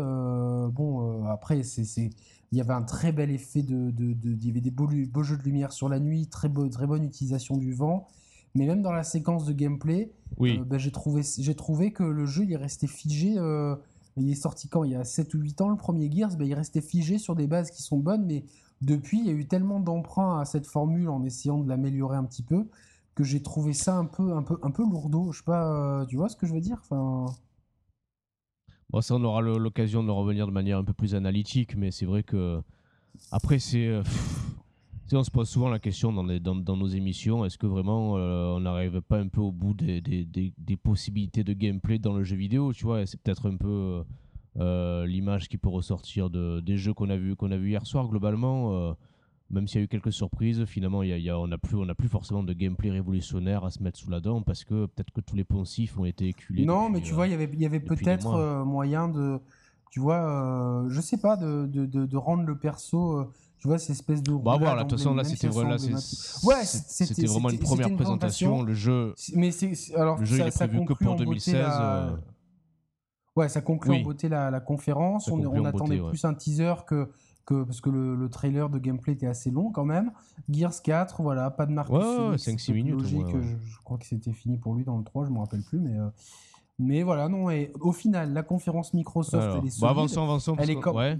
bon, 0.73 1.25
après, 1.25 1.63
c'est 1.63 2.09
il 2.51 2.59
y 2.59 2.61
avait 2.61 2.73
un 2.73 2.83
très 2.83 3.11
bel 3.11 3.31
effet 3.31 3.63
de, 3.63 3.91
de, 3.91 4.13
de 4.13 4.29
il 4.31 4.45
y 4.45 4.49
avait 4.49 4.61
des 4.61 4.71
beaux, 4.71 4.87
beaux, 4.87 5.23
jeux 5.23 5.37
de 5.37 5.43
lumière 5.43 5.73
sur 5.73 5.89
la 5.89 5.99
nuit, 5.99 6.27
très, 6.27 6.47
beau, 6.47 6.69
très 6.69 6.87
bonne 6.87 7.03
utilisation 7.03 7.57
du 7.57 7.73
vent. 7.73 8.07
Mais 8.53 8.65
même 8.65 8.81
dans 8.81 8.93
la 8.93 9.03
séquence 9.03 9.45
de 9.45 9.51
gameplay, 9.51 10.13
oui. 10.37 10.59
Ben, 10.65 10.77
j'ai 10.77 10.91
trouvé, 10.91 11.21
j'ai 11.37 11.55
trouvé 11.55 11.91
que 11.91 12.03
le 12.03 12.25
jeu 12.25 12.43
il 12.43 12.53
est 12.53 12.57
resté 12.57 12.87
figé. 12.87 13.35
il 14.17 14.29
est 14.29 14.35
sorti 14.35 14.69
quand? 14.69 14.83
Il 14.83 14.91
y 14.91 14.95
a 14.95 15.03
7 15.03 15.33
ou 15.33 15.39
8 15.39 15.61
ans, 15.61 15.69
le 15.69 15.75
premier 15.75 16.09
Gears, 16.11 16.37
ben, 16.37 16.45
il 16.45 16.53
restait 16.53 16.81
figé 16.81 17.17
sur 17.17 17.35
des 17.35 17.47
bases 17.47 17.71
qui 17.71 17.81
sont 17.81 17.97
bonnes, 17.97 18.25
mais 18.25 18.45
depuis, 18.81 19.19
il 19.19 19.25
y 19.25 19.29
a 19.29 19.33
eu 19.33 19.47
tellement 19.47 19.79
d'emprunts 19.79 20.39
à 20.39 20.45
cette 20.45 20.67
formule 20.67 21.09
en 21.09 21.23
essayant 21.23 21.59
de 21.59 21.67
l'améliorer 21.67 22.17
un 22.17 22.25
petit 22.25 22.43
peu 22.43 22.67
que 23.15 23.23
j'ai 23.23 23.41
trouvé 23.41 23.73
ça 23.73 23.97
un 23.97 24.05
peu, 24.05 24.33
un 24.33 24.43
peu, 24.43 24.57
un 24.61 24.71
peu 24.71 24.83
lourdeau. 24.83 25.31
Je 25.31 25.39
sais 25.39 25.45
pas, 25.45 26.01
euh, 26.01 26.05
tu 26.05 26.17
vois 26.17 26.29
ce 26.29 26.35
que 26.35 26.45
je 26.45 26.53
veux 26.53 26.61
dire? 26.61 26.77
Enfin... 26.81 27.33
Bon, 28.89 29.01
ça, 29.01 29.15
on 29.15 29.23
aura 29.23 29.41
l'occasion 29.41 30.03
de 30.03 30.11
revenir 30.11 30.45
de 30.45 30.51
manière 30.51 30.77
un 30.77 30.83
peu 30.83 30.93
plus 30.93 31.15
analytique, 31.15 31.75
mais 31.75 31.91
c'est 31.91 32.05
vrai 32.05 32.23
que 32.23 32.61
après, 33.31 33.59
c'est. 33.59 33.87
Euh, 33.87 34.03
on 35.13 35.23
se 35.23 35.31
pose 35.31 35.47
souvent 35.47 35.69
la 35.69 35.79
question 35.79 36.11
dans, 36.11 36.23
nos 36.75 36.87
émissions 36.87 37.45
est-ce 37.45 37.57
que 37.57 37.67
vraiment 37.67 38.17
euh, 38.17 38.47
on 38.55 38.61
n'arrive 38.61 39.01
pas 39.01 39.19
un 39.19 39.27
peu 39.27 39.39
au 39.39 39.51
bout 39.51 39.73
des, 39.73 40.01
des, 40.01 40.77
possibilités 40.77 41.43
de 41.43 41.53
gameplay 41.53 41.99
dans 41.99 42.13
le 42.17 42.23
jeu 42.23 42.35
vidéo? 42.35 42.73
Tu 42.73 42.83
vois, 42.83 43.05
c'est 43.05 43.21
peut-être 43.21 43.49
un 43.49 43.55
peu 43.55 44.03
euh, 44.57 45.05
l'image 45.05 45.49
qui 45.49 45.57
peut 45.57 45.69
ressortir 45.69 46.29
de, 46.29 46.61
des 46.61 46.77
jeux 46.77 46.93
qu'on 46.93 47.09
a 47.09 47.17
vus 47.17 47.35
qu'on 47.35 47.51
a 47.51 47.57
vu 47.57 47.71
hier 47.71 47.85
soir 47.85 48.07
globalement 48.07 48.73
euh, 48.73 48.93
même 49.49 49.67
s'il 49.67 49.79
y 49.79 49.81
a 49.81 49.85
eu 49.85 49.87
quelques 49.87 50.13
surprises 50.13 50.63
finalement 50.65 51.03
y 51.03 51.09
y 51.09 51.29
a, 51.29 51.37
on 51.37 51.47
n'a 51.47 51.57
plus 51.57 51.75
on 51.75 51.89
a 51.89 51.95
plus 51.95 52.07
forcément 52.07 52.41
de 52.41 52.53
gameplay 52.53 52.89
révolutionnaire 52.89 53.65
à 53.65 53.71
se 53.71 53.83
mettre 53.83 53.99
sous 53.99 54.09
la 54.09 54.21
dent 54.21 54.41
parce 54.41 54.63
que 54.63 54.85
peut-être 54.85 55.11
que 55.11 55.21
tous 55.21 55.35
les 55.35 55.43
poncifs 55.43 55.97
ont 55.99 56.05
été 56.05 56.27
éculés 56.27 56.65
non 56.65 56.89
mais 56.89 57.01
tu 57.01 57.13
vois 57.13 57.27
il 57.27 57.31
y 57.31 57.33
avait 57.33 57.49
y 57.53 57.65
avait 57.65 57.81
peut-être 57.81 58.33
euh, 58.33 58.63
moyen 58.63 59.09
de 59.09 59.39
tu 59.91 59.99
vois 59.99 60.85
je 60.87 61.01
sais 61.01 61.17
pas 61.17 61.35
de, 61.35 61.65
de, 61.65 61.85
de, 61.85 62.17
rendre 62.17 62.43
le 62.43 62.57
perso 62.57 63.27
tu 63.57 63.69
vois, 63.69 63.79
cette 63.79 63.91
espèce 63.91 64.21
de. 64.21 64.31
Bah, 64.33 64.57
voilà, 64.59 64.83
de 64.83 64.89
toute 64.89 64.99
façon, 64.99 65.15
là, 65.15 65.23
c'était 65.23 65.47
voilà, 65.47 65.77
c'était 65.79 67.25
vraiment 67.25 67.49
une 67.49 67.57
première 67.57 67.95
présentation. 67.95 68.61
Le 68.61 68.73
jeu, 68.73 69.15
mais 69.33 69.51
c'est 69.51 69.73
alors 69.95 70.19
le 70.19 70.25
jeu, 70.25 70.37
il 70.37 70.47
est 70.47 70.55
prévu 70.55 70.85
que 70.85 70.93
pour 70.93 71.15
2016. 71.15 71.65
Ouais, 73.35 73.49
ça 73.49 73.61
conclut 73.61 73.95
en 73.95 74.01
beauté 74.01 74.29
la, 74.29 74.59
conférence. 74.59 75.29
on, 75.29 75.65
attendait 75.65 75.99
plus 75.99 76.23
un 76.25 76.33
teaser 76.33 76.73
que, 76.87 77.09
que 77.45 77.63
parce 77.63 77.81
que 77.81 77.89
le, 77.89 78.29
trailer 78.29 78.69
de 78.69 78.79
gameplay 78.79 79.13
était 79.13 79.27
assez 79.27 79.51
long 79.51 79.71
quand 79.71 79.85
même. 79.85 80.11
Gears 80.49 80.81
4, 80.81 81.21
voilà, 81.21 81.51
pas 81.51 81.65
de 81.65 81.71
marque. 81.71 81.91
Ouais, 81.91 82.35
5-6 82.35 82.73
minutes. 82.73 83.01
Logique, 83.01 83.27
je, 83.27 83.77
crois 83.83 83.97
que 83.97 84.05
c'était 84.05 84.33
fini 84.33 84.57
pour 84.57 84.73
lui 84.75 84.83
dans 84.83 84.97
le 84.97 85.03
3, 85.03 85.25
je 85.25 85.31
me 85.31 85.39
rappelle 85.39 85.63
plus, 85.63 85.79
mais. 85.79 85.97
Euh, 85.97 86.09
mais 86.77 87.03
voilà, 87.03 87.29
non, 87.29 87.49
et 87.49 87.71
au 87.79 87.93
final, 87.93 88.33
la 88.33 88.43
conférence 88.43 88.93
Microsoft, 88.93 89.41
elle 89.41 89.65
est 89.65 89.69
solide. 89.69 89.79
Bon, 89.79 89.87
avançons, 89.87 90.23
avançons. 90.23 90.55
Elle 90.59 90.71
est 90.71 90.79
comme... 90.79 90.97
Ouais. 90.97 91.17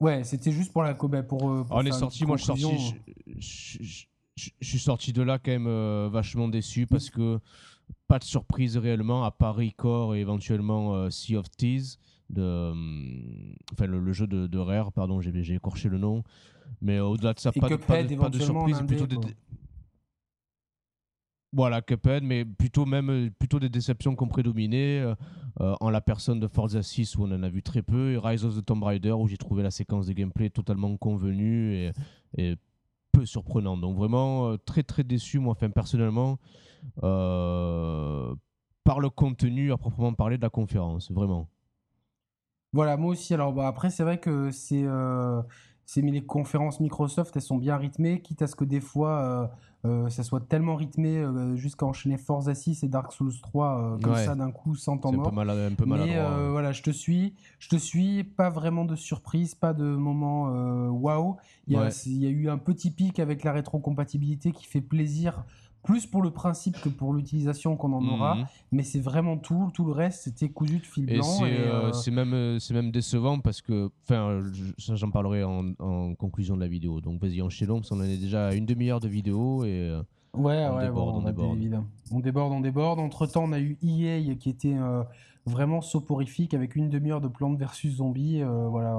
Ouais, 0.00 0.22
c'était 0.22 0.52
juste 0.52 0.72
pour 0.72 0.82
la 0.82 0.94
bah, 0.94 1.22
pour, 1.24 1.50
euh, 1.50 1.64
pour 1.64 1.76
On 1.76 1.84
est 1.84 1.90
sorti, 1.90 2.24
moi 2.24 2.36
je 2.36 2.44
suis 2.44 2.60
sorti, 2.60 4.06
je, 4.36 4.50
suis 4.60 4.78
sorti 4.78 5.12
de 5.12 5.22
là 5.22 5.40
quand 5.40 5.50
même 5.50 5.66
euh, 5.66 6.08
vachement 6.08 6.46
déçu 6.46 6.86
parce 6.86 7.10
que 7.10 7.40
pas 8.06 8.18
de 8.18 8.24
surprise 8.24 8.76
réellement, 8.76 9.24
à 9.24 9.30
Paris 9.30 9.72
Core 9.76 10.14
et 10.14 10.20
éventuellement 10.20 10.94
euh, 10.94 11.10
Sea 11.10 11.36
of 11.36 11.50
Thieves, 11.50 11.96
de, 12.30 12.42
euh, 12.42 12.74
enfin 13.72 13.86
le, 13.86 14.12
jeu 14.12 14.26
de, 14.26 14.46
de, 14.46 14.58
Rare, 14.58 14.92
pardon, 14.92 15.20
j'ai 15.20 15.54
écorché 15.54 15.88
le 15.88 15.98
nom. 15.98 16.22
Mais 16.80 17.00
au-delà 17.00 17.34
de 17.34 17.40
ça, 17.40 17.52
pas, 17.52 17.68
de, 17.68 17.76
pas, 17.76 18.02
de, 18.02 18.38
surprise, 18.38 18.82
plutôt 18.86 19.06
des, 19.06 19.16
voilà, 21.52 21.80
Cuphead, 21.80 22.22
mais 22.22 22.44
plutôt 22.44 22.84
même 22.84 23.30
plutôt 23.38 23.58
des 23.58 23.70
déceptions 23.70 24.14
qu'on 24.14 24.28
prédominé 24.28 25.00
euh, 25.60 25.74
en 25.80 25.88
la 25.88 26.02
personne 26.02 26.40
de 26.40 26.46
Forza 26.46 26.82
6 26.82 27.16
où 27.16 27.24
on 27.24 27.32
en 27.32 27.42
a 27.42 27.48
vu 27.48 27.62
très 27.62 27.82
peu, 27.82 28.12
et 28.12 28.18
Rise 28.18 28.44
of 28.44 28.54
the 28.54 28.64
Tomb 28.64 28.82
Raider 28.82 29.12
où 29.12 29.26
j'ai 29.28 29.38
trouvé 29.38 29.62
la 29.62 29.70
séquence 29.70 30.06
de 30.06 30.12
gameplay 30.12 30.50
totalement 30.50 30.94
convenue 30.98 31.74
et, 31.74 31.92
et 32.36 32.56
peu 33.18 33.26
surprenante. 33.26 33.80
Donc 33.80 33.96
vraiment 33.96 34.56
très 34.64 34.82
très 34.82 35.04
déçu 35.04 35.38
moi, 35.38 35.52
enfin 35.52 35.70
personnellement. 35.70 36.38
Euh, 37.02 38.34
par 38.84 39.00
le 39.00 39.10
contenu 39.10 39.72
à 39.72 39.76
proprement 39.76 40.14
parler 40.14 40.38
de 40.38 40.42
la 40.42 40.50
conférence, 40.50 41.10
vraiment. 41.12 41.48
Voilà, 42.72 42.96
moi 42.96 43.10
aussi. 43.10 43.34
Alors 43.34 43.52
bah, 43.52 43.66
après, 43.66 43.90
c'est 43.90 44.02
vrai 44.02 44.18
que 44.18 44.50
c'est 44.50 44.84
euh, 44.84 45.42
les 45.96 46.24
conférences 46.24 46.80
Microsoft, 46.80 47.36
elles 47.36 47.42
sont 47.42 47.58
bien 47.58 47.76
rythmées, 47.76 48.22
quitte 48.22 48.42
à 48.42 48.46
ce 48.46 48.56
que 48.56 48.64
des 48.64 48.80
fois 48.80 49.10
euh, 49.10 49.46
ça 49.84 50.22
soit 50.22 50.40
tellement 50.40 50.76
rythmé 50.76 51.24
jusqu'à 51.54 51.86
enchaîner 51.86 52.18
Forza 52.18 52.54
6 52.54 52.82
et 52.82 52.88
Dark 52.88 53.12
Souls 53.12 53.32
3 53.42 53.98
comme 54.02 54.16
ça 54.16 54.34
d'un 54.34 54.50
coup 54.50 54.74
sans 54.74 54.98
temps 54.98 55.12
mort. 55.12 55.28
Un 55.28 55.30
peu, 55.30 55.36
mal, 55.36 55.50
un 55.50 55.74
peu 55.74 55.86
Mais 55.86 56.18
voilà, 56.50 56.72
je 56.72 56.82
te 56.82 56.90
suis, 56.90 57.34
je 57.58 57.68
te 57.68 57.76
suis, 57.76 58.24
pas 58.24 58.50
vraiment 58.50 58.84
de 58.84 58.96
surprise, 58.96 59.54
pas 59.54 59.72
de 59.72 59.84
moment 59.84 60.48
waouh. 60.90 61.36
Il, 61.66 61.78
il 62.06 62.16
y 62.16 62.26
a 62.26 62.30
eu 62.30 62.48
un 62.48 62.58
petit 62.58 62.90
pic 62.90 63.18
avec 63.18 63.44
la 63.44 63.52
rétrocompatibilité 63.52 64.52
qui 64.52 64.66
fait 64.66 64.80
plaisir 64.80 65.44
plus 65.82 66.06
pour 66.06 66.22
le 66.22 66.30
principe 66.30 66.80
que 66.80 66.88
pour 66.88 67.14
l'utilisation 67.14 67.76
qu'on 67.76 67.92
en 67.92 68.06
aura, 68.06 68.34
mhm. 68.34 68.46
mais 68.72 68.82
c'est 68.82 69.00
vraiment 69.00 69.36
tout. 69.36 69.70
Tout 69.74 69.84
le 69.84 69.92
reste, 69.92 70.24
c'était 70.24 70.48
cousu 70.48 70.78
de 70.78 70.86
fil 70.86 71.06
blanc. 71.06 71.46
Et 71.46 71.58
euh, 71.58 71.92
c'est 71.92 72.10
même, 72.10 72.34
euh, 72.34 72.58
c'est 72.58 72.74
même 72.74 72.90
décevant 72.90 73.38
parce 73.38 73.62
que, 73.62 73.90
enfin, 74.04 74.40
j'en 74.78 75.10
parlerai 75.10 75.44
en, 75.44 76.14
conclusion 76.14 76.56
de 76.56 76.60
la 76.60 76.68
vidéo. 76.68 77.00
Donc 77.00 77.20
vas-y, 77.20 77.42
enchaînons, 77.42 77.76
parce 77.76 77.90
qu'on 77.90 78.00
en 78.00 78.04
est 78.04 78.16
déjà 78.16 78.48
à 78.48 78.54
une 78.54 78.66
demi-heure 78.66 79.00
de 79.00 79.08
vidéo 79.08 79.64
et. 79.64 79.88
Euh, 79.88 80.02
ouais, 80.34 80.66
on 80.66 80.76
ouais, 80.76 80.84
déborde, 80.84 81.16
on, 81.16 81.22
déborde. 81.22 81.50
on, 82.10 82.20
déborde. 82.20 82.52
on 82.52 82.60
déborde, 82.60 82.98
Entre 83.00 83.26
temps, 83.26 83.44
on 83.44 83.52
a 83.52 83.60
eu 83.60 83.78
EA 83.82 84.34
qui 84.34 84.50
était 84.50 84.76
vraiment 85.48 85.80
soporifique 85.80 86.54
avec 86.54 86.76
une 86.76 86.88
demi-heure 86.88 87.20
de 87.20 87.28
Plante 87.28 87.58
versus 87.58 87.96
Zombies. 87.96 88.42
voilà, 88.42 88.96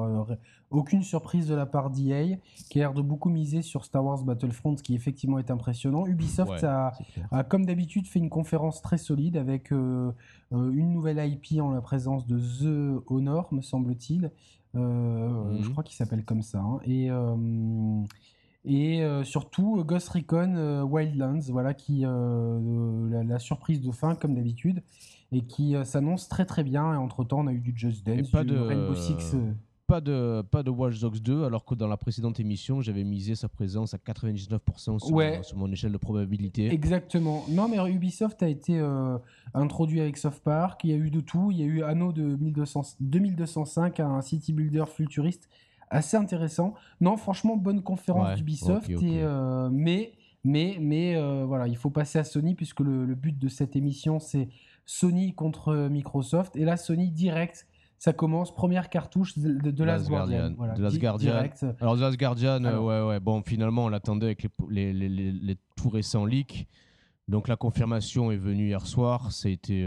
aucune 0.71 1.03
surprise 1.03 1.47
de 1.47 1.55
la 1.55 1.65
part 1.65 1.89
d'EA 1.89 2.37
qui 2.69 2.79
a 2.79 2.81
l'air 2.81 2.93
de 2.93 3.01
beaucoup 3.01 3.29
miser 3.29 3.61
sur 3.61 3.85
Star 3.85 4.03
Wars 4.03 4.23
Battlefront, 4.23 4.77
ce 4.77 4.83
qui 4.83 4.95
effectivement 4.95 5.39
est 5.39 5.51
impressionnant. 5.51 6.05
Ubisoft 6.05 6.63
a, 6.63 6.91
comme 7.47 7.65
d'habitude, 7.65 8.07
fait 8.07 8.19
une 8.19 8.29
conférence 8.29 8.81
très 8.81 8.97
solide 8.97 9.37
avec 9.37 9.71
une 9.71 10.13
nouvelle 10.51 11.25
IP 11.25 11.61
en 11.61 11.71
la 11.71 11.81
présence 11.81 12.27
de 12.27 12.39
The 12.39 13.03
Honor, 13.07 13.53
me 13.53 13.61
semble-t-il. 13.61 14.31
Mhm. 14.73 15.61
Je 15.61 15.69
crois 15.69 15.83
qu'il 15.83 15.95
s'appelle 15.95 16.25
comme 16.25 16.41
ça. 16.41 16.59
Hein. 16.59 16.79
Et 16.85 17.09
et 18.65 19.01
euh, 19.03 19.23
surtout 19.23 19.83
Ghost 19.85 20.09
Recon 20.09 20.53
euh, 20.55 20.83
Wildlands, 20.83 21.39
voilà, 21.49 21.73
qui 21.73 22.01
euh, 22.05 23.23
la, 23.23 23.39
surprise 23.39 23.81
de 23.81 23.91
fin 23.91 24.15
comme 24.15 24.35
d'habitude 24.35 24.83
et 25.31 25.41
qui 25.41 25.75
s'annonce 25.83 26.27
très 26.27 26.45
très 26.45 26.63
bien. 26.63 26.93
Et 26.93 26.97
entre 26.97 27.23
temps, 27.23 27.39
on 27.39 27.47
a 27.47 27.53
eu 27.53 27.59
du 27.59 27.73
Just 27.75 28.05
Dance, 28.05 28.29
pas 28.29 28.43
du 28.43 28.53
de, 28.53 28.59
Rainbow 28.59 28.95
Six. 28.95 29.35
Pas 29.87 30.01
de, 30.01 30.43
pas 30.43 30.61
de 30.61 30.69
Watch 30.69 30.99
Dogs 30.99 31.19
2, 31.19 31.45
alors 31.45 31.65
que 31.65 31.73
dans 31.73 31.87
la 31.87 31.97
précédente 31.97 32.39
émission, 32.39 32.79
j'avais 32.79 33.03
misé 33.03 33.33
sa 33.33 33.49
présence 33.49 33.95
à 33.95 33.97
99% 33.97 34.99
sur, 34.99 35.57
mon 35.57 35.71
échelle 35.71 35.91
de 35.91 35.97
probabilité. 35.97 36.71
Exactement. 36.71 37.43
Non, 37.49 37.67
mais 37.67 37.77
Ubisoft 37.91 38.43
a 38.43 38.49
été 38.49 38.79
introduit 39.55 39.99
avec 39.99 40.17
Soft 40.17 40.43
Park. 40.43 40.83
Il 40.83 40.91
y 40.91 40.93
a 40.93 40.97
eu 40.97 41.09
de 41.09 41.21
tout. 41.21 41.49
Il 41.51 41.57
y 41.59 41.63
a 41.63 41.65
eu 41.65 41.83
Anno 41.83 42.11
de 42.11 42.21
1200, 42.21 42.97
2205, 42.99 43.99
un 43.99 44.21
city 44.21 44.53
builder 44.53 44.85
futuriste 44.85 45.49
assez 45.89 46.17
intéressant. 46.17 46.73
Non, 47.01 47.17
franchement, 47.17 47.57
bonne 47.57 47.81
conférence 47.81 48.35
d'Ubisoft. 48.35 48.89
Euh, 48.89 49.69
mais, 49.71 50.13
mais, 50.43 50.77
mais 50.79 51.15
euh, 51.15 51.45
voilà, 51.45 51.67
il 51.67 51.77
faut 51.77 51.89
passer 51.89 52.19
à 52.19 52.23
Sony 52.23 52.55
puisque 52.55 52.79
le, 52.81 53.15
but 53.15 53.37
de 53.37 53.47
cette 53.47 53.75
émission, 53.75 54.19
c'est 54.19 54.49
Sony 54.89 55.35
contre 55.35 55.87
Microsoft. 55.87 56.55
Et 56.55 56.65
là, 56.65 56.75
Sony 56.75 57.11
direct. 57.11 57.67
Ça 57.99 58.11
commence, 58.13 58.55
première 58.55 58.89
cartouche 58.89 59.37
de, 59.37 59.71
de 59.71 59.83
Last, 59.83 60.07
Guardian. 60.09 60.51
de 60.51 60.81
Last 60.81 60.97
Guardian. 60.97 61.43
Alors, 61.81 61.97
The 61.97 61.99
Last 61.99 62.17
Guardian, 62.17 62.63
euh, 62.63 62.79
ouais, 62.79 63.07
ouais. 63.07 63.19
Bon, 63.19 63.43
finalement, 63.43 63.85
on 63.85 63.89
l'attendait 63.89 64.27
avec 64.27 64.47
les, 64.69 64.93
les, 64.93 65.09
les, 65.09 65.31
les, 65.33 65.57
tout 65.75 65.89
récents 65.89 66.25
leaks. 66.25 66.65
Donc, 67.27 67.49
la 67.49 67.57
confirmation 67.57 68.31
est 68.31 68.37
venue 68.37 68.67
hier 68.67 68.87
soir. 68.87 69.31
Ça 69.31 69.49
a 69.49 69.51
été. 69.51 69.83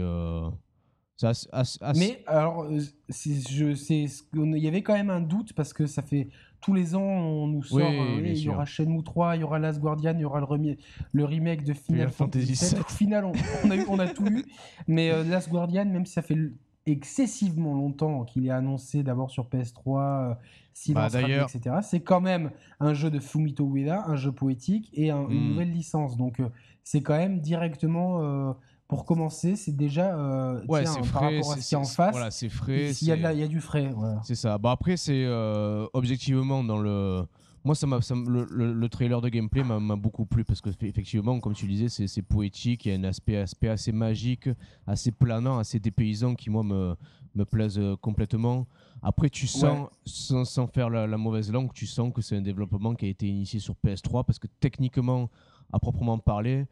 Mais 1.95 2.23
alors, 2.27 2.63
euh, 2.63 2.79
je, 3.09 4.55
il 4.55 4.63
y 4.63 4.67
avait 4.67 4.83
quand 4.83 4.93
même 4.93 5.09
un 5.09 5.21
doute 5.21 5.53
parce 5.53 5.73
que 5.73 5.85
ça 5.85 6.01
fait 6.01 6.29
tous 6.63 6.73
les 6.73 6.95
ans, 6.95 7.01
on 7.01 7.47
nous 7.47 7.63
sort, 7.63 7.79
euh, 7.81 8.21
il 8.23 8.37
y 8.37 8.49
aura 8.49 8.65
Shenmue 8.65 9.03
3, 9.03 9.35
il 9.35 9.41
y 9.41 9.43
aura 9.43 9.59
Last 9.59 9.79
Guardian, 9.79 10.13
il 10.15 10.21
y 10.21 10.25
aura 10.25 10.39
le, 10.39 10.75
le 11.11 11.25
remake 11.25 11.63
de 11.63 11.73
Final, 11.73 12.09
Fantasy 12.09 12.53
VII. 12.53 12.83
Final, 12.87 13.25
on, 13.25 13.71
a 13.71 13.75
eu, 13.75 13.85
on 13.89 13.99
a 13.99 14.07
tout 14.07 14.25
eu, 14.25 14.45
mais 14.87 15.11
euh, 15.11 15.23
Last 15.23 15.49
Guardian, 15.49 15.85
même 15.85 16.05
si 16.05 16.13
ça 16.13 16.21
fait 16.21 16.37
excessivement 16.85 17.73
longtemps 17.73 18.23
qu'il 18.23 18.45
est 18.45 18.51
annoncé 18.51 19.03
d'abord 19.03 19.29
sur 19.29 19.47
PS3, 19.47 20.37
Silence 20.73 21.13
bah, 21.13 21.21
etc. 21.21 21.75
C'est 21.81 22.01
quand 22.01 22.21
même 22.21 22.51
un 22.79 22.93
jeu 22.93 23.11
de 23.11 23.19
Fumito 23.19 23.65
Ueda, 23.65 24.03
un 24.07 24.15
jeu 24.15 24.31
poétique 24.31 24.89
et 24.93 25.11
une 25.11 25.27
hmm. 25.27 25.49
nouvelle 25.49 25.71
licence. 25.71 26.17
Donc 26.17 26.41
c'est 26.83 27.01
quand 27.01 27.17
même 27.17 27.39
directement 27.39 28.55
pour 28.93 29.05
commencer, 29.05 29.55
c'est 29.55 29.75
déjà 29.75 30.15
euh, 30.15 30.63
ouais, 30.67 30.85
c'est 30.85 31.01
par 31.11 31.23
rapport 31.23 31.51
à 31.51 31.57
ce 31.57 31.67
qu'il 31.67 31.75
y 31.75 31.75
a 31.75 31.79
en 31.79 31.83
face. 31.83 32.11
Voilà, 32.11 32.29
c'est 32.29 32.47
frais. 32.47 32.91
Il 33.01 33.07
y, 33.07 33.11
a, 33.11 33.33
il 33.33 33.39
y 33.39 33.43
a 33.43 33.47
du 33.47 33.59
frais. 33.59 33.91
Voilà. 33.95 34.21
C'est 34.23 34.35
ça. 34.35 34.59
Bah 34.59 34.69
après, 34.69 34.97
c'est 34.97 35.23
euh, 35.25 35.87
objectivement 35.93 36.63
dans 36.63 36.77
le. 36.77 37.23
Moi, 37.65 37.73
ça 37.73 37.87
m'a, 37.87 37.99
le, 38.27 38.73
le, 38.73 38.89
trailer 38.89 39.19
de 39.21 39.29
gameplay 39.29 39.63
m'a 39.63 39.95
beaucoup 39.95 40.25
plu 40.25 40.43
parce 40.43 40.61
que 40.61 40.69
effectivement, 40.81 41.39
comme 41.39 41.53
tu 41.53 41.65
disais, 41.65 42.07
c'est 42.07 42.21
poétique. 42.21 42.85
Il 42.85 42.91
y 42.91 42.95
a 42.95 42.99
un 42.99 43.03
aspect, 43.05 43.37
aspect 43.37 43.69
assez 43.69 43.91
magique, 43.93 44.49
assez 44.85 45.11
planant, 45.11 45.57
assez 45.57 45.79
dépaysant 45.79 46.35
qui 46.35 46.49
moi 46.51 46.61
me 46.61 46.95
me 47.35 47.45
plaise 47.45 47.79
euh, 47.79 47.95
complètement. 47.95 48.67
Après, 49.01 49.29
tu 49.29 49.47
sens, 49.47 49.89
sans, 50.05 50.45
sans, 50.45 50.67
faire 50.67 50.89
la, 50.89 51.07
la, 51.07 51.17
mauvaise 51.17 51.51
langue, 51.51 51.73
tu 51.73 51.87
sens 51.87 52.13
que 52.13 52.21
c'est 52.21 52.37
un 52.37 52.41
développement 52.41 52.93
qui 52.93 53.05
a 53.05 53.09
été 53.09 53.27
initié 53.27 53.59
sur 53.59 53.75
PS3 53.83 54.23
parce 54.23 54.39
que 54.39 54.47
techniquement, 54.59 55.29
à 55.71 55.79
proprement 55.79 56.19
parler, 56.19 56.65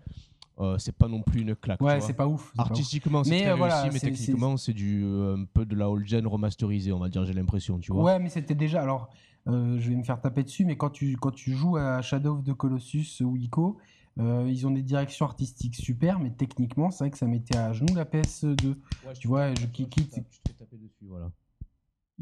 euh, 0.59 0.77
c'est 0.77 0.95
pas 0.95 1.07
non 1.07 1.21
plus 1.21 1.41
une 1.41 1.55
claque. 1.55 1.81
Ouais, 1.81 2.01
c'est 2.01 2.13
pas 2.13 2.27
ouf. 2.27 2.51
Artistiquement, 2.57 3.23
c'est 3.23 3.41
très 3.41 3.49
euh, 3.49 3.55
réussi, 3.55 3.89
mais 3.93 3.99
techniquement, 3.99 4.57
c'est 4.57 4.73
du 4.73 5.03
euh, 5.03 5.37
un 5.37 5.45
peu 5.45 5.65
de 5.65 5.75
la 5.75 5.89
old 5.89 6.05
gen 6.05 6.27
remasterisée, 6.27 6.91
on 6.91 6.99
va 6.99 7.09
dire. 7.09 7.25
J'ai 7.25 7.33
l'impression, 7.33 7.79
tu 7.79 7.91
vois. 7.91 8.03
Ouais, 8.03 8.19
mais 8.19 8.29
c'était 8.29 8.55
déjà. 8.55 8.81
Alors, 8.81 9.09
je 9.47 9.89
vais 9.89 9.95
me 9.95 10.03
faire 10.03 10.19
taper 10.19 10.43
dessus, 10.43 10.65
mais 10.65 10.77
quand 10.77 10.89
tu 10.89 11.17
quand 11.17 11.31
tu 11.31 11.53
joues 11.53 11.77
à 11.77 12.01
Shadow 12.01 12.37
of 12.37 12.43
the 12.43 12.53
Colossus 12.53 13.21
ou 13.21 13.35
Ico, 13.37 13.77
ils 14.17 14.67
ont 14.67 14.71
des 14.71 14.83
directions 14.83 15.25
artistiques 15.25 15.75
super, 15.75 16.19
mais 16.19 16.31
techniquement, 16.31 16.91
c'est 16.91 17.05
vrai 17.05 17.11
que 17.11 17.17
ça 17.17 17.27
mettait 17.27 17.57
à 17.57 17.73
genoux 17.73 17.95
la 17.95 18.05
PS2. 18.05 18.75
tu 19.19 19.27
vois, 19.27 19.53
je 19.55 19.65
quitte. 19.67 19.95
Je 19.95 20.53
taper 20.53 20.77
dessus, 20.77 21.05
voilà. 21.07 21.31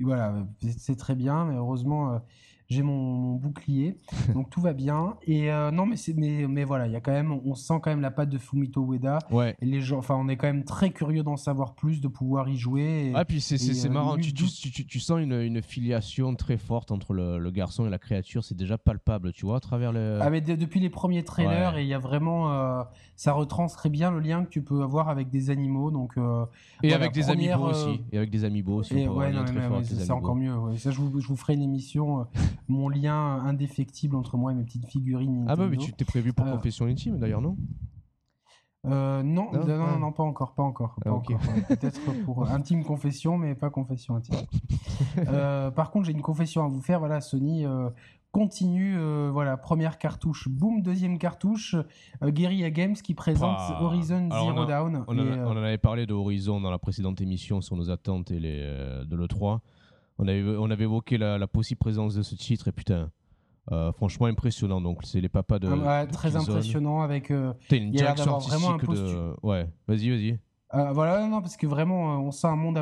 Voilà, 0.02 0.48
c'est 0.78 0.96
très 0.96 1.16
bien, 1.16 1.44
mais 1.44 1.56
heureusement 1.56 2.22
j'ai 2.70 2.84
mon, 2.84 3.34
bouclier, 3.36 3.98
donc 4.34 4.50
tout 4.50 4.62
va 4.62 4.74
bien. 4.74 5.16
Et 5.24 5.52
euh, 5.52 5.72
non, 5.72 5.86
mais, 5.88 5.96
mais, 6.16 6.48
mais 6.48 6.64
voilà, 6.64 6.86
il 6.86 6.94
y 6.94 6.96
a 6.96 7.02
quand 7.02 7.12
même, 7.12 7.32
on 7.32 7.56
sent 7.56 7.76
quand 7.82 7.90
même 7.90 8.02
la 8.02 8.12
patte 8.12 8.30
de 8.30 8.38
Fumito 8.38 8.86
Ueda. 8.86 9.20
Ouais. 9.32 9.56
Et 9.60 9.66
les 9.66 9.82
gens, 9.82 9.98
enfin, 9.98 10.16
on 10.16 10.28
est 10.28 10.38
quand 10.38 10.48
même 10.48 10.64
très 10.64 10.92
curieux 10.92 11.24
d'en 11.24 11.36
savoir 11.36 11.74
plus, 11.74 12.00
de 12.00 12.08
pouvoir 12.08 12.48
y 12.48 12.58
jouer. 12.58 13.10
Et, 13.10 13.12
ah, 13.16 13.26
puis 13.26 13.42
c'est 13.42 13.58
euh, 13.58 13.90
marrant, 13.90 14.18
tu, 14.18 14.34
tu, 14.34 14.46
tu, 14.72 14.86
tu, 14.86 15.00
sens 15.00 15.20
une, 15.20 15.34
une, 15.34 15.62
filiation 15.62 16.36
très 16.36 16.58
forte 16.58 16.92
entre 16.92 17.14
le, 17.14 17.40
le 17.40 17.52
garçon 17.52 17.88
et 17.88 17.90
la 17.90 17.98
créature, 17.98 18.44
c'est 18.44 18.56
déjà 18.56 18.78
palpable, 18.78 19.34
tu 19.34 19.46
vois, 19.46 19.58
à 19.58 19.60
travers 19.60 19.92
le. 19.92 20.20
Ah, 20.22 20.30
mais 20.30 20.42
depuis 20.42 20.80
les 20.80 20.90
premiers 20.90 21.24
trailers, 21.24 21.78
et 21.78 21.82
il 21.82 21.88
y 21.88 21.94
a 21.96 22.00
vraiment, 22.00 22.54
euh, 22.54 22.84
ça 23.16 23.34
retranscrit 23.34 23.90
bien 23.90 24.12
le 24.12 24.20
lien 24.20 24.44
que 24.44 24.50
tu 24.50 24.62
peux 24.62 24.84
avoir 24.84 25.10
avec 25.10 25.30
des 25.30 25.50
animaux, 25.50 25.90
donc. 25.90 26.14
et 26.84 26.94
avec 26.94 27.14
des 27.14 27.32
amiibo 27.32 27.64
aussi. 27.64 28.02
Et 28.12 28.18
avec 28.18 28.30
des 28.30 28.44
amiibo 28.44 28.76
aussi. 28.76 29.08
Ouais, 29.08 29.34
c'est 29.84 30.12
encore 30.12 30.36
mieux. 30.36 30.54
Ça, 30.78 30.92
je 30.92 31.00
vous, 31.00 31.20
je 31.20 31.28
vous 31.28 31.36
ferai 31.36 31.56
une 31.56 31.64
émission 31.64 32.28
mon 32.68 32.90
lien 32.90 33.16
indéfectible 33.44 34.16
entre 34.16 34.38
moi 34.38 34.52
et 34.52 34.56
mes 34.56 34.64
petites 34.64 34.86
figurines. 34.86 35.46
Ah 35.48 35.56
bah 35.56 35.68
mais 35.70 35.78
tu 35.78 35.94
t'es 35.94 36.06
prévu 36.06 36.34
pour 36.34 36.46
euh, 36.46 36.52
confession 36.52 36.86
intime 36.86 37.20
d'ailleurs, 37.20 37.42
non? 37.42 37.58
Euh, 38.86 39.24
non, 39.24 39.52
non, 39.52 40.00
non, 40.00 40.12
pas 40.14 40.24
encore, 40.24 40.54
pas 40.54 40.64
encore. 40.64 40.96
Ah, 41.06 41.12
Peut-être 41.68 42.00
pour 42.24 42.50
intime 42.50 42.86
confession, 42.86 43.38
mais 43.38 43.54
pas 43.56 43.70
confession 43.70 44.16
intime. 44.16 44.36
Euh, 45.30 45.72
par 45.72 45.92
contre, 45.92 46.08
j'ai 46.08 46.12
une 46.12 46.22
confession 46.22 46.64
à 46.64 46.68
vous 46.68 46.82
faire. 46.82 47.00
Voilà, 47.00 47.22
Sony 47.22 47.66
continue. 48.32 48.98
voilà, 49.32 49.56
première 49.56 49.98
cartouche, 49.98 50.50
boum, 50.50 50.82
deuxième 50.82 51.18
cartouche. 51.18 51.76
Guerrilla 52.22 52.70
Games 52.70 52.96
qui 52.96 53.14
présente 53.14 53.56
ah. 53.58 53.82
Horizon 53.82 54.30
Zero 54.30 54.66
Dawn. 54.66 55.06
On, 55.08 55.18
en 55.18 55.58
avait 55.58 55.78
parlé 55.78 56.06
de 56.06 56.14
Horizon 56.14 56.60
dans 56.60 56.70
la 56.70 56.80
précédente 56.80 57.22
émission 57.22 57.62
sur 57.62 57.78
nos 57.78 57.90
attentes 57.90 58.30
et 58.32 58.40
les, 58.42 58.60
de 59.06 59.16
l'E3 59.16 59.60
on 60.20 60.28
avait, 60.28 60.44
on 60.44 60.70
avait 60.70 60.84
évoqué 60.84 61.18
la, 61.18 61.48
possible 61.48 61.80
présence 61.80 62.14
de 62.14 62.22
ce 62.22 62.36
titre 62.36 62.68
et 62.68 62.72
putain. 62.72 63.10
Euh, 63.72 63.92
franchement 63.92 64.26
impressionnant. 64.26 64.82
Donc 64.82 65.02
c'est 65.04 65.22
les 65.22 65.30
papas 65.30 65.60
de, 65.60 65.70
ah 65.86 66.08
très 66.08 66.36
impressionnant 66.36 67.02
avec 67.02 67.30
euh, 67.30 67.54
une 67.72 67.92
direction 67.92 68.36
artistique 68.36 68.90
de 68.90 69.36
ouais 69.44 69.70
vas-y 69.88 70.10
vas-y. 70.10 70.40
Euh, 70.74 70.92
voilà 70.92 71.28
non 71.28 71.40
parce 71.42 71.56
que 71.56 71.68
vraiment 71.68 72.20
on 72.20 72.32
sent 72.32 72.48
un 72.48 72.56
monde 72.56 72.82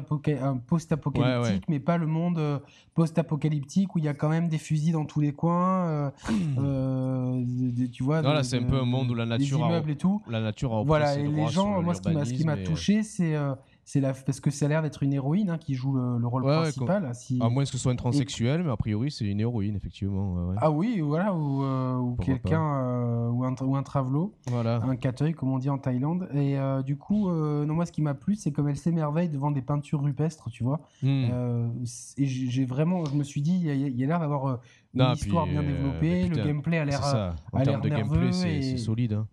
post-apocalyptique 0.66 1.64
mais 1.68 1.80
pas 1.82 1.98
le 1.98 2.06
monde 2.08 2.62
post-apocalyptique 2.94 3.96
où 3.96 3.98
il 4.00 4.06
y 4.06 4.08
a 4.08 4.14
quand 4.14 4.30
même 4.30 4.48
des 4.48 4.58
fusils 4.58 4.94
dans 4.94 5.06
tous 5.06 5.20
les 5.20 5.34
coins 5.34 6.12
tu 6.28 8.04
vois 8.04 8.22
non, 8.22 8.32
là 8.34 8.44
c'est 8.44 8.58
un 8.58 8.64
peu 8.64 8.80
un 8.80 8.86
monde 8.86 9.12
où 9.12 9.14
la 9.14 9.26
nature 9.26 9.60
immeubles 9.60 9.92
et 9.92 9.98
tout. 9.98 10.22
la 10.30 10.42
nature 10.42 10.74
a 10.74 10.84
voilà 10.84 11.18
et 11.18 11.28
les 11.28 11.48
gens 11.48 11.82
moi 11.82 11.96
ce 11.96 12.34
qui 12.34 12.46
m'a 12.46 12.58
touché 12.58 13.04
c'est 13.04 13.36
c'est 13.88 14.02
la 14.02 14.12
parce 14.12 14.42
que 14.42 14.52
ça 14.52 14.66
a 14.66 14.68
l'air 14.68 14.82
d'être 14.82 15.02
une 15.02 15.14
héroïne 15.14 15.50
hein, 15.50 15.58
qui 15.58 15.74
joue 15.74 15.94
le, 15.94 16.28
rôle 16.28 16.44
principal. 16.44 17.10
si... 17.14 17.40
À 17.42 17.48
moins 17.48 17.64
que 17.64 17.70
ce 17.70 17.78
soit 17.78 17.94
une 17.94 17.98
transsexuelle, 17.98 18.62
mais 18.62 18.70
a 18.70 18.76
priori 18.76 19.12
c'est 19.12 19.24
une 19.24 19.40
héroïne 19.40 19.78
effectivement. 19.78 20.52
Ah 20.58 20.70
oui, 20.70 21.00
voilà, 21.00 21.34
ou, 21.34 21.64
euh, 21.64 22.16
quelqu'un 22.22 22.62
euh, 22.62 23.30
ou 23.30 23.46
un 23.46 23.56
ou 23.62 23.78
un 23.78 23.84
travelo, 23.84 24.36
voilà. 24.48 24.82
un 24.84 25.32
comme 25.32 25.54
on 25.54 25.58
dit 25.58 25.70
en 25.70 25.78
Thaïlande. 25.78 26.28
Et 26.34 26.60
euh, 26.60 26.84
du 26.84 26.98
coup, 26.98 27.32
non 27.32 27.74
moi 27.74 27.86
ce 27.86 27.94
qui 27.94 28.02
m'a 28.02 28.14
plu, 28.14 28.36
c'est 28.36 28.52
comme 28.52 28.68
elle 28.68 28.76
s'émerveille 28.76 29.30
devant 29.30 29.52
des 29.52 29.62
peintures 29.62 30.04
rupestres, 30.04 30.50
tu 30.52 30.66
vois. 30.66 30.82
Hmm. 31.02 31.72
et 32.18 32.26
j'ai 32.26 32.66
vraiment, 32.66 33.06
je 33.06 33.16
me 33.16 33.24
suis 33.24 33.42
dit, 33.42 33.58
il 33.58 33.98
y 33.98 34.04
a, 34.04 34.08
l'air 34.08 34.20
d'avoir 34.20 34.60
une 34.94 35.14
histoire 35.14 35.48
bien 35.48 35.64
développée, 35.64 36.28
le 36.28 36.36
gameplay 36.36 36.80
a 36.80 36.84
l'air 36.84 37.06
a 37.06 37.64
l'air 37.64 37.82
nerveux, 37.82 38.34
c'est 38.34 38.76
solide. 38.76 39.14
Hein 39.14 39.28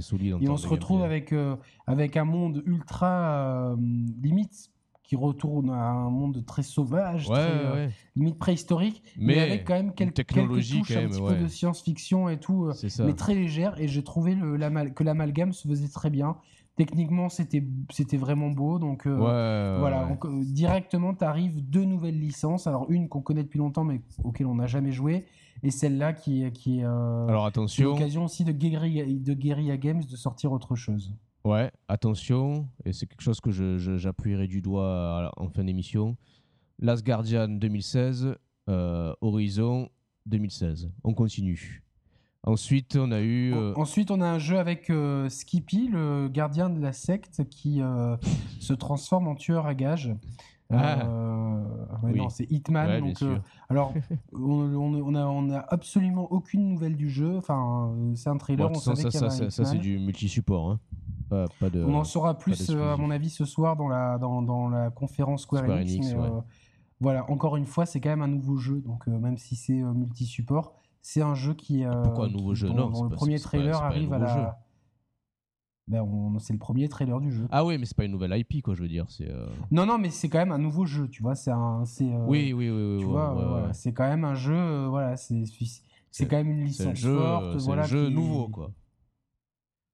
solide. 0.00 0.36
et 0.40 0.48
on 0.48 0.56
se 0.56 0.68
retrouve 0.68 1.02
avec, 1.02 1.32
euh, 1.32 1.56
avec 1.86 2.16
un 2.16 2.24
monde 2.24 2.62
ultra 2.66 3.70
euh, 3.72 3.76
limite 4.22 4.70
qui 5.02 5.16
retourne 5.16 5.70
à 5.70 5.88
un 5.88 6.10
monde 6.10 6.44
très 6.44 6.62
sauvage, 6.62 7.28
euh, 7.30 7.88
limite 8.14 8.38
préhistorique, 8.38 9.02
mais, 9.16 9.40
avec 9.40 9.64
quand 9.64 9.74
même 9.74 9.94
quelques, 9.94 10.14
technologie 10.14 10.80
touches, 10.80 10.96
un 10.96 11.08
petit 11.08 11.20
peu 11.20 11.36
de 11.36 11.48
science-fiction 11.48 12.28
et 12.28 12.38
tout, 12.38 12.70
mais 13.00 13.14
très 13.14 13.34
légère. 13.34 13.80
Et 13.80 13.88
j'ai 13.88 14.04
trouvé 14.04 14.34
le, 14.34 14.58
que 14.90 15.02
l'amalgame 15.02 15.52
se 15.54 15.66
faisait 15.66 15.88
très 15.88 16.10
bien. 16.10 16.36
Techniquement, 16.76 17.30
c'était 17.30 17.64
c'était 17.90 18.18
vraiment 18.18 18.50
beau. 18.50 18.78
Donc 18.78 19.06
voilà, 19.06 20.18
directement, 20.42 21.14
tu 21.14 21.24
arrives 21.24 21.66
deux 21.66 21.84
nouvelles 21.84 22.18
licences. 22.18 22.66
Alors 22.66 22.90
une 22.90 23.08
qu'on 23.08 23.22
connaît 23.22 23.44
depuis 23.44 23.58
longtemps, 23.58 23.84
mais 23.84 24.02
auquel 24.22 24.46
on 24.46 24.56
n'a 24.56 24.66
jamais 24.66 24.92
joué 24.92 25.24
et 25.62 25.70
celle-là 25.70 26.12
qui, 26.12 26.50
qui 26.52 26.80
est 26.80 26.84
euh, 26.84 27.26
Alors 27.26 27.46
attention. 27.46 27.90
l'occasion 27.90 28.24
aussi 28.24 28.44
de 28.44 28.52
Guerrilla 28.52 29.76
Games 29.76 30.02
de 30.04 30.16
sortir 30.16 30.52
autre 30.52 30.76
chose. 30.76 31.14
Ouais, 31.44 31.70
attention, 31.88 32.68
et 32.84 32.92
c'est 32.92 33.06
quelque 33.06 33.22
chose 33.22 33.40
que 33.40 33.50
j'appuierai 33.50 34.48
du 34.48 34.60
doigt 34.60 35.32
en 35.36 35.48
fin 35.48 35.64
d'émission. 35.64 36.16
Last 36.80 37.04
Guardian 37.04 37.48
2016, 37.48 38.36
euh, 38.68 39.14
Horizon 39.20 39.88
2016. 40.26 40.90
On 41.04 41.14
continue. 41.14 41.82
Ensuite, 42.44 42.96
on 42.96 43.10
a 43.10 43.20
eu. 43.20 43.52
Euh, 43.52 43.74
ensuite, 43.74 44.10
on 44.10 44.20
a 44.20 44.26
un 44.26 44.38
jeu 44.38 44.58
avec 44.58 44.90
euh, 44.90 45.28
Skippy, 45.28 45.88
le 45.88 46.28
gardien 46.28 46.70
de 46.70 46.80
la 46.80 46.92
secte, 46.92 47.42
qui 47.48 47.80
se 48.60 48.72
transforme 48.74 49.26
en 49.26 49.34
tueur 49.34 49.66
à 49.66 49.74
gages. 49.74 50.14
Ah. 50.70 51.04
Non, 52.14 52.28
c'est 52.28 52.50
Hitman. 52.50 53.00
donc, 53.00 53.16
alors, 53.68 53.92
on, 54.32 55.14
a, 55.14 55.26
on 55.26 55.50
a 55.50 55.58
absolument 55.58 56.30
aucune 56.32 56.68
nouvelle 56.68 56.96
du 56.96 57.10
jeu. 57.10 57.36
Enfin, 57.36 57.92
c'est 58.14 58.28
un 58.28 58.36
trailer. 58.36 58.70
on 58.70 58.74
ça, 58.74 58.94
ça, 58.94 59.30
ça 59.30 59.64
c'est 59.64 59.78
du 59.78 59.98
multi-support. 59.98 60.70
Hein. 60.70 60.80
Pas, 61.28 61.68
de, 61.68 61.84
on 61.84 61.94
en 61.94 62.04
saura 62.04 62.38
plus, 62.38 62.70
à 62.70 62.96
mon 62.96 63.10
avis, 63.10 63.28
ce 63.30 63.44
soir 63.44 63.76
dans 63.76 63.88
la, 63.88 64.16
dans, 64.18 64.40
dans 64.42 64.68
la 64.68 64.90
conférence 64.90 65.42
Square, 65.42 65.64
Enix. 65.64 66.14
Voilà, 67.00 67.30
encore 67.30 67.56
une 67.56 67.66
fois, 67.66 67.86
c'est 67.86 68.00
quand 68.00 68.08
même 68.08 68.22
un 68.22 68.28
nouveau 68.28 68.56
jeu, 68.56 68.80
donc 68.80 69.06
euh, 69.06 69.18
même 69.18 69.38
si 69.38 69.54
c'est 69.54 69.80
euh, 69.80 69.92
multi-support, 69.92 70.74
c'est 71.00 71.22
un 71.22 71.34
jeu 71.34 71.54
qui. 71.54 71.84
Euh, 71.84 71.92
Pourquoi 72.02 72.26
un 72.26 72.30
nouveau 72.30 72.54
jeu? 72.54 72.68
Non, 72.68 73.04
le 73.04 73.10
premier 73.10 73.38
trailer 73.38 73.80
arrive 73.80 74.12
à 74.12 74.18
la. 74.18 74.58
Ben, 75.88 76.06
c'est 76.38 76.52
le 76.52 76.58
premier 76.58 76.88
trailer 76.88 77.20
du 77.20 77.32
jeu. 77.32 77.48
Ah 77.50 77.64
oui, 77.64 77.78
mais 77.78 77.86
c'est 77.86 77.96
pas 77.96 78.04
une 78.04 78.12
nouvelle 78.12 78.36
IP, 78.38 78.62
quoi, 78.62 78.74
je 78.74 78.82
veux 78.82 78.88
dire. 78.88 79.06
C'est. 79.08 79.28
Non, 79.70 79.86
non, 79.86 79.98
mais 79.98 80.10
c'est 80.10 80.28
quand 80.28 80.38
même 80.38 80.52
un 80.52 80.58
nouveau 80.58 80.84
jeu, 80.84 81.08
tu 81.08 81.22
vois. 81.22 81.34
C'est 81.34 81.50
un. 81.50 81.84
Oui, 82.26 82.52
oui, 82.52 82.70
oui, 82.70 82.98
Tu 83.00 83.04
vois, 83.06 83.70
c'est 83.72 83.92
quand 83.92 84.08
même 84.08 84.24
un 84.24 84.34
jeu. 84.34 84.86
voilà, 84.86 85.16
c'est. 85.16 85.42
C'est 86.10 86.26
quand 86.26 86.36
même 86.36 86.50
une 86.50 86.64
licence 86.64 86.96
jeu, 86.96 87.16
forte. 87.16 87.56
voilà, 87.58 87.82
un 87.82 87.86
jeu 87.86 88.08
nouveau, 88.08 88.48
quoi. 88.48 88.72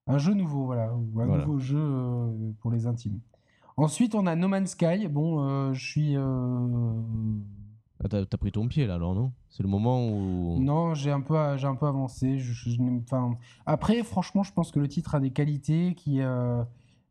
Un 0.07 0.19
jeu 0.19 0.35
nouveau, 0.35 0.67
voilà. 0.67 0.91
un 0.91 1.39
nouveau 1.39 1.59
jeu 1.59 1.83
pour 2.61 2.71
les 2.71 2.87
intimes. 2.87 3.21
Ensuite, 3.77 4.15
on 4.15 4.27
a 4.27 4.37
No 4.37 4.49
Man's 4.49 4.71
Sky. 4.71 5.09
Bon, 5.09 5.41
euh, 5.41 5.73
je 5.73 5.85
suis. 5.85 6.17
Euh, 8.13 8.23
ah, 8.23 8.27
t'as, 8.29 8.37
pris 8.37 8.53
ton 8.53 8.69
pied 8.69 8.87
là, 8.87 8.95
alors 8.95 9.15
non? 9.15 9.33
C'est 9.49 9.63
le 9.63 9.69
moment 9.69 10.07
où. 10.07 10.59
Non, 10.61 10.95
j'ai 10.95 11.11
un 11.11 11.21
peu, 11.21 11.35
j'ai 11.57 11.67
un 11.67 11.75
peu 11.75 11.87
avancé. 11.87 12.39
Je, 12.39 12.71
après, 13.67 14.03
franchement, 14.03 14.43
je 14.43 14.53
pense 14.53 14.71
que 14.71 14.79
le 14.79 14.89
titre 14.89 15.15
a 15.15 15.21
des 15.21 15.31
qualités 15.31 15.95
qui, 15.95 16.21
euh, 16.21 16.63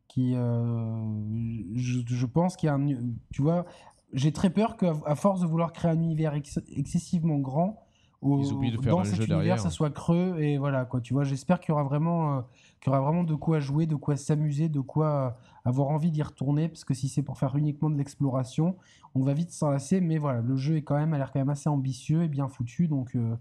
qui, 0.07 0.33
je, 0.33 2.25
pense 2.25 2.55
qu'il 2.55 2.67
y 2.67 2.69
a 2.69 2.75
un, 2.75 2.87
tu 3.31 3.41
vois, 3.41 3.65
j'ai 4.13 4.31
très 4.31 4.49
peur 4.49 4.77
qu'à 4.77 5.15
force 5.15 5.41
de 5.41 5.47
vouloir 5.47 5.73
créer 5.73 5.91
un 5.91 5.99
univers 5.99 6.33
excessivement 6.33 7.37
grand, 7.39 7.82
dans 8.23 9.03
cet 9.03 9.27
univers, 9.27 9.59
ça 9.59 9.69
soit 9.69 9.89
creux 9.89 10.39
et 10.39 10.57
voilà 10.57 10.85
quoi. 10.85 11.01
Tu 11.01 11.13
vois, 11.13 11.23
j'espère 11.23 11.59
qu'il 11.59 11.69
y 11.69 11.71
aura 11.73 11.83
vraiment, 11.83 12.37
euh, 12.37 12.41
qu'il 12.81 12.91
y 12.91 12.95
aura 12.95 13.01
vraiment 13.01 13.23
de 13.23 13.35
quoi 13.35 13.59
jouer, 13.59 13.85
de 13.85 13.95
quoi 13.95 14.15
s'amuser, 14.15 14.69
de 14.69 14.79
quoi 14.79 15.07
euh, 15.07 15.29
avoir 15.65 15.89
envie 15.89 16.11
d'y 16.11 16.23
retourner. 16.23 16.69
Parce 16.69 16.85
que 16.85 16.93
si 16.93 17.09
c'est 17.09 17.23
pour 17.23 17.37
faire 17.37 17.55
uniquement 17.55 17.89
de 17.89 17.97
l'exploration, 17.97 18.75
on 19.15 19.21
va 19.21 19.33
vite 19.33 19.51
s'en 19.51 19.69
lasser. 19.69 20.01
Mais 20.01 20.17
voilà, 20.17 20.41
le 20.41 20.55
jeu 20.55 20.77
est 20.77 20.81
quand 20.81 20.95
même, 20.95 21.13
a 21.13 21.17
l'air 21.17 21.31
quand 21.31 21.39
même 21.39 21.49
assez 21.49 21.69
ambitieux 21.69 22.23
et 22.23 22.27
bien 22.27 22.47
foutu, 22.47 22.87
donc. 22.87 23.15
Euh, 23.15 23.35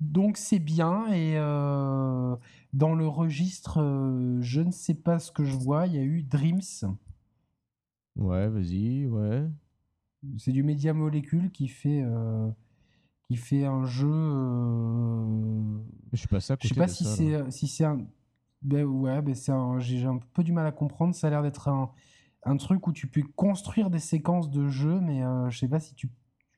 donc 0.00 0.38
c'est 0.38 0.58
bien 0.58 1.06
et 1.12 1.34
dans 1.36 2.94
le 2.94 3.06
registre, 3.06 3.78
je 4.40 4.60
ne 4.60 4.72
sais 4.72 4.94
pas 4.94 5.18
ce 5.18 5.30
que 5.30 5.44
je 5.44 5.56
vois. 5.56 5.86
Il 5.86 5.94
y 5.94 5.98
a 5.98 6.02
eu 6.02 6.22
Dreams. 6.22 6.96
Ouais, 8.16 8.48
vas-y, 8.48 9.06
ouais. 9.06 9.46
C'est 10.38 10.52
du 10.52 10.62
Media 10.62 10.92
Molecule 10.94 11.50
qui 11.52 11.68
fait 11.68 12.04
qui 13.28 13.36
fait 13.36 13.64
un 13.64 13.84
jeu. 13.84 14.08
Euh... 14.10 15.78
Je 16.12 16.18
suis 16.18 16.28
pas 16.28 16.40
ça. 16.40 16.56
Je 16.60 16.68
sais 16.68 16.74
pas 16.74 16.88
si 16.88 17.04
c'est 17.04 17.50
si 17.50 17.68
c'est 17.68 17.84
un. 17.84 18.00
Ben 18.62 18.84
ouais, 18.84 19.20
ben 19.22 19.34
c'est 19.34 19.52
un. 19.52 19.78
J'ai 19.78 20.04
un 20.04 20.18
peu 20.32 20.42
du 20.42 20.52
mal 20.52 20.66
à 20.66 20.72
comprendre. 20.72 21.14
Ça 21.14 21.26
a 21.26 21.30
l'air 21.30 21.42
d'être 21.42 21.68
un, 21.68 21.90
un 22.44 22.56
truc 22.56 22.86
où 22.86 22.92
tu 22.92 23.06
peux 23.06 23.22
construire 23.36 23.90
des 23.90 23.98
séquences 23.98 24.50
de 24.50 24.68
jeu, 24.68 25.00
mais 25.00 25.24
euh, 25.24 25.50
je 25.50 25.58
sais 25.58 25.68
pas 25.68 25.80
si 25.80 25.94
tu, 25.94 26.10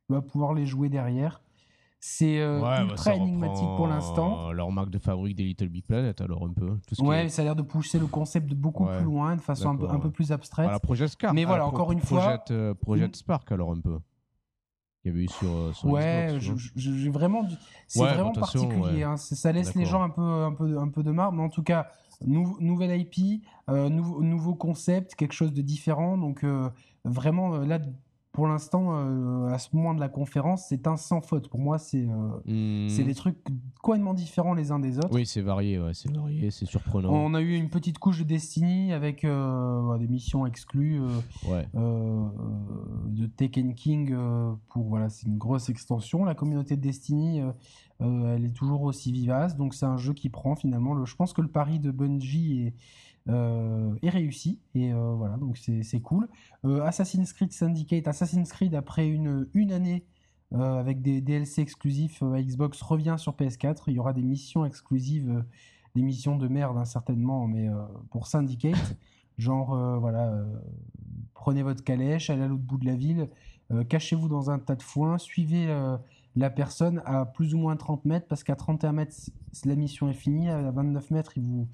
vas 0.08 0.22
pouvoir 0.22 0.54
les 0.54 0.66
jouer 0.66 0.88
derrière. 0.88 1.42
C'est 1.98 2.40
euh, 2.40 2.60
bah, 2.60 2.84
ultra 2.84 3.14
énigmatique 3.16 3.66
pour 3.76 3.88
l'instant. 3.88 4.52
Leur 4.52 4.70
marque 4.70 4.90
de 4.90 4.98
fabrique 4.98 5.34
des 5.34 5.42
Little 5.42 5.68
Big 5.68 5.84
Planet, 5.84 6.20
alors 6.20 6.44
un 6.44 6.52
peu. 6.52 6.78
Tout 6.86 6.94
ce 6.94 7.02
ouais, 7.02 7.28
ça 7.28 7.42
a 7.42 7.44
l'air 7.44 7.56
de 7.56 7.62
pousser 7.62 7.98
le 7.98 8.06
concept 8.06 8.48
de 8.48 8.54
beaucoup 8.54 8.86
plus 8.86 9.02
loin, 9.04 9.34
de 9.34 9.40
façon 9.40 9.70
un 9.70 9.76
peu, 9.76 9.88
un 9.88 9.98
peu, 9.98 10.10
plus 10.10 10.30
abstraite. 10.30 10.66
Voilà, 10.66 10.78
Projet 10.78 11.08
Spark. 11.08 11.34
Mais 11.34 11.44
voilà, 11.44 11.66
encore 11.66 11.90
une 11.90 12.00
fois. 12.00 12.44
Projet 12.80 13.08
Spark, 13.12 13.50
alors 13.50 13.72
un 13.72 13.80
peu 13.80 13.98
y 15.07 15.14
avait 15.14 15.24
eu 15.24 15.28
sur, 15.28 15.48
euh, 15.48 15.72
sur 15.72 15.88
ouais 15.88 16.38
j'ai 16.76 17.11
vraiment 17.11 17.46
c'est 17.86 18.00
vraiment 18.00 18.32
particulier 18.32 19.02
hein. 19.02 19.16
ça 19.16 19.52
laisse 19.52 19.74
les 19.74 19.84
gens 19.84 20.02
un 20.02 20.11
peu 20.11 20.22
un 20.22 20.52
peu 20.52 20.78
un 20.78 20.88
peu 20.88 21.02
de 21.02 21.11
marre 21.11 21.32
mais 21.32 21.42
en 21.42 21.48
tout 21.48 21.62
cas 21.62 21.88
nouvelle 22.24 23.00
IP 23.00 23.42
euh, 23.68 23.88
nouveau, 23.88 24.54
concept 24.54 25.14
quelque 25.14 25.32
chose 25.32 25.52
de 25.52 25.62
différent. 25.62 26.16
Donc 26.16 26.44
euh, 26.44 26.68
vraiment 27.04 27.59
là 27.59 27.80
pour 28.37 28.47
l'instant, 28.47 28.91
euh, 28.91 29.49
à 29.49 29.59
ce 29.59 29.74
moment 29.74 29.95
de 29.95 30.01
la 30.01 30.11
conférence, 30.11 30.66
c'est 30.68 30.87
un 30.87 30.99
sans 30.99 31.22
faute. 31.22 31.49
Pour 31.49 31.59
moi, 31.59 31.78
c'est 31.78 32.07
euh, 32.07 32.87
hmm. 32.87 33.05
des 33.05 33.14
trucs 33.14 33.39
complètement 33.80 34.12
différents 34.12 34.53
les 34.53 34.70
uns 34.72 34.78
des 34.78 34.99
autres. 34.99 35.09
Oui, 35.11 35.24
c'est 35.24 35.41
varié, 35.41 35.80
c'est 35.95 36.14
varié, 36.14 36.51
c'est 36.51 36.66
surprenant. 36.66 37.09
On 37.11 37.32
a 37.32 37.41
eu 37.41 37.55
une 37.55 37.70
petite 37.70 37.99
couche 37.99 38.18
de 38.18 38.24
Destiny 38.24 38.93
avec 38.93 39.24
euh, 39.24 39.97
des 39.97 40.07
missions 40.07 40.45
exclues 40.45 41.01
de 41.74 43.26
Taken 43.39 43.72
King. 43.72 44.14
pour 44.68 44.84
voilà, 44.84 45.09
c'est 45.09 45.26
une 45.26 45.39
grosse 45.39 45.70
extension. 45.70 46.26
La 46.26 46.34
communauté 46.34 46.76
de 46.76 46.82
Destiny, 46.82 47.41
elle 48.01 48.45
est 48.45 48.55
toujours 48.55 48.82
aussi 48.82 49.12
vivace. 49.12 49.57
Donc 49.57 49.72
c'est 49.72 49.87
un 49.87 49.97
jeu 49.97 50.12
qui 50.12 50.28
prend 50.28 50.57
finalement. 50.57 50.93
Le, 50.93 51.07
je 51.07 51.16
pense 51.16 51.32
que 51.32 51.41
le 51.41 51.49
pari 51.49 51.80
de 51.80 51.91
Bungie 51.91 52.66
est 52.66 52.66
euh, 52.66 53.15
est 53.29 54.11
réussi. 54.11 54.61
Et 54.74 54.93
euh, 54.93 55.14
voilà, 55.14 55.37
donc 55.37 55.57
c'est 55.59 56.01
cool. 56.01 56.29
Euh, 56.64 56.83
Assassin's 56.83 57.33
Creed 57.33 57.53
Syndicate, 57.53 58.07
Assassin's 58.09 58.51
Creed 58.51 58.74
après 58.74 59.09
une, 59.09 59.49
une 59.55 59.72
année 59.72 60.05
avec 60.53 61.03
des 61.03 61.20
DLC 61.20 61.61
exclusifs 61.61 62.22
à 62.22 62.41
Xbox 62.41 62.81
revient 62.81 63.16
sur 63.18 63.35
PS4. 63.35 63.83
Il 63.89 63.95
y 63.95 63.99
aura 63.99 64.12
des 64.12 64.22
missions 64.22 64.64
exclusives, 64.64 65.45
des 65.97 66.03
missions 66.03 66.37
de 66.37 66.47
merde 66.47 66.79
hein, 66.79 66.85
certainement, 66.85 67.49
mais 67.49 67.68
pour 68.11 68.29
Syndicate, 68.29 68.97
genre 69.39 69.77
voilà, 69.99 70.33
prenez 71.35 71.64
votre 71.64 71.83
calèche, 71.83 72.31
allez 72.31 72.43
à 72.43 72.47
l'autre 72.47 72.62
bout 72.62 72.79
de 72.79 72.87
la 72.87 72.95
ville, 72.95 73.29
cachez-vous 73.89 74.29
dans 74.29 74.49
un 74.49 74.61
tas 74.61 74.77
de 74.77 74.83
foin, 74.85 75.18
suivez 75.18 75.66
la 76.37 76.49
personne 76.49 77.03
à 77.05 77.27
plus 77.27 77.55
ou 77.55 77.59
moins 77.59 77.77
30 77.77 78.05
mètres, 78.05 78.29
parce 78.29 78.45
qu'à 78.45 78.55
31 78.55 78.93
mètres, 78.93 79.16
la 79.64 79.74
mission 79.74 80.09
est 80.09 80.14
finie, 80.14 80.49
à 80.49 80.70
29 80.70 81.11
mètres, 81.11 81.33
il 81.37 81.43
vous, 81.43 81.66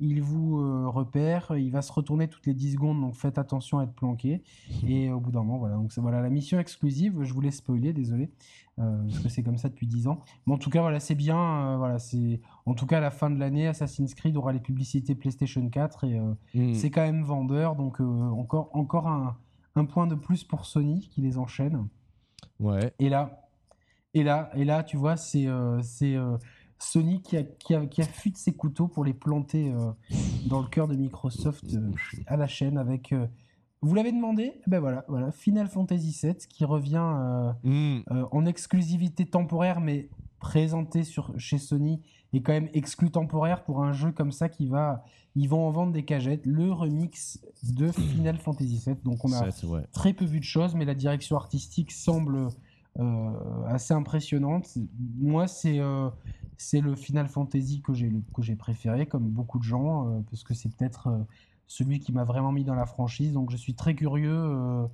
il 0.00 0.22
vous 0.22 0.58
euh, 0.58 0.88
repère, 0.88 1.52
il 1.56 1.70
va 1.70 1.82
se 1.82 1.92
retourner 1.92 2.26
toutes 2.26 2.46
les 2.46 2.54
10 2.54 2.72
secondes, 2.72 3.00
donc 3.00 3.14
faites 3.14 3.38
attention 3.38 3.78
à 3.78 3.84
être 3.84 3.92
planqué. 3.92 4.42
Et 4.86 5.12
au 5.12 5.20
bout 5.20 5.30
d'un 5.30 5.40
moment, 5.40 5.58
voilà. 5.58 5.76
Donc 5.76 5.92
voilà 5.98 6.20
la 6.22 6.30
mission 6.30 6.58
exclusive. 6.58 7.22
Je 7.22 7.32
voulais 7.32 7.50
spoiler, 7.50 7.92
désolé, 7.92 8.30
euh, 8.78 9.02
parce 9.04 9.18
que 9.20 9.28
c'est 9.28 9.42
comme 9.42 9.58
ça 9.58 9.68
depuis 9.68 9.86
10 9.86 10.08
ans. 10.08 10.20
Mais 10.46 10.54
en 10.54 10.58
tout 10.58 10.70
cas, 10.70 10.80
voilà, 10.80 11.00
c'est 11.00 11.14
bien. 11.14 11.38
Euh, 11.38 11.76
voilà, 11.76 11.98
c'est 11.98 12.40
en 12.64 12.74
tout 12.74 12.86
cas 12.86 12.98
à 12.98 13.00
la 13.00 13.10
fin 13.10 13.30
de 13.30 13.38
l'année, 13.38 13.66
Assassin's 13.66 14.14
Creed 14.14 14.36
aura 14.36 14.52
les 14.52 14.60
publicités 14.60 15.14
PlayStation 15.14 15.68
4 15.68 16.04
et 16.04 16.20
mm. 16.54 16.74
c'est 16.74 16.90
quand 16.90 17.02
même 17.02 17.22
vendeur. 17.22 17.76
Donc 17.76 18.00
encore, 18.00 18.70
encore 18.72 19.06
un, 19.06 19.36
un, 19.74 19.84
point 19.84 20.06
de 20.06 20.14
plus 20.14 20.44
pour 20.44 20.64
Sony 20.64 21.08
qui 21.10 21.20
les 21.20 21.36
enchaîne. 21.36 21.86
Ouais. 22.58 22.94
Et 22.98 23.10
là, 23.10 23.48
et 24.14 24.22
là, 24.22 24.50
et 24.54 24.64
là, 24.64 24.82
tu 24.82 24.96
vois, 24.96 25.16
c'est 25.16 25.46
c'est 25.82 26.16
Sony 26.80 27.20
qui 27.20 27.36
a, 27.36 27.42
qui, 27.42 27.74
a, 27.74 27.86
qui 27.86 28.00
a 28.00 28.06
fui 28.06 28.30
de 28.30 28.36
ses 28.36 28.52
couteaux 28.52 28.88
pour 28.88 29.04
les 29.04 29.12
planter 29.12 29.70
euh, 29.70 29.92
dans 30.48 30.60
le 30.60 30.66
cœur 30.66 30.88
de 30.88 30.96
Microsoft 30.96 31.64
euh, 31.74 31.92
à 32.26 32.36
la 32.36 32.46
chaîne 32.46 32.78
avec. 32.78 33.12
Euh, 33.12 33.26
vous 33.82 33.94
l'avez 33.94 34.12
demandé? 34.12 34.54
Eh 34.66 34.70
Ben 34.70 34.80
voilà, 34.80 35.04
voilà, 35.08 35.30
Final 35.30 35.68
Fantasy 35.68 36.18
VII 36.22 36.34
qui 36.48 36.66
revient 36.66 37.54
mm. 37.64 38.00
en 38.30 38.44
exclusivité 38.44 39.24
temporaire, 39.24 39.80
mais 39.80 40.10
présenté 40.38 41.02
sur, 41.02 41.32
chez 41.38 41.56
Sony 41.56 42.02
et 42.34 42.42
quand 42.42 42.52
même 42.52 42.68
exclu 42.74 43.10
temporaire 43.10 43.64
pour 43.64 43.82
un 43.82 43.92
jeu 43.92 44.12
comme 44.12 44.32
ça 44.32 44.50
qui 44.50 44.66
va. 44.66 45.04
Ils 45.34 45.48
vont 45.48 45.66
en 45.66 45.70
vendre 45.70 45.92
des 45.92 46.04
cagettes. 46.04 46.44
Le 46.44 46.70
remix 46.72 47.40
de 47.62 47.90
Final 47.90 48.36
Fantasy 48.36 48.82
VII. 48.84 48.96
Donc 49.02 49.24
on 49.24 49.32
a 49.32 49.48
très 49.92 50.12
peu 50.12 50.26
vu 50.26 50.40
de 50.40 50.44
choses, 50.44 50.74
mais 50.74 50.84
la 50.84 50.94
direction 50.94 51.36
artistique 51.36 51.90
semble. 51.90 52.48
assez 53.66 53.94
impressionnante. 53.94 54.68
Moi, 55.18 55.46
c'est 55.46 55.80
c'est 56.60 56.82
le 56.82 56.94
Final 56.94 57.26
Fantasy 57.26 57.80
que 57.80 57.94
j'ai 57.94 58.12
que 58.34 58.42
j'ai 58.42 58.54
préféré, 58.54 59.06
comme 59.06 59.26
beaucoup 59.30 59.58
de 59.58 59.64
gens, 59.64 60.06
euh, 60.06 60.20
parce 60.28 60.44
que 60.44 60.52
c'est 60.52 60.68
peut-être 60.68 61.06
euh, 61.06 61.18
celui 61.66 62.00
qui 62.00 62.12
m'a 62.12 62.24
vraiment 62.24 62.52
mis 62.52 62.64
dans 62.64 62.74
la 62.74 62.84
franchise. 62.84 63.32
Donc 63.32 63.50
je 63.50 63.56
suis 63.56 63.72
très 63.72 63.94
curieux. 63.94 64.30
Euh, 64.30 64.86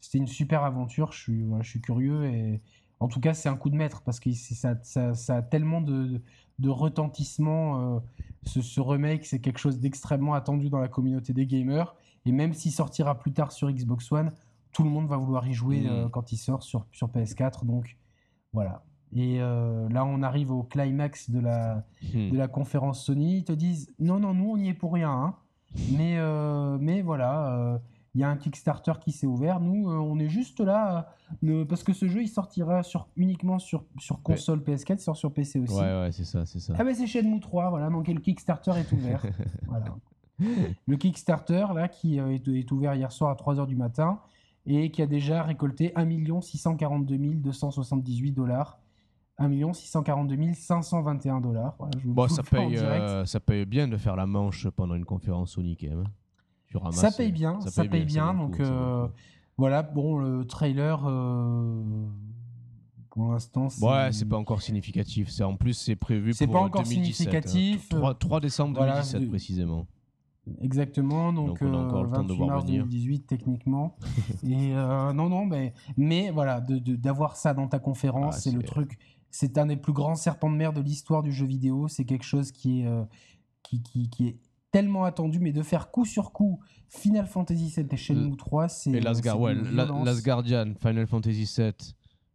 c'était 0.00 0.18
une 0.18 0.28
super 0.28 0.62
aventure. 0.62 1.10
Je 1.10 1.18
suis, 1.18 1.44
je 1.60 1.68
suis 1.68 1.80
curieux 1.80 2.24
et 2.26 2.60
en 3.00 3.08
tout 3.08 3.18
cas 3.18 3.34
c'est 3.34 3.48
un 3.48 3.56
coup 3.56 3.68
de 3.68 3.74
maître 3.74 4.02
parce 4.02 4.20
que 4.20 4.30
ça, 4.32 4.76
ça, 4.84 5.36
a 5.36 5.42
tellement 5.42 5.80
de, 5.80 6.22
de 6.60 6.68
retentissement. 6.68 8.00
Ce, 8.44 8.62
ce, 8.62 8.80
remake, 8.80 9.26
c'est 9.26 9.40
quelque 9.40 9.58
chose 9.58 9.80
d'extrêmement 9.80 10.34
attendu 10.34 10.70
dans 10.70 10.78
la 10.78 10.88
communauté 10.88 11.32
des 11.32 11.46
gamers. 11.46 11.96
Et 12.26 12.32
même 12.32 12.54
s'il 12.54 12.70
sortira 12.70 13.18
plus 13.18 13.32
tard 13.32 13.50
sur 13.50 13.68
Xbox 13.72 14.12
One, 14.12 14.30
tout 14.70 14.84
le 14.84 14.90
monde 14.90 15.08
va 15.08 15.16
vouloir 15.16 15.48
y 15.48 15.52
jouer 15.52 15.80
mmh. 15.80 16.10
quand 16.10 16.30
il 16.30 16.36
sort 16.36 16.62
sur, 16.62 16.86
sur 16.92 17.08
PS4. 17.08 17.66
Donc 17.66 17.96
voilà, 18.52 18.84
et 19.14 19.40
euh, 19.40 19.88
là, 19.88 20.04
on 20.04 20.22
arrive 20.22 20.50
au 20.50 20.62
climax 20.62 21.30
de 21.30 21.40
la, 21.40 21.84
hmm. 22.14 22.30
de 22.30 22.36
la 22.36 22.48
conférence 22.48 23.04
Sony. 23.04 23.38
Ils 23.38 23.44
te 23.44 23.52
disent 23.52 23.92
non, 23.98 24.18
non, 24.18 24.34
nous, 24.34 24.50
on 24.50 24.56
n'y 24.56 24.68
est 24.68 24.74
pour 24.74 24.92
rien. 24.92 25.10
Hein. 25.10 25.34
Mais, 25.92 26.18
mais 26.80 27.02
voilà, 27.02 27.78
il 28.14 28.22
y 28.22 28.24
a 28.24 28.30
un 28.30 28.36
Kickstarter 28.36 28.92
qui 29.00 29.12
s'est 29.12 29.26
ouvert. 29.26 29.60
Nous, 29.60 29.90
on 29.90 30.18
est 30.18 30.28
juste 30.28 30.60
là 30.60 31.10
parce 31.68 31.82
que 31.82 31.92
ce 31.92 32.08
jeu, 32.08 32.22
il 32.22 32.28
sortira 32.28 32.82
sur, 32.82 33.08
uniquement 33.16 33.58
sur, 33.58 33.84
sur 33.98 34.22
console 34.22 34.60
PS4, 34.60 34.94
il 34.94 34.98
sort 35.00 35.16
sur 35.16 35.32
PC 35.32 35.60
aussi. 35.60 35.74
Ouais, 35.74 36.00
ouais, 36.00 36.12
c'est 36.12 36.24
ça, 36.24 36.46
c'est 36.46 36.58
ça. 36.58 36.74
Ah, 36.78 36.84
bah 36.84 36.94
c'est 36.94 37.06
Shenmue 37.06 37.40
3, 37.40 37.70
voilà, 37.70 37.90
donc 37.90 38.08
le 38.08 38.20
Kickstarter 38.20 38.72
est 38.78 38.90
ouvert. 38.92 39.22
voilà. 39.66 39.94
Le 40.86 40.96
Kickstarter, 40.96 41.66
là, 41.74 41.88
qui 41.88 42.18
est, 42.18 42.48
est 42.48 42.72
ouvert 42.72 42.94
hier 42.94 43.12
soir 43.12 43.30
à 43.30 43.34
3h 43.34 43.66
du 43.66 43.76
matin 43.76 44.20
et 44.66 44.90
qui 44.90 45.02
a 45.02 45.06
déjà 45.06 45.42
récolté 45.42 45.92
1 45.96 46.40
642 46.40 47.16
278 47.16 48.32
dollars. 48.32 48.78
1 49.38 49.72
642 49.72 50.52
521 50.54 51.40
dollars. 51.40 51.76
bon, 52.04 52.28
ça 52.28 52.42
paye, 52.42 52.76
euh, 52.76 53.24
ça 53.24 53.38
paye 53.38 53.64
bien 53.64 53.86
de 53.86 53.96
faire 53.96 54.16
la 54.16 54.26
manche 54.26 54.68
pendant 54.70 54.96
une 54.96 55.04
conférence. 55.04 55.56
Hein. 55.58 56.90
ça 56.90 57.12
paye 57.12 57.30
bien, 57.30 57.60
ça, 57.60 57.84
paye, 57.84 58.04
bien. 58.04 58.34
donc 58.34 58.58
euh, 58.58 59.06
voilà, 59.56 59.82
bon, 59.82 60.18
le 60.18 60.44
trailer, 60.44 61.00
euh, 61.06 61.82
pour 63.10 63.32
l'instant, 63.32 63.68
c'est... 63.68 63.84
Ouais, 63.84 64.10
c'est 64.10 64.28
pas 64.28 64.36
encore 64.36 64.60
significatif. 64.60 65.30
C'est 65.30 65.44
en 65.44 65.56
plus, 65.56 65.74
c'est 65.74 65.96
prévu 65.96 66.34
pour 66.34 66.52
pas 66.52 66.58
encore 66.58 66.82
2017, 66.82 67.28
hein. 67.28 67.48
significatif. 67.48 67.88
3, 68.18 68.40
décembre 68.40 68.80
2017 68.80 69.28
précisément. 69.28 69.86
Exactement, 70.62 71.30
donc, 71.30 71.58
on 71.60 71.74
a 71.74 71.76
encore 71.76 72.04
le 72.04 72.10
temps 72.10 72.24
de 72.24 72.32
voir 72.32 72.48
mars 72.48 72.64
2018 72.64 73.26
techniquement. 73.26 73.96
et 74.42 74.72
non, 74.72 75.28
non, 75.28 75.44
mais, 75.44 75.74
mais 75.96 76.30
voilà, 76.30 76.60
d'avoir 76.60 77.36
ça 77.36 77.54
dans 77.54 77.68
ta 77.68 77.78
conférence, 77.78 78.36
ah, 78.36 78.40
c'est 78.40 78.50
le 78.50 78.62
truc. 78.62 78.98
C'est 79.30 79.58
un 79.58 79.66
des 79.66 79.76
plus 79.76 79.92
grands 79.92 80.14
serpents 80.14 80.50
de 80.50 80.56
mer 80.56 80.72
de 80.72 80.80
l'histoire 80.80 81.22
du 81.22 81.32
jeu 81.32 81.46
vidéo. 81.46 81.88
C'est 81.88 82.04
quelque 82.04 82.24
chose 82.24 82.52
qui 82.52 82.80
est, 82.80 82.86
euh, 82.86 83.04
qui, 83.62 83.82
qui, 83.82 84.08
qui, 84.08 84.28
est 84.28 84.38
tellement 84.70 85.04
attendu, 85.04 85.38
mais 85.40 85.52
de 85.52 85.62
faire 85.62 85.90
coup 85.90 86.04
sur 86.04 86.32
coup 86.32 86.60
Final 86.88 87.26
Fantasy 87.26 87.72
VII 87.74 87.86
et 87.90 87.96
Shenmue 87.96 88.36
3, 88.36 88.68
c'est. 88.68 88.90
Et 88.90 89.00
Last, 89.00 89.22
Guardian, 89.22 90.74
Final 90.80 91.06
Fantasy 91.06 91.50
VII 91.56 91.72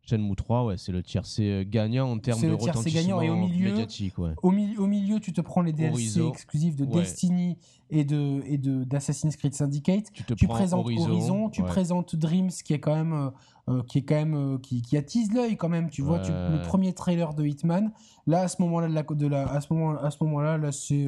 Shenmue 0.05 0.35
3, 0.35 0.65
ouais, 0.65 0.77
c'est 0.77 0.91
le 0.91 1.01
tiercé 1.01 1.43
euh, 1.43 1.63
gagnant 1.65 2.11
en 2.11 2.19
termes 2.19 2.41
de 2.41 2.51
retentissement 2.51 3.01
gagnant. 3.01 3.21
Et 3.21 3.29
au 3.29 3.37
milieu, 3.37 3.69
médiatique. 3.69 4.17
Ouais. 4.17 4.31
Au, 4.43 4.49
au, 4.49 4.87
milieu, 4.87 5.19
tu 5.21 5.31
te 5.31 5.39
prends 5.39 5.61
les 5.61 5.71
DLC 5.71 6.21
exclusifs 6.27 6.75
de 6.75 6.83
Destiny 6.83 7.57
et 7.89 8.03
de 8.03 8.41
et 8.45 8.57
de 8.57 8.83
d'Assassin's 8.83 9.37
Creed 9.37 9.53
Syndicate. 9.53 10.11
Tu, 10.11 10.23
te 10.25 10.45
présentes 10.45 10.85
Horizon, 10.85 11.49
tu 11.49 11.63
présentes 11.63 12.17
Dreams, 12.17 12.49
qui 12.49 12.73
est 12.73 12.81
quand 12.81 12.95
même 12.95 13.13
euh, 13.13 13.29
euh, 13.69 13.83
qui 13.83 13.99
est 13.99 14.01
quand 14.01 14.15
même 14.15 14.59
qui, 14.61 14.81
qui, 14.81 14.97
attise 14.97 15.31
l'œil 15.31 15.55
quand 15.55 15.69
même. 15.69 15.89
Tu 15.89 16.01
vois, 16.01 16.19
tu, 16.19 16.31
le 16.31 16.61
premier 16.63 16.91
trailer 16.91 17.33
de 17.33 17.45
Hitman. 17.45 17.93
Là, 18.27 18.41
à 18.41 18.47
ce 18.49 18.61
moment-là, 18.61 18.89
de, 18.89 19.13
de 19.13 19.27
la, 19.27 19.47
à 19.47 19.61
ce 19.61 19.73
moment 19.73 19.97
à 19.97 20.11
ce 20.11 20.21
moment-là, 20.25 20.57
là, 20.57 20.73
c'est 20.73 21.07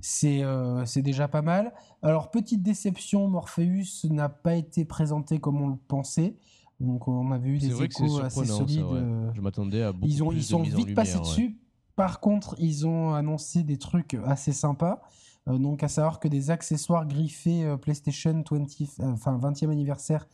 c'est 0.00 0.42
c'est 0.86 1.02
déjà 1.02 1.28
pas 1.28 1.42
mal. 1.42 1.74
Alors 2.00 2.30
petite 2.30 2.62
déception, 2.62 3.28
Morpheus 3.28 4.08
n'a 4.08 4.30
pas 4.30 4.54
été 4.54 4.86
présenté 4.86 5.38
comme 5.38 5.60
on 5.60 5.68
le 5.68 5.76
pensait. 5.86 6.36
Donc 6.82 7.06
on 7.08 7.30
avait 7.30 7.50
eu 7.50 7.58
des 7.58 7.82
échos 7.82 8.20
assez 8.20 8.44
solides. 8.44 8.80
Euh, 8.80 9.30
Je 9.34 9.40
m'attendais 9.40 9.82
à 9.82 9.92
beaucoup 9.92 10.06
ils 10.06 10.22
ont, 10.22 10.28
plus 10.28 10.38
Ils 10.38 10.44
sont 10.44 10.62
vite 10.62 10.94
passés 10.94 11.18
dessus. 11.20 11.56
Par 11.94 12.20
contre, 12.20 12.56
ils 12.58 12.86
ont 12.86 13.14
annoncé 13.14 13.62
des 13.62 13.78
trucs 13.78 14.14
assez 14.24 14.52
sympas. 14.52 15.02
Euh, 15.48 15.58
donc 15.58 15.82
à 15.82 15.88
savoir 15.88 16.20
que 16.20 16.28
des 16.28 16.50
accessoires 16.50 17.06
griffés 17.06 17.64
euh, 17.64 17.76
PlayStation 17.76 18.44
20, 18.50 18.66
enfin 19.02 19.38
20e 19.38 19.70
anniversaire, 19.70 20.26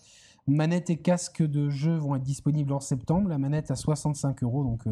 manette 0.46 0.90
et 0.90 0.96
casque 0.96 1.42
de 1.42 1.68
jeu 1.68 1.96
vont 1.96 2.16
être 2.16 2.22
disponibles 2.22 2.72
en 2.72 2.80
septembre. 2.80 3.28
La 3.28 3.38
manette 3.38 3.70
à 3.70 3.76
65 3.76 4.42
euros, 4.42 4.64
donc 4.64 4.84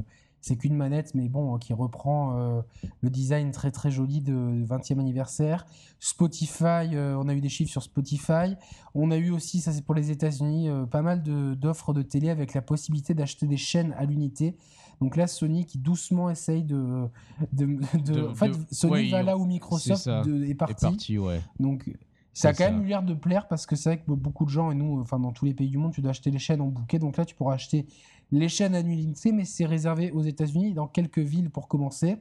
c'est 0.46 0.54
qu'une 0.54 0.76
manette, 0.76 1.12
mais 1.16 1.28
bon, 1.28 1.58
qui 1.58 1.72
reprend 1.72 2.38
euh, 2.38 2.62
le 3.00 3.10
design 3.10 3.50
très 3.50 3.72
très 3.72 3.90
joli 3.90 4.20
de 4.20 4.32
20e 4.64 5.00
anniversaire. 5.00 5.66
Spotify, 5.98 6.94
euh, 6.94 7.16
on 7.18 7.28
a 7.28 7.34
eu 7.34 7.40
des 7.40 7.48
chiffres 7.48 7.72
sur 7.72 7.82
Spotify. 7.82 8.54
On 8.94 9.10
a 9.10 9.16
eu 9.16 9.30
aussi, 9.30 9.60
ça 9.60 9.72
c'est 9.72 9.84
pour 9.84 9.96
les 9.96 10.12
États-Unis, 10.12 10.68
euh, 10.68 10.86
pas 10.86 11.02
mal 11.02 11.24
d'offres 11.24 11.92
de, 11.92 12.02
télé 12.02 12.30
avec 12.30 12.54
la 12.54 12.62
possibilité 12.62 13.12
d'acheter 13.12 13.48
des 13.48 13.56
chaînes 13.56 13.92
à 13.98 14.04
l'unité. 14.04 14.56
Donc 15.00 15.16
là, 15.16 15.26
Sony 15.26 15.66
qui 15.66 15.78
doucement 15.78 16.30
essaye 16.30 16.62
de. 16.62 17.08
de, 17.52 18.28
en 18.30 18.34
fait, 18.36 18.52
Sony 18.70 19.10
va 19.10 19.24
là 19.24 19.36
où 19.36 19.46
Microsoft 19.46 20.06
est 20.06 20.54
parti. 20.54 21.18
ouais. 21.18 21.40
Donc. 21.58 21.90
Ça 22.32 22.50
a 22.50 22.52
quand 22.52 22.64
même 22.64 22.84
eu 22.84 22.88
l'air 22.88 23.02
de 23.02 23.14
plaire 23.14 23.48
parce 23.48 23.64
que 23.64 23.76
c'est 23.76 23.88
vrai 23.88 23.98
que 23.98 24.12
beaucoup 24.12 24.44
de 24.44 24.50
gens, 24.50 24.70
et 24.70 24.74
nous, 24.74 25.00
enfin 25.00 25.18
dans 25.18 25.32
tous 25.32 25.46
les 25.46 25.54
pays 25.54 25.70
du 25.70 25.78
monde, 25.78 25.94
tu 25.94 26.02
dois 26.02 26.10
acheter 26.10 26.30
les 26.30 26.38
chaînes 26.38 26.60
en 26.60 26.66
bouquet. 26.66 26.98
Donc 26.98 27.16
là, 27.16 27.24
tu 27.24 27.34
pourras 27.34 27.54
acheter 27.54 27.86
les 28.30 28.48
chaînes 28.48 28.74
annualisées, 28.74 29.32
mais 29.32 29.44
c'est 29.44 29.66
réservé 29.66 30.10
aux 30.10 30.22
États-Unis, 30.22 30.74
dans 30.74 30.88
quelques 30.88 31.18
villes 31.18 31.50
pour 31.50 31.68
commencer. 31.68 32.16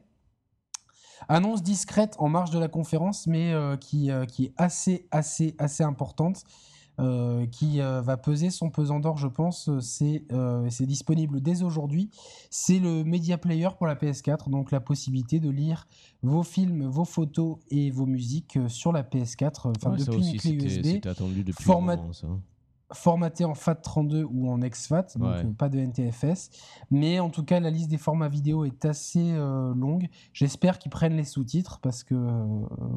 Annonce 1.27 1.63
discrète 1.63 2.15
en 2.19 2.29
marge 2.29 2.51
de 2.51 2.59
la 2.59 2.67
conférence, 2.67 3.27
mais 3.27 3.53
euh, 3.53 3.77
qui, 3.77 4.11
euh, 4.11 4.25
qui 4.25 4.45
est 4.45 4.53
assez, 4.57 5.07
assez, 5.11 5.55
assez 5.57 5.83
importante. 5.83 6.43
Euh, 6.97 7.45
qui 7.47 7.79
va 7.79 8.15
peser 8.15 8.49
son 8.49 8.69
pesant 8.69 9.01
d'or, 9.01 9.17
je 9.17 9.27
pense. 9.27 9.69
C'est 9.81 10.85
disponible 10.85 11.41
dès 11.41 11.61
aujourd'hui. 11.61 12.09
C'est 12.49 12.79
le 12.79 13.03
Media 13.03 13.37
Player 13.37 13.67
pour 13.77 13.85
la 13.85 13.95
PS4, 13.95 14.49
donc 14.49 14.71
la 14.71 14.79
possibilité 14.79 15.41
de 15.41 15.49
lire 15.49 15.89
vos 16.23 16.43
films, 16.43 16.87
vos 16.87 17.03
photos 17.03 17.57
et 17.69 17.91
vos 17.91 18.05
musiques 18.05 18.57
sur 18.69 18.93
la 18.93 19.03
PS4, 19.03 19.73
enfin 19.75 19.97
depuis 19.97 20.25
une 20.25 20.37
clé 20.37 20.51
USB. 20.51 21.05
Attendu 21.05 21.43
depuis 21.43 21.65
format, 21.65 21.97
formaté 22.95 23.45
en 23.45 23.53
FAT32 23.53 24.23
ou 24.23 24.49
en 24.49 24.61
exFAT, 24.61 25.07
donc 25.17 25.35
euh, 25.35 25.43
pas 25.57 25.69
de 25.69 25.79
NTFS. 25.79 26.49
Mais 26.91 27.19
en 27.19 27.29
tout 27.29 27.43
cas, 27.43 27.59
la 27.59 27.69
liste 27.69 27.89
des 27.89 27.97
formats 27.97 28.29
vidéo 28.29 28.65
est 28.65 28.85
assez 28.85 29.31
euh, 29.33 29.73
longue. 29.75 30.09
J'espère 30.33 30.79
qu'ils 30.79 30.91
prennent 30.91 31.15
les 31.15 31.23
sous-titres 31.23 31.79
parce 31.81 32.03
que 32.03 32.15
euh, 32.15 32.45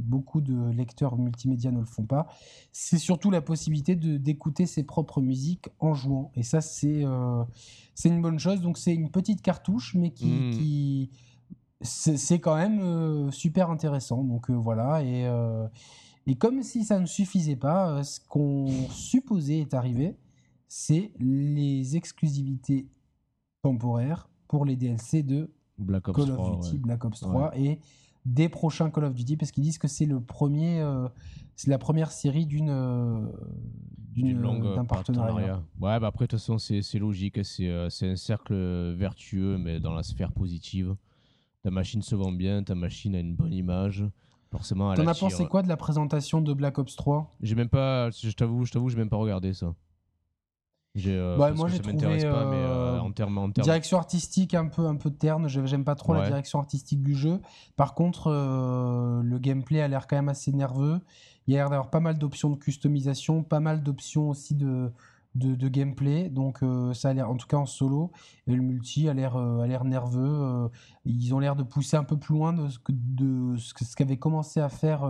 beaucoup 0.02 0.40
de 0.40 0.70
lecteurs 0.70 1.16
multimédia 1.18 1.70
ne 1.70 1.80
le 1.80 1.84
font 1.84 2.04
pas. 2.04 2.26
C'est 2.72 2.98
surtout 2.98 3.30
la 3.30 3.40
possibilité 3.40 3.96
d'écouter 3.96 4.66
ses 4.66 4.84
propres 4.84 5.20
musiques 5.20 5.68
en 5.80 5.94
jouant. 5.94 6.30
Et 6.34 6.42
ça, 6.42 6.60
c'est 6.60 7.04
c'est 7.94 8.08
une 8.08 8.22
bonne 8.22 8.38
chose. 8.38 8.60
Donc 8.60 8.78
c'est 8.78 8.94
une 8.94 9.10
petite 9.10 9.42
cartouche, 9.42 9.94
mais 9.94 10.10
qui, 10.10 10.26
mmh. 10.26 10.50
qui 10.50 11.10
c'est 11.80 12.38
quand 12.38 12.56
même 12.56 13.30
super 13.30 13.70
intéressant. 13.70 14.22
Donc 14.22 14.50
voilà. 14.50 15.02
Et 15.02 15.28
et 16.28 16.34
comme 16.34 16.62
si 16.62 16.84
ça 16.84 17.00
ne 17.00 17.06
suffisait 17.06 17.56
pas, 17.56 17.90
euh, 17.90 18.02
ce 18.02 18.20
qu'on 18.20 18.68
supposait 18.90 19.60
est 19.60 19.72
arrivé, 19.72 20.14
c'est 20.68 21.10
les 21.18 21.96
exclusivités 21.96 22.86
temporaires 23.62 24.28
pour 24.46 24.66
les 24.66 24.76
DLC 24.76 25.22
de 25.22 25.50
Call 25.78 26.30
of 26.30 26.60
Duty, 26.60 26.78
Black 26.78 27.04
Ops 27.06 27.20
3 27.20 27.56
et 27.56 27.80
des 28.26 28.50
prochains 28.50 28.90
Call 28.90 29.04
of 29.04 29.14
Duty 29.14 29.38
parce 29.38 29.50
qu'ils 29.50 29.64
disent 29.64 29.78
que 29.78 29.88
c'est 29.88 30.04
le 30.04 30.20
premier, 30.20 30.80
euh, 30.80 31.08
c'est 31.56 31.70
la 31.70 31.78
première 31.78 32.12
série 32.12 32.44
d'une 32.44 32.68
euh, 32.68 33.26
d'un 34.14 34.84
partenariat. 34.84 35.62
Ouais, 35.80 35.98
bah 35.98 36.08
après 36.08 36.26
de 36.26 36.30
toute 36.30 36.40
façon 36.40 36.58
c'est 36.58 36.98
logique, 36.98 37.42
c'est 37.42 37.70
un 37.70 38.16
cercle 38.16 38.92
vertueux 38.92 39.56
mais 39.56 39.80
dans 39.80 39.94
la 39.94 40.02
sphère 40.02 40.32
positive. 40.32 40.94
Ta 41.62 41.70
machine 41.70 42.02
se 42.02 42.14
vend 42.14 42.32
bien, 42.32 42.62
ta 42.62 42.74
machine 42.74 43.14
a 43.14 43.20
une 43.20 43.34
bonne 43.34 43.54
image. 43.54 44.04
Forcément, 44.50 44.94
T'en 44.94 45.06
as 45.06 45.14
pensé 45.14 45.46
quoi 45.46 45.62
de 45.62 45.68
la 45.68 45.76
présentation 45.76 46.40
de 46.40 46.52
Black 46.54 46.78
Ops 46.78 46.96
3 46.96 47.30
J'ai 47.42 47.54
même 47.54 47.68
pas, 47.68 48.10
je 48.10 48.30
t'avoue, 48.30 48.64
je 48.64 48.72
t'avoue, 48.72 48.88
j'ai 48.88 48.96
même 48.96 49.10
pas 49.10 49.16
regardé 49.18 49.52
ça. 49.52 49.74
Euh, 51.06 51.36
bah, 51.36 51.52
moi 51.52 51.68
j'ai 51.68 51.78
trouvé 51.78 51.96
pas, 51.96 52.44
mais, 52.44 52.56
euh, 52.56 52.98
en 53.00 53.12
termes, 53.12 53.38
en 53.38 53.48
direction 53.48 53.98
artistique 53.98 54.54
un 54.54 54.66
peu 54.66 54.86
un 54.86 54.96
peu 54.96 55.10
terne. 55.10 55.48
J'aime 55.48 55.84
pas 55.84 55.94
trop 55.94 56.14
la 56.14 56.26
direction 56.26 56.58
artistique 56.58 57.02
du 57.02 57.14
jeu. 57.14 57.40
Par 57.76 57.94
contre, 57.94 58.28
euh, 58.28 59.22
le 59.22 59.38
gameplay 59.38 59.80
a 59.80 59.88
l'air 59.88 60.06
quand 60.06 60.16
même 60.16 60.28
assez 60.28 60.52
nerveux. 60.52 61.00
Il 61.46 61.54
y 61.54 61.56
a 61.56 61.60
l'air 61.60 61.70
d'avoir 61.70 61.90
pas 61.90 62.00
mal 62.00 62.18
d'options 62.18 62.50
de 62.50 62.56
customisation, 62.56 63.42
pas 63.42 63.60
mal 63.60 63.82
d'options 63.82 64.28
aussi 64.28 64.54
de 64.54 64.90
de, 65.34 65.68
gameplay. 65.68 66.28
Donc 66.28 66.62
euh, 66.62 66.92
ça 66.94 67.10
a 67.10 67.12
l'air, 67.12 67.30
en 67.30 67.36
tout 67.36 67.46
cas 67.46 67.56
en 67.56 67.66
solo, 67.66 68.10
et 68.46 68.54
le 68.54 68.62
multi 68.62 69.08
a 69.08 69.14
l'air 69.14 69.36
euh, 69.36 69.60
a 69.60 69.66
l'air 69.66 69.84
nerveux. 69.84 70.20
Euh, 70.24 70.68
ils 71.04 71.34
ont 71.34 71.38
l'air 71.38 71.56
de 71.56 71.62
pousser 71.62 71.96
un 71.96 72.04
peu 72.04 72.16
plus 72.16 72.34
loin 72.34 72.52
de 72.52 72.68
ce 72.68 72.78
que 72.78 72.92
de 72.92 73.56
ce 73.56 73.96
qu'avait 73.96 74.16
commencé 74.16 74.60
à 74.60 74.68
faire 74.68 75.08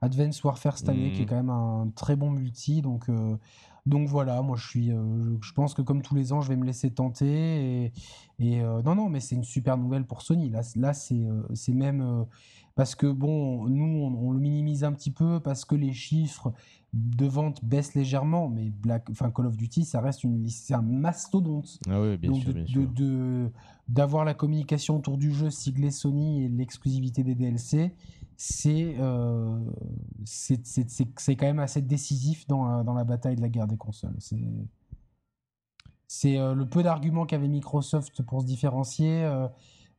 Advance 0.00 0.42
Warfare 0.42 0.78
cette 0.78 0.88
année, 0.88 1.12
qui 1.12 1.22
est 1.22 1.24
mmh. 1.24 1.28
quand 1.28 1.36
même 1.36 1.50
un 1.50 1.90
très 1.94 2.16
bon 2.16 2.30
multi. 2.30 2.82
Donc 2.82 3.10
donc 3.84 4.08
voilà, 4.08 4.42
moi 4.42 4.56
je 4.56 4.66
suis, 4.66 4.86
je 4.88 5.52
pense 5.52 5.74
que 5.74 5.82
comme 5.82 6.02
tous 6.02 6.14
les 6.14 6.32
ans, 6.32 6.40
je 6.40 6.48
vais 6.48 6.56
me 6.56 6.64
laisser 6.64 6.90
tenter. 6.90 7.84
Et, 7.84 7.92
et 8.38 8.62
non, 8.62 8.94
non, 8.94 9.08
mais 9.08 9.20
c'est 9.20 9.34
une 9.34 9.44
super 9.44 9.76
nouvelle 9.76 10.06
pour 10.06 10.22
Sony. 10.22 10.50
Là, 10.50 10.62
là 10.76 10.92
c'est, 10.92 11.26
c'est 11.54 11.72
même 11.72 12.26
parce 12.74 12.94
que 12.94 13.06
bon, 13.06 13.68
nous 13.68 14.04
on, 14.04 14.30
le 14.32 14.40
minimise 14.40 14.84
un 14.84 14.92
petit 14.92 15.10
peu 15.10 15.40
parce 15.40 15.64
que 15.64 15.74
les 15.74 15.92
chiffres 15.92 16.52
de 16.92 17.26
vente 17.26 17.64
baissent 17.64 17.94
légèrement, 17.94 18.48
mais 18.48 18.70
Black, 18.70 19.08
enfin 19.10 19.30
Call 19.30 19.46
of 19.46 19.56
Duty, 19.56 19.84
ça 19.84 20.00
reste 20.00 20.24
une, 20.24 20.46
c'est 20.48 20.74
un 20.74 20.82
mastodonte. 20.82 21.78
Ah 21.88 22.00
oui, 22.00 22.16
bien 22.18 22.34
sûr, 22.34 22.52
de, 22.54 23.50
d'avoir 23.88 24.24
la 24.24 24.34
communication 24.34 24.96
autour 24.98 25.16
du 25.16 25.32
jeu 25.32 25.50
siglé 25.50 25.90
Sony 25.90 26.44
et 26.44 26.48
l'exclusivité 26.48 27.22
des 27.22 27.34
DLC, 27.34 27.94
c'est, 28.36 28.96
euh, 28.98 29.58
c'est, 30.24 30.66
c'est, 30.66 30.88
c'est, 30.88 31.36
quand 31.36 31.46
même 31.46 31.60
assez 31.60 31.80
décisif 31.80 32.46
dans 32.46 32.66
la, 32.66 32.82
dans 32.82 32.94
la 32.94 33.04
bataille 33.04 33.36
de 33.36 33.40
la 33.40 33.48
guerre 33.48 33.68
des 33.68 33.76
consoles. 33.76 34.16
C'est, 34.18 34.36
c'est 36.08 36.38
euh, 36.38 36.54
le 36.54 36.66
peu 36.66 36.82
d'arguments 36.82 37.24
qu'avait 37.24 37.48
Microsoft 37.48 38.22
pour 38.22 38.42
se 38.42 38.46
différencier. 38.46 39.22
Euh, 39.24 39.48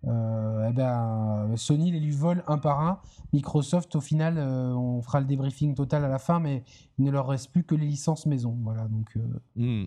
eh 0.05 0.73
ben, 0.73 1.53
Sony 1.55 1.91
les 1.91 1.99
lui 1.99 2.11
vole 2.11 2.43
un 2.47 2.57
par 2.57 2.81
un. 2.81 2.99
Microsoft, 3.31 3.95
au 3.95 4.01
final, 4.01 4.37
on 4.37 5.01
fera 5.01 5.19
le 5.19 5.25
débriefing 5.25 5.75
total 5.75 6.03
à 6.05 6.09
la 6.09 6.19
fin, 6.19 6.39
mais 6.39 6.63
il 6.97 7.05
ne 7.05 7.11
leur 7.11 7.27
reste 7.27 7.51
plus 7.51 7.63
que 7.63 7.75
les 7.75 7.85
licences 7.85 8.25
maison. 8.25 8.57
Voilà, 8.61 8.87
donc. 8.87 9.17
Hmm. 9.55 9.85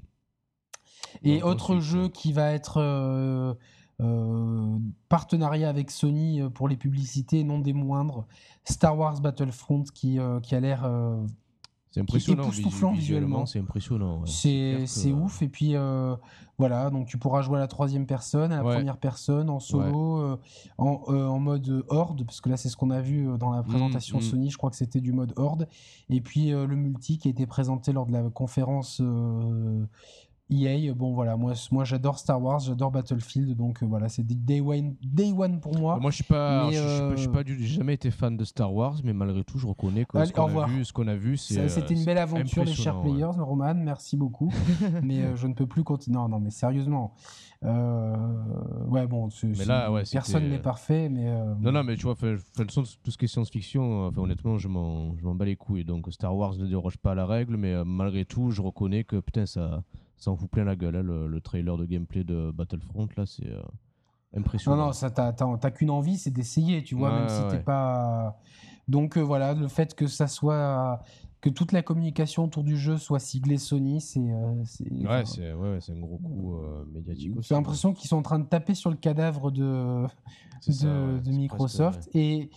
Et 1.22 1.42
autre 1.42 1.78
jeu 1.78 2.08
qui 2.08 2.32
va 2.32 2.52
être 2.52 3.56
partenariat 5.08 5.68
avec 5.68 5.90
Sony 5.90 6.42
pour 6.54 6.68
les 6.68 6.76
publicités, 6.76 7.44
non 7.44 7.58
des 7.58 7.72
moindres, 7.72 8.26
Star 8.64 8.96
Wars 8.98 9.20
Battlefront 9.20 9.84
qui, 9.84 10.18
qui 10.42 10.54
a 10.54 10.60
l'air 10.60 10.88
c'est 11.96 12.00
impressionnant. 12.02 12.92
visuellement, 12.92 13.46
c'est 13.46 13.58
impressionnant. 13.58 14.24
C'est 14.26 15.12
ouf. 15.12 15.42
Et 15.42 15.48
puis 15.48 15.74
euh, 15.74 16.14
voilà, 16.58 16.90
donc 16.90 17.06
tu 17.06 17.16
pourras 17.18 17.42
jouer 17.42 17.56
à 17.56 17.60
la 17.60 17.68
troisième 17.68 18.06
personne, 18.06 18.52
à 18.52 18.56
la 18.56 18.62
première 18.62 18.98
personne, 18.98 19.48
en 19.48 19.60
solo, 19.60 20.18
euh, 20.18 20.36
en, 20.78 21.02
euh, 21.08 21.26
en, 21.26 21.38
mode 21.38 21.84
horde, 21.88 22.24
parce 22.24 22.40
que 22.40 22.48
là 22.48 22.56
c'est 22.56 22.68
ce 22.68 22.76
qu'on 22.76 22.90
a 22.90 23.00
vu 23.00 23.28
dans 23.38 23.50
la 23.50 23.62
mmh, 23.62 23.66
présentation 23.66 24.18
mmh. 24.18 24.22
Sony. 24.22 24.50
Je 24.50 24.58
crois 24.58 24.70
que 24.70 24.76
c'était 24.76 25.00
du 25.00 25.12
mode 25.12 25.32
horde. 25.36 25.68
Et 26.10 26.20
puis 26.20 26.50
le 26.50 26.66
multi 26.66 27.18
qui 27.18 27.28
a 27.28 27.30
été 27.30 27.46
présenté 27.46 27.92
lors 27.92 28.06
de 28.06 28.12
la 28.12 28.22
conférence 28.30 29.00
EA, 30.48 30.92
bon 30.94 31.12
voilà, 31.12 31.36
moi, 31.36 31.54
moi 31.72 31.84
j'adore 31.84 32.20
Star 32.20 32.40
Wars, 32.40 32.60
j'adore 32.60 32.92
Battlefield, 32.92 33.56
donc 33.56 33.82
euh, 33.82 33.86
voilà, 33.86 34.08
c'est 34.08 34.22
day 34.22 34.60
one, 34.60 34.94
day 35.02 35.32
one 35.36 35.58
pour 35.58 35.76
moi. 35.76 35.98
Moi 36.00 36.12
je 36.12 36.16
suis 36.16 36.24
pas, 36.24 36.70
je, 36.70 37.16
suis 37.16 37.28
pas, 37.28 37.40
euh, 37.40 37.44
j'ai 37.46 37.66
jamais 37.66 37.94
été 37.94 38.12
fan 38.12 38.36
de 38.36 38.44
Star 38.44 38.72
Wars, 38.72 38.94
mais 39.02 39.12
malgré 39.12 39.42
tout 39.42 39.58
je 39.58 39.66
reconnais 39.66 40.04
que 40.04 40.24
ce 40.24 40.32
qu'on 40.32 40.56
a 40.56 40.66
vu, 40.66 40.84
ce 40.84 40.92
qu'on 40.92 41.08
a 41.08 41.16
vu, 41.16 41.36
c'est. 41.36 41.68
C'était 41.68 41.94
une 41.94 42.04
belle 42.04 42.18
aventure 42.18 42.64
les 42.64 42.74
chers 42.74 43.00
players, 43.00 43.38
Roman, 43.38 43.74
merci 43.74 44.16
beaucoup, 44.16 44.52
mais 45.02 45.22
euh, 45.22 45.36
je 45.36 45.48
ne 45.48 45.54
peux 45.54 45.66
plus 45.66 45.82
continuer. 45.82 46.16
Non, 46.16 46.28
non, 46.28 46.38
mais 46.38 46.50
sérieusement, 46.50 47.14
ouais 47.62 49.06
bon, 49.08 49.28
mais 49.42 49.64
là, 49.64 49.90
ouais, 49.90 50.04
personne 50.12 50.48
n'est 50.48 50.60
parfait, 50.60 51.08
mais. 51.08 51.28
Non, 51.60 51.72
non, 51.72 51.82
mais 51.82 51.96
tu 51.96 52.04
vois, 52.04 52.14
toute 52.14 52.70
façon, 52.70 52.84
tout 53.02 53.10
ce 53.10 53.18
qui 53.18 53.24
est 53.24 53.28
science-fiction, 53.28 54.12
honnêtement, 54.16 54.58
je 54.58 54.68
m'en, 54.68 55.16
je 55.16 55.24
m'en 55.24 55.34
bats 55.34 55.44
les 55.44 55.56
couilles, 55.56 55.84
donc 55.84 56.06
Star 56.12 56.36
Wars 56.36 56.54
ne 56.56 56.66
déroge 56.66 56.98
pas 56.98 57.12
à 57.12 57.14
la 57.16 57.26
règle, 57.26 57.56
mais 57.56 57.84
malgré 57.84 58.24
tout, 58.24 58.52
je 58.52 58.62
reconnais 58.62 59.02
que 59.02 59.18
putain 59.18 59.44
ça 59.44 59.82
ça 60.16 60.30
en 60.30 60.36
fout 60.36 60.50
plein 60.50 60.64
la 60.64 60.76
gueule. 60.76 60.96
Hein, 60.96 61.02
le, 61.02 61.40
trailer 61.40 61.76
de 61.76 61.84
gameplay 61.84 62.24
de 62.24 62.50
Battlefront, 62.50 63.08
là, 63.16 63.26
c'est 63.26 63.46
euh, 63.46 63.62
impressionnant. 64.36 64.76
Non, 64.76 64.86
non, 64.86 64.92
ça, 64.92 65.10
t'as, 65.10 65.70
qu'une 65.70 65.90
envie, 65.90 66.18
c'est 66.18 66.30
d'essayer, 66.30 66.82
tu 66.82 66.94
vois, 66.94 67.10
même 67.10 67.28
si 67.28 67.42
t'es 67.48 67.62
pas. 67.62 68.38
Donc 68.88 69.18
euh, 69.18 69.20
voilà, 69.20 69.54
le 69.54 69.68
fait 69.68 69.94
que 69.94 70.06
ça 70.06 70.26
soit. 70.26 71.02
que 71.40 71.50
toute 71.50 71.72
la 71.72 71.82
communication 71.82 72.44
autour 72.44 72.62
du 72.64 72.76
jeu 72.76 72.98
soit 72.98 73.18
siglée 73.18 73.58
Sony, 73.58 74.00
c'est. 74.00 74.20
Euh, 74.20 74.62
ouais, 75.08 75.24
c'est 75.24 75.52
ouais, 75.52 75.78
un 75.88 76.00
gros 76.00 76.18
coup 76.18 76.56
médiatique 76.92 77.34
J'ai 77.40 77.54
l'impression 77.54 77.92
qu'ils 77.92 78.08
sont 78.08 78.16
en 78.16 78.22
train 78.22 78.38
de 78.38 78.46
taper 78.46 78.74
sur 78.74 78.90
le 78.90 78.96
cadavre 78.96 79.50
de, 79.50 80.06
de, 80.68 81.30
Microsoft. 81.30 82.08
et, 82.14 82.50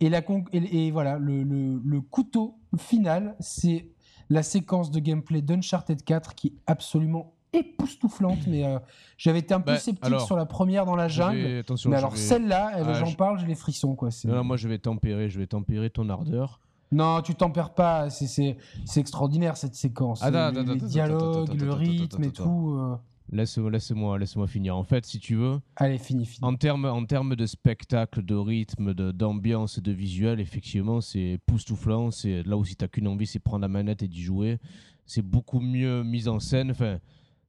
et, 0.00 0.08
la 0.08 0.22
et, 0.52 0.90
voilà, 0.90 1.18
le, 1.18 1.42
le, 1.42 1.80
le 1.84 2.00
couteau 2.00 2.58
final, 2.78 3.36
c'est 3.40 3.91
la 4.32 4.42
séquence 4.42 4.90
de 4.90 4.98
gameplay 4.98 5.42
d'Uncharted 5.42 6.02
4 6.02 6.34
qui 6.34 6.48
est 6.48 6.54
absolument 6.66 7.34
époustouflante, 7.52 8.46
mais 8.46 8.64
euh, 8.64 8.78
j'avais 9.18 9.40
été 9.40 9.52
un 9.52 9.60
peu 9.60 9.72
bah, 9.72 9.78
sceptique 9.78 10.20
sur 10.20 10.36
la 10.36 10.46
première 10.46 10.86
dans 10.86 10.96
la 10.96 11.08
jungle. 11.08 11.62
mais 11.86 11.96
alors 11.96 12.16
celle-là, 12.16 12.72
ah, 12.74 12.94
j'en 12.94 13.12
parle, 13.12 13.38
j'ai 13.38 13.46
les 13.46 13.54
frissons. 13.54 13.94
Quoi. 13.94 14.08
Non, 14.24 14.42
moi 14.42 14.56
je 14.56 14.68
vais 14.68 14.78
tempérer, 14.78 15.28
je 15.28 15.38
vais 15.38 15.46
tempérer 15.46 15.90
ton 15.90 16.08
ardeur. 16.08 16.60
Non, 16.92 17.20
tu 17.20 17.34
tempères 17.34 17.74
pas, 17.74 18.08
c'est 18.10 18.56
extraordinaire 18.96 19.58
cette 19.58 19.74
séquence. 19.74 20.22
Ah, 20.22 20.50
les 20.50 20.76
dialogues, 20.76 21.52
le 21.60 21.72
rythme 21.72 22.24
et 22.24 22.30
tout. 22.30 22.98
Laisse-moi 23.32 24.18
laisse 24.18 24.36
moi 24.36 24.46
finir. 24.46 24.76
En 24.76 24.84
fait, 24.84 25.06
si 25.06 25.18
tu 25.18 25.36
veux. 25.36 25.58
Allez, 25.76 25.96
fini, 25.96 26.26
fini. 26.26 26.46
En 26.46 26.54
termes 26.54 26.84
en 26.84 27.04
termes 27.06 27.34
de 27.34 27.46
spectacle, 27.46 28.22
de 28.22 28.34
rythme, 28.34 28.92
d'ambiance, 28.92 29.78
de, 29.78 29.90
de, 29.90 29.96
visuel, 29.96 30.38
effectivement, 30.38 31.00
c'est 31.00 31.32
époustouflant. 31.32 32.10
C'est 32.10 32.42
là 32.42 32.58
aussi, 32.58 32.76
tu 32.76 32.84
n'as 32.84 32.88
qu'une 32.88 33.08
envie, 33.08 33.26
c'est 33.26 33.38
prendre 33.38 33.62
la 33.62 33.68
manette 33.68 34.02
et 34.02 34.08
d'y 34.08 34.22
jouer. 34.22 34.58
C'est 35.06 35.22
beaucoup 35.22 35.60
mieux 35.60 36.04
mis 36.04 36.28
en 36.28 36.40
scène. 36.40 36.72
Enfin, 36.72 36.98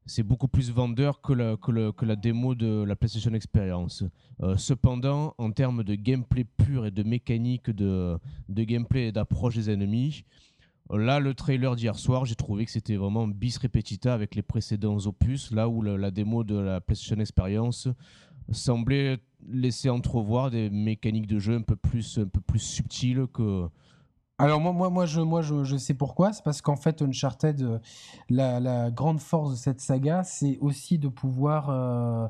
c'est 0.06 0.24
beaucoup 0.24 0.48
plus 0.48 0.72
vendeur 0.72 1.22
que 1.22 1.34
la, 1.34 1.58
que, 1.58 1.92
que 1.92 2.06
la 2.06 2.16
démo 2.16 2.56
de 2.56 2.84
la 2.84 2.96
PlayStation 2.96 3.34
Experience. 3.34 4.04
Euh, 4.42 4.56
cependant, 4.58 5.36
en 5.38 5.52
termes 5.52 5.84
de 5.84 5.96
gameplay 5.96 6.46
pur 6.46 6.86
et 6.86 6.92
de 6.92 7.04
mécanique 7.04 7.70
de, 7.70 8.18
de 8.50 8.64
gameplay 8.64 9.08
et 9.08 9.12
d'approche 9.12 9.56
des 9.56 9.70
ennemis, 9.70 10.24
Là, 10.96 11.20
le 11.20 11.34
trailer 11.34 11.76
d'hier 11.76 11.98
soir, 11.98 12.26
j'ai 12.26 12.36
trouvé 12.36 12.66
que 12.66 12.72
c'était 12.72 12.96
vraiment 12.96 13.28
bis 13.28 13.58
repetita 13.58 14.14
avec 14.14 14.36
les 14.36 14.44
précédents 14.44 14.98
opus, 15.06 15.52
là 15.52 15.68
où 15.68 15.82
la, 15.82 16.12
démo 16.12 16.44
de 16.44 16.58
la 16.58 16.82
PlayStation 16.82 17.20
Experience 17.20 17.88
semblait 18.52 19.18
laisser 19.48 19.90
entrevoir 19.90 20.52
des 20.52 20.70
mécaniques 20.70 21.28
de 21.28 21.40
jeu 21.40 21.56
un 21.56 21.62
peu 21.62 21.76
plus, 21.76 22.20
un 22.20 22.28
peu 22.28 22.42
plus 22.42 22.60
subtiles 22.60 23.26
que. 23.34 23.68
Alors 24.38 24.60
moi, 24.60 24.74
moi, 24.74 24.90
moi, 24.90 25.06
je, 25.06 25.22
moi 25.22 25.42
je, 25.42 25.78
sais 25.78 25.94
pourquoi. 25.94 26.34
C'est 26.34 26.44
parce 26.44 26.62
qu'en 26.62 26.76
fait, 26.76 27.02
Uncharted, 27.02 27.62
euh, 27.62 27.80
la, 28.30 28.92
grande 28.92 29.20
force 29.20 29.52
de 29.52 29.56
cette 29.56 29.80
saga, 29.80 30.24
c'est 30.24 30.58
aussi 30.60 30.98
de 30.98 31.08
pouvoir 31.08 31.70
euh, 31.70 32.28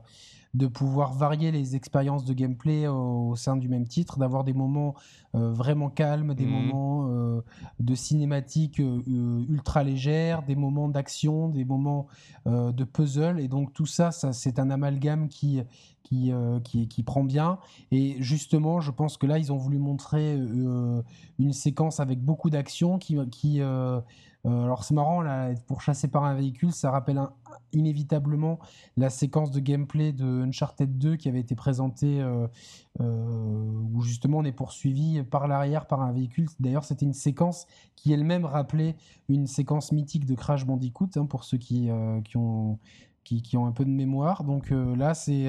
de 0.54 0.68
pouvoir 0.68 1.14
varier 1.14 1.52
les 1.52 1.76
expériences 1.76 2.26
de 2.26 2.34
gameplay 2.34 2.88
au, 2.88 3.36
sein 3.36 3.58
du 3.58 3.68
même 3.68 3.88
titre, 3.88 4.20
d'avoir 4.20 4.44
des 4.44 4.54
moments 4.54 4.94
euh, 5.34 5.52
vraiment 5.52 5.90
calmes, 5.90 6.36
des 6.36 6.46
mhm. 6.46 6.52
moments 6.52 7.08
euh, 7.10 7.42
de 7.80 7.96
cinématique 7.96 8.80
euh, 8.80 9.46
ultra 9.50 9.84
légère, 9.84 10.44
des 10.44 10.56
moments 10.56 10.90
d'action, 10.90 11.50
des 11.50 11.66
moments 11.66 12.08
de 12.46 12.84
puzzle. 12.84 13.40
Et 13.40 13.48
donc 13.48 13.74
tout 13.74 13.86
ça, 13.86 14.12
ça 14.12 14.34
c'est 14.34 14.60
un 14.60 14.70
amalgame 14.70 15.28
qui, 15.28 15.62
qui, 16.04 16.32
qui, 16.64 16.88
qui, 16.88 17.04
prend 17.04 17.24
bien. 17.24 17.58
Et 17.92 18.18
justement, 18.20 18.82
je 18.82 18.92
pense 18.92 19.18
que 19.18 19.26
là, 19.26 19.40
ils 19.40 19.52
ont 19.52 19.58
voulu 19.58 19.80
montrer 19.80 20.36
une 21.40 21.54
séquence 21.54 22.00
avec 22.00 22.20
beaucoup 22.20 22.50
d'action 22.50 23.00
qui... 23.00 23.18
qui 23.30 23.62
euh, 24.46 24.64
alors 24.64 24.84
c'est 24.84 24.94
marrant, 24.94 25.22
là, 25.22 25.52
être 25.52 25.64
pourchassé 25.64 26.10
par 26.10 26.26
un 26.26 26.36
véhicule, 26.36 26.74
ça 26.74 26.92
rappelle 26.92 27.22
inévitablement 27.72 28.60
la 28.98 29.10
séquence 29.10 29.52
de 29.52 29.60
gameplay 29.62 30.12
de 30.12 30.44
Uncharted 30.44 30.98
2 30.98 31.16
qui 31.16 31.30
avait 31.30 31.40
été 31.40 31.56
présentée, 31.56 32.20
euh, 32.22 32.48
euh, 33.00 33.72
où 33.94 34.02
justement 34.02 34.40
on 34.40 34.44
est 34.44 34.52
poursuivi 34.52 35.24
par 35.24 35.48
l'arrière 35.48 35.88
par 35.88 36.02
un 36.02 36.12
véhicule. 36.12 36.48
D'ailleurs, 36.60 36.84
c'était 36.84 37.06
une 37.06 37.14
séquence 37.14 37.68
qui 37.96 38.12
elle-même 38.12 38.44
rappelait 38.44 38.98
une 39.30 39.48
séquence 39.48 39.94
mythique 39.94 40.26
de 40.26 40.36
Crash 40.36 40.66
Bandicoot, 40.66 41.10
hein, 41.16 41.26
pour 41.26 41.44
ceux 41.44 41.58
qui, 41.58 41.90
qui 42.26 42.38
ont... 42.38 42.80
Qui, 43.24 43.56
ont 43.56 43.66
un 43.66 43.72
peu 43.72 43.86
de 43.86 43.90
mémoire. 43.90 44.44
Donc 44.44 44.70
là, 44.70 45.14
c'est. 45.14 45.48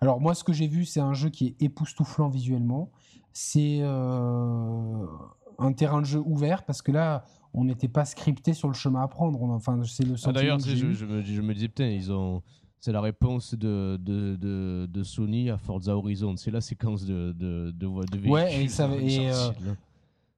Alors, 0.00 0.20
moi, 0.20 0.32
ce 0.32 0.44
que 0.44 0.52
j'ai 0.52 0.68
vu, 0.68 0.84
c'est 0.84 1.00
un 1.00 1.12
jeu 1.12 1.28
qui 1.28 1.48
est 1.48 1.62
époustouflant 1.62 2.28
visuellement. 2.28 2.92
C'est 3.32 3.82
un 3.82 5.72
terrain 5.76 6.00
de 6.00 6.06
jeu 6.06 6.22
ouvert 6.24 6.64
parce 6.64 6.82
que 6.82 6.92
là, 6.92 7.24
on 7.54 7.64
n'était 7.64 7.88
pas 7.88 8.04
scripté 8.04 8.52
sur 8.52 8.68
le 8.68 8.74
chemin 8.74 9.02
à 9.02 9.08
prendre. 9.08 9.40
enfin, 9.42 9.80
c'est 9.84 10.04
le 10.04 10.16
ah, 10.24 10.32
D'ailleurs, 10.32 10.58
je, 10.58 10.74
je, 10.74 11.06
me, 11.06 11.22
je, 11.22 11.40
me 11.40 11.54
disais, 11.54 11.68
putain, 11.68 11.86
ils 11.86 12.12
ont. 12.12 12.42
C'est 12.80 12.92
la 12.92 13.00
réponse 13.00 13.54
de, 13.54 13.96
de, 13.98 14.36
de, 14.84 15.02
Sony 15.02 15.48
à 15.48 15.56
Forza 15.56 15.96
Horizon. 15.96 16.36
C'est 16.36 16.50
la 16.50 16.60
séquence 16.60 17.06
de, 17.06 17.32
de, 17.32 17.70
de, 17.70 17.86
véhicules. 18.12 18.30
Ouais, 18.30 18.64
et, 18.64 18.68
ça, 18.68 18.90
et 19.00 19.30
euh, 19.30 19.50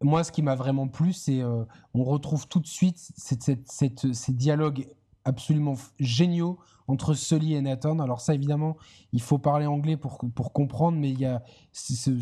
moi, 0.00 0.22
ce 0.22 0.30
qui 0.30 0.42
m'a 0.42 0.54
vraiment 0.54 0.86
plu, 0.86 1.12
c'est 1.12 1.42
euh, 1.42 1.64
on 1.92 2.04
retrouve 2.04 2.46
tout 2.46 2.60
de 2.60 2.66
suite 2.68 2.98
cette, 3.16 3.42
cette, 3.68 4.12
ces 4.12 4.32
dialogues 4.32 4.86
absolument 5.26 5.74
géniaux 6.00 6.58
entre 6.88 7.14
Sully 7.14 7.54
et 7.54 7.60
Nathan. 7.60 7.98
Alors 7.98 8.20
ça, 8.20 8.34
évidemment, 8.34 8.76
il 9.12 9.20
faut 9.20 9.38
parler 9.38 9.66
anglais 9.66 9.96
pour, 9.96 10.18
pour 10.34 10.52
comprendre, 10.52 10.96
mais 10.96 11.10
il 11.10 11.18
y 11.18 11.26
a, 11.26 11.42
c'est, 11.72 12.12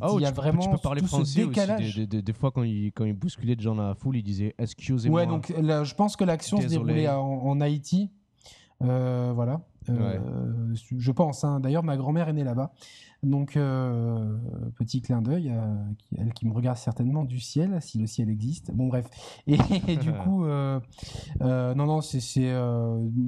ah, 0.00 0.10
il 0.16 0.22
y 0.22 0.26
a 0.26 0.30
vraiment 0.30 0.60
tu 0.60 0.68
peux 0.68 0.76
parler 0.76 1.00
tout 1.00 1.08
français 1.08 1.40
ce 1.40 1.46
décalage. 1.46 1.98
Aussi. 1.98 2.06
Des, 2.06 2.32
fois, 2.32 2.50
quand 2.50 2.62
il, 2.62 2.92
quand 2.92 3.04
il 3.04 3.14
bousculait 3.14 3.56
des 3.56 3.62
gens 3.62 3.74
dans 3.74 3.88
la 3.88 3.94
foule, 3.94 4.16
il 4.16 4.22
disait 4.22 4.54
«excusez-moi». 4.58 5.20
Ouais, 5.22 5.26
donc 5.26 5.52
je 5.56 5.94
pense 5.94 6.16
que 6.16 6.24
l'action 6.24 6.60
se 6.60 6.66
déroulait 6.66 7.08
en, 7.08 7.22
en 7.22 7.60
Haïti. 7.60 8.10
Euh, 8.82 9.32
voilà. 9.34 9.62
Euh, 9.88 10.74
je 10.74 11.12
pense. 11.12 11.44
Hein. 11.44 11.60
D'ailleurs, 11.60 11.82
ma 11.82 11.96
grand-mère 11.96 12.28
est 12.28 12.32
née 12.32 12.44
là-bas. 12.44 12.72
Donc, 13.26 13.56
euh, 13.56 14.36
petit 14.76 15.02
clin 15.02 15.22
d'œil, 15.22 15.52
elle 16.16 16.32
qui 16.32 16.46
me 16.46 16.52
regarde 16.52 16.78
certainement 16.78 17.24
du 17.24 17.40
ciel, 17.40 17.78
si 17.80 17.98
le 17.98 18.06
ciel 18.06 18.28
existe. 18.28 18.70
Bon, 18.72 18.88
bref. 18.88 19.06
Et, 19.46 19.56
du 19.96 20.12
coup, 20.24 20.44
non, 20.44 21.74
non, 21.74 22.00
c'est 22.00 22.20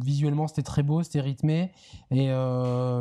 visuellement, 0.01 0.49
c'était 0.49 0.63
très 0.63 0.83
beau, 0.83 1.03
c'était 1.03 1.21
rythmé. 1.21 1.71
Et 2.11 2.29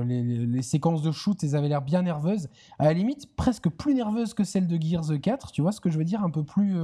les, 0.05 0.61
séquences 0.61 1.01
de 1.01 1.11
shoot, 1.11 1.41
elles 1.43 1.55
avaient 1.55 1.69
l'air 1.69 1.81
bien 1.81 2.01
nerveuses. 2.01 2.49
À 2.77 2.85
la 2.85 2.93
limite, 2.93 3.33
presque 3.35 3.69
plus 3.69 3.93
nerveuses 3.93 4.33
que 4.33 4.43
celles 4.43 4.67
de 4.67 4.81
Gears 4.81 5.19
4. 5.21 5.51
Tu 5.51 5.61
vois 5.61 5.71
ce 5.71 5.79
que 5.79 5.89
je 5.89 5.97
veux 5.97 6.03
dire? 6.03 6.23
Un 6.23 6.29
peu 6.29 6.43
plus. 6.43 6.75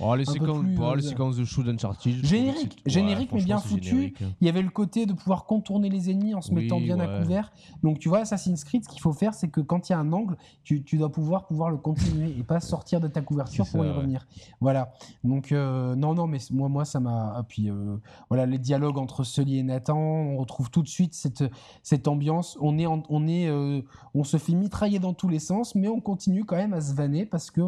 Oh, 0.00 0.14
les, 0.14 0.24
séquences, 0.24 0.64
oh, 0.80 0.94
les 0.94 1.02
séquences 1.02 1.36
de 1.36 1.44
shoot 1.44 1.64
d'Uncharted. 1.64 2.24
Générique, 2.24 2.82
générique 2.86 3.32
mais 3.32 3.42
bien 3.42 3.58
foutu. 3.58 4.14
Hein. 4.20 4.26
Il 4.40 4.46
y 4.46 4.50
avait 4.50 4.62
le 4.62 4.70
côté 4.70 5.06
de 5.06 5.12
pouvoir 5.12 5.44
contourner 5.44 5.88
les 5.88 6.10
ennemis 6.10 6.16
ennemis 6.16 6.34
en 6.34 6.40
se 6.40 6.52
mettant 6.52 6.80
bien 6.80 6.98
à 6.98 7.20
couvert. 7.20 7.52
Donc 7.82 7.98
tu 7.98 8.08
vois, 8.08 8.20
Assassin's 8.20 8.64
Creed, 8.64 8.84
ce 8.84 8.88
qu'il 8.88 9.00
faut 9.00 9.12
faire, 9.12 9.34
c'est 9.34 9.48
que 9.56 9.62
quand 9.62 9.88
il 9.88 9.92
y 9.92 9.94
a 9.94 9.98
un 9.98 10.12
angle, 10.12 10.36
tu, 10.64 10.82
dois 10.98 11.10
pouvoir 11.10 11.46
pouvoir 11.46 11.70
le 11.70 11.78
continuer 11.78 12.28
et 12.38 12.42
pas 12.42 12.60
sortir 12.60 13.00
de 13.00 13.08
ta 13.08 13.22
couverture 13.22 13.66
pour 13.72 13.86
y 13.86 13.90
revenir. 13.90 14.26
Voilà. 14.60 14.92
Donc 15.24 15.50
euh, 15.50 15.94
non, 15.94 16.14
non, 16.14 16.26
mais 16.26 16.38
moi, 16.50 16.68
moi, 16.68 16.84
ça 16.84 17.00
m'a. 17.00 17.32
Ah, 17.34 17.42
puis 17.42 17.70
euh, 17.70 17.96
voilà, 18.28 18.44
les 18.44 18.58
dialogues 18.58 18.98
entre 18.98 19.24
Sully 19.24 19.58
et 19.58 19.62
Nathan, 19.62 19.96
on 19.96 20.36
retrouve 20.36 20.70
tout 20.70 20.82
de 20.82 20.88
suite 20.88 21.14
cette 21.14 21.42
cette 21.82 22.06
ambiance. 22.06 22.58
On 22.60 22.78
est 22.78 22.86
on 22.86 23.26
est 23.26 23.48
euh, 23.48 23.80
on 24.14 24.24
se 24.24 24.36
fait 24.36 24.52
mitrailler 24.52 24.98
dans 24.98 25.14
tous 25.14 25.28
les 25.28 25.38
sens, 25.38 25.74
mais 25.74 25.88
on 25.88 26.00
continue 26.00 26.44
quand 26.44 26.56
même 26.56 26.74
à 26.74 26.82
se 26.82 26.94
vanner 26.94 27.24
parce 27.24 27.50
que 27.50 27.62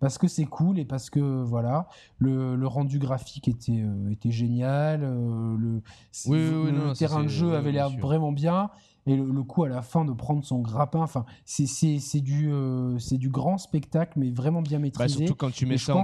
parce 0.00 0.18
que 0.18 0.28
c'est 0.28 0.44
cool 0.44 0.78
et 0.78 0.84
parce 0.84 1.08
que 1.08 1.42
voilà, 1.42 1.88
le, 2.18 2.56
le 2.56 2.66
rendu 2.66 2.98
graphique 2.98 3.48
était 3.48 3.86
était 4.10 4.30
génial. 4.30 5.00
le 5.00 5.82
le 6.28 6.92
terrain 6.92 7.22
de 7.22 7.28
jeu 7.28 7.54
avait 7.54 7.72
l'air 7.72 7.88
vraiment 7.88 8.32
bien 8.32 8.70
et 9.06 9.16
le, 9.16 9.42
coup 9.42 9.64
à 9.64 9.68
la 9.68 9.82
fin 9.82 10.04
de 10.04 10.12
prendre 10.12 10.44
son 10.44 10.60
grappin 10.60 11.00
enfin 11.00 11.24
c'est 11.44 12.20
du 12.20 12.52
euh, 12.52 12.98
c'est 12.98 13.18
du 13.18 13.28
grand 13.28 13.58
spectacle 13.58 14.18
mais 14.18 14.30
vraiment 14.30 14.62
bien 14.62 14.78
bah, 14.78 14.82
maîtrisé. 14.82 15.26
surtout 15.26 15.34
quand 15.34 15.52
tu 15.52 15.66
mets 15.66 15.78
ça, 15.78 15.96
en 15.96 16.02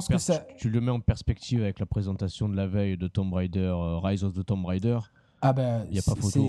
tu 0.56 0.68
le 0.68 0.80
mets 0.80 0.90
en 0.90 1.00
perspective 1.00 1.62
avec 1.62 1.78
la 1.78 1.86
présentation 1.86 2.48
de 2.48 2.56
la 2.56 2.66
veille 2.66 2.96
de 2.96 3.06
Tomb 3.06 3.32
Raider 3.32 3.60
euh, 3.60 3.98
Rise 3.98 4.24
of 4.24 4.34
the 4.34 4.44
Tomb 4.44 4.64
Raider 4.66 4.98
ah 5.40 5.52
ben, 5.52 5.86
y 5.90 5.98
a 5.98 6.02
pas 6.02 6.14
photo. 6.16 6.48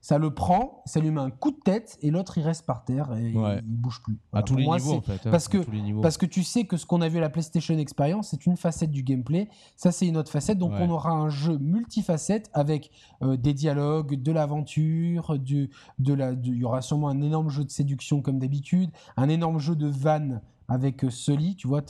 ça 0.00 0.18
le 0.18 0.32
prend, 0.32 0.82
ça 0.86 1.00
lui 1.00 1.10
met 1.10 1.20
un 1.20 1.30
coup 1.30 1.50
de 1.50 1.58
tête 1.64 1.98
et 2.02 2.10
l'autre 2.10 2.38
il 2.38 2.42
reste 2.42 2.64
par 2.66 2.84
terre 2.84 3.12
et 3.14 3.30
il, 3.30 3.62
bouge 3.64 4.00
plus. 4.02 4.18
à 4.32 4.42
tous 4.42 4.54
les 4.56 4.66
niveaux 4.66 4.94
en 4.94 5.00
fait. 5.00 5.26
Hein, 5.26 5.30
parce 5.30 5.48
que 5.48 5.58
parce 6.00 6.18
que 6.18 6.26
tu 6.26 6.42
sais 6.44 6.64
que 6.64 6.76
ce 6.76 6.86
qu'on 6.86 7.00
a 7.00 7.08
vu 7.08 7.18
à 7.18 7.20
la 7.20 7.30
PlayStation 7.30 7.76
Experience 7.78 8.28
c'est 8.30 8.46
une 8.46 8.56
facette 8.56 8.90
du 8.90 9.02
gameplay. 9.02 9.48
Ça 9.76 9.90
c'est 9.90 10.06
une 10.06 10.16
autre 10.16 10.30
facette. 10.30 10.58
Donc 10.58 10.72
on 10.78 10.88
aura 10.90 11.10
un 11.10 11.28
jeu 11.28 11.58
multifacette 11.58 12.48
avec 12.52 12.90
euh, 13.22 13.36
des 13.36 13.54
dialogues, 13.54 14.22
de 14.22 14.32
l'aventure, 14.32 15.38
du 15.38 15.70
de 15.98 16.14
la, 16.14 16.32
il 16.32 16.56
y 16.56 16.64
aura 16.64 16.80
sûrement 16.80 17.08
un 17.08 17.20
énorme 17.20 17.50
jeu 17.50 17.64
de 17.64 17.70
séduction 17.70 18.22
comme 18.22 18.38
d'habitude, 18.38 18.90
un 19.16 19.28
énorme 19.28 19.58
jeu 19.58 19.74
de 19.74 19.88
vanne 19.88 20.42
avec 20.68 21.04
euh, 21.04 21.10
Sully. 21.10 21.56
Tu 21.56 21.66
vois, 21.66 21.82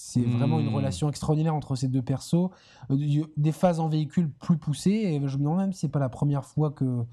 c'est 0.00 0.22
vraiment 0.22 0.58
une 0.60 0.70
hmm. 0.70 0.74
relation 0.74 1.08
extraordinaire 1.08 1.54
entre 1.54 1.76
ces 1.76 1.88
deux 1.88 2.02
persos. 2.02 2.50
Euh, 2.90 3.24
des 3.36 3.52
phases 3.52 3.80
en 3.80 3.88
véhicule 3.88 4.30
plus 4.30 4.56
poussées. 4.56 4.90
Et 4.90 5.20
je 5.28 5.36
me 5.36 5.42
demande 5.42 5.58
même 5.58 5.72
si 5.72 5.80
c'est 5.80 5.88
pas 5.88 5.98
la 5.98 6.08
première 6.08 6.44
fois 6.44 6.70
que 6.70 7.04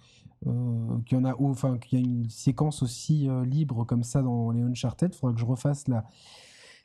euh, 0.45 0.97
qu'il 1.05 1.17
y 1.17 1.21
en 1.21 1.25
a, 1.25 1.35
enfin 1.39 1.77
qu'il 1.77 1.99
y 1.99 2.01
a 2.01 2.05
une 2.05 2.29
séquence 2.29 2.83
aussi 2.83 3.27
euh, 3.27 3.43
libre 3.43 3.83
comme 3.83 4.03
ça 4.03 4.21
dans 4.21 4.51
les 4.51 4.61
Uncharted. 4.61 5.13
Il 5.13 5.17
faudrait 5.17 5.35
que 5.35 5.39
je 5.39 5.45
refasse 5.45 5.87
la 5.87 6.05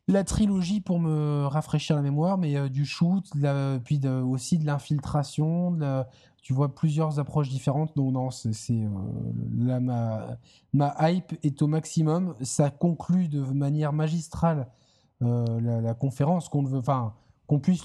la 0.08 0.24
trilogie 0.24 0.80
pour 0.80 0.98
me 0.98 1.46
rafraîchir 1.46 1.94
la 1.94 2.02
mémoire, 2.02 2.36
mais 2.36 2.68
du 2.68 2.84
shoot, 2.84 3.24
puis 3.84 4.00
aussi 4.08 4.58
de 4.58 4.66
l'infiltration. 4.66 5.78
Tu 6.42 6.52
vois 6.52 6.74
plusieurs 6.74 7.20
approches 7.20 7.48
différentes. 7.48 7.94
Donc 7.94 8.12
non, 8.12 8.30
c'est 8.32 8.82
là 9.56 9.78
ma 9.78 10.38
ma 10.72 10.96
hype 11.08 11.34
est 11.44 11.62
au 11.62 11.68
maximum. 11.68 12.34
Ça 12.42 12.68
conclut 12.70 13.28
de 13.28 13.42
manière 13.42 13.92
magistrale 13.92 14.66
euh, 15.22 15.80
la, 15.80 15.94
conférence, 15.94 16.48
qu'on 16.48 16.62
veut, 16.62 16.78
enfin, 16.78 17.14
qu'on 17.46 17.58
puisse 17.60 17.82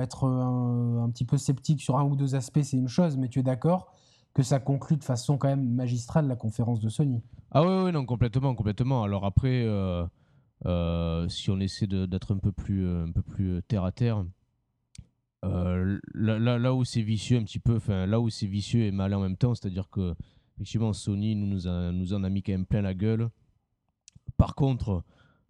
être 0.00 0.24
un, 0.26 1.10
petit 1.10 1.24
peu 1.24 1.36
sceptique 1.36 1.80
sur 1.80 1.98
un 1.98 2.04
ou 2.04 2.16
deux 2.16 2.34
aspects, 2.34 2.62
c'est 2.62 2.76
une 2.76 2.88
chose, 2.88 3.16
mais 3.16 3.28
tu 3.28 3.40
es 3.40 3.42
d'accord 3.42 3.92
que 4.34 4.42
ça 4.42 4.58
conclut 4.60 4.96
de 4.96 5.04
façon 5.04 5.36
quand 5.36 5.48
même 5.48 5.74
magistrale 5.74 6.26
la 6.26 6.36
conférence 6.36 6.80
de 6.80 6.88
Sony. 6.88 7.22
Ah 7.50 7.62
oui, 7.62 7.84
oui 7.84 7.92
non, 7.92 8.06
complètement, 8.06 8.54
complètement. 8.54 9.02
Alors 9.02 9.26
après, 9.26 9.64
euh, 9.66 10.06
euh, 10.64 11.28
si 11.28 11.50
on 11.50 11.60
essaie 11.60 11.86
d'être 11.86 12.34
un 12.34 12.38
peu 12.38 12.50
plus, 12.50 12.88
un 12.88 13.12
peu 13.12 13.22
plus 13.22 13.62
terre 13.68 13.84
à 13.84 13.92
terre, 13.92 14.24
là, 15.42 16.74
où 16.74 16.84
c'est 16.84 17.02
vicieux 17.02 17.38
un 17.38 17.44
petit 17.44 17.58
peu, 17.58 17.76
enfin 17.76 18.06
là 18.06 18.20
où 18.20 18.30
c'est 18.30 18.46
vicieux 18.46 18.84
et 18.84 18.90
malin 18.90 19.18
en 19.18 19.22
même 19.22 19.36
temps, 19.36 19.54
c'est-à-dire 19.54 19.90
que 19.90 20.14
effectivement 20.56 20.92
Sony 20.92 21.34
nous, 21.34 21.46
nous, 21.92 22.14
en 22.14 22.24
a 22.24 22.28
mis 22.30 22.42
quand 22.42 22.52
même 22.52 22.66
plein 22.66 22.82
la 22.82 22.94
gueule. 22.94 23.28
Par 24.36 24.54
contre, 24.54 24.90
euh, 24.90 25.02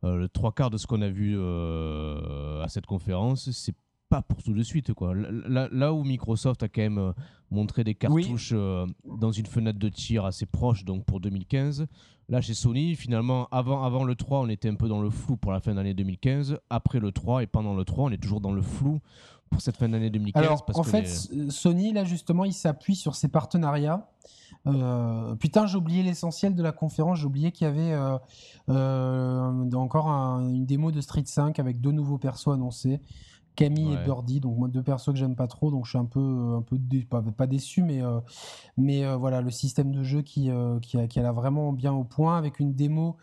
le 0.03 0.29
trois 0.29 0.53
quarts 0.53 0.71
de 0.71 0.77
ce 0.77 0.87
qu'on 0.87 1.03
a 1.03 1.09
vu 1.09 1.35
euh, 1.37 2.63
à 2.63 2.69
cette 2.69 2.87
conférence, 2.87 3.51
c'est 3.51 3.75
pas 4.09 4.23
pour 4.23 4.43
tout 4.43 4.53
de 4.53 4.63
suite. 4.63 4.93
Quoi. 4.93 5.15
Là, 5.15 5.93
où 5.93 6.05
Microsoft 6.05 6.63
a 6.63 6.69
quand 6.69 6.83
même 6.83 6.99
euh, 6.99 7.13
montré 7.51 7.85
des 7.85 7.95
cartouches 7.95 8.53
dans 8.53 9.33
une 9.33 9.47
fenêtre 9.47 9.79
de 9.79 9.89
tir 9.89 10.25
assez 10.25 10.47
proche, 10.47 10.85
donc 10.85 11.05
pour 11.05 11.21
2015, 11.21 11.87
là 12.29 12.41
chez 12.41 12.55
Sony, 12.55 12.95
finalement, 12.95 13.49
avant, 13.51 13.85
avant 13.85 14.05
le 14.05 14.15
3, 14.15 14.41
on 14.41 14.49
était 14.49 14.69
un 14.69 14.75
peu 14.75 14.89
dans 14.89 15.01
le 15.01 15.11
flou 15.11 15.37
pour 15.37 15.53
la 15.53 15.61
fin 15.61 15.75
d'année 15.75 15.95
2015. 15.95 16.59
Après 16.69 16.99
le 17.01 17.13
3 17.13 17.45
et 17.45 17.47
pendant 17.47 17.75
le 17.75 17.85
3, 17.85 18.05
on 18.05 18.11
est 18.11 18.23
toujours 18.23 18.41
dans 18.41 18.53
le 18.53 18.63
flou 18.63 19.01
pour 19.53 19.61
cette 19.61 19.77
fin 19.77 19.89
d'année 19.89 20.11
2015. 20.11 20.43
Alors, 20.43 20.67
en 20.75 20.83
fait, 20.83 21.07
Sony, 21.51 21.93
là, 21.93 22.05
justement, 22.05 22.45
il 22.45 22.53
s'appuie 22.53 22.97
sur 22.97 23.15
ses 23.15 23.29
partenariats. 23.29 24.09
Euh, 24.67 25.35
putain, 25.37 25.67
j'ai 25.67 25.77
oublié 25.77 26.03
l'essentiel 26.03 26.55
de 26.55 26.63
la 26.63 26.73
conférence. 26.73 27.19
J'ai 27.19 27.27
oublié 27.27 27.53
qu'il 27.53 27.67
y 27.67 27.71
avait 27.71 27.93
euh, 27.93 28.17
euh, 28.69 29.73
encore 29.73 30.09
une 30.09 30.67
démo 30.67 30.91
de 30.91 31.01
Street 31.01 31.25
5 31.25 31.59
avec 31.59 31.81
deux 31.81 31.93
nouveaux 31.93 32.19
persos 32.19 32.49
annoncés. 32.49 33.01
Camille 33.55 33.93
et 33.93 34.05
Birdie, 34.05 34.41
donc 34.41 34.57
moi 34.57 34.69
deux 34.69 34.83
persos 34.83 35.13
que 35.13 35.17
j'aime 35.17 35.37
pas 35.37 35.47
trop, 35.47 35.71
donc 35.71 35.85
je 35.85 35.91
suis 35.91 35.99
un 35.99 36.07
peu 36.07 36.55
un 36.57 36.63
peu 36.63 36.79
pas, 37.37 37.47
déçu, 37.47 37.83
mais 37.83 38.03
euh, 38.03 38.21
mais 38.79 39.05
euh, 39.05 39.17
voilà 39.17 39.43
le 39.43 39.51
système 39.51 39.93
de 39.93 40.03
jeu 40.03 40.23
qui 40.23 40.51
euh, 40.51 40.79
qui, 40.81 40.97
a, 40.99 41.07
qui 41.07 41.21
a 41.21 41.33
vraiment 41.33 41.73
bien 41.73 41.93
au 41.93 42.05
point 42.05 42.39
avec 42.39 42.61
une 42.61 42.73
démo 42.73 43.17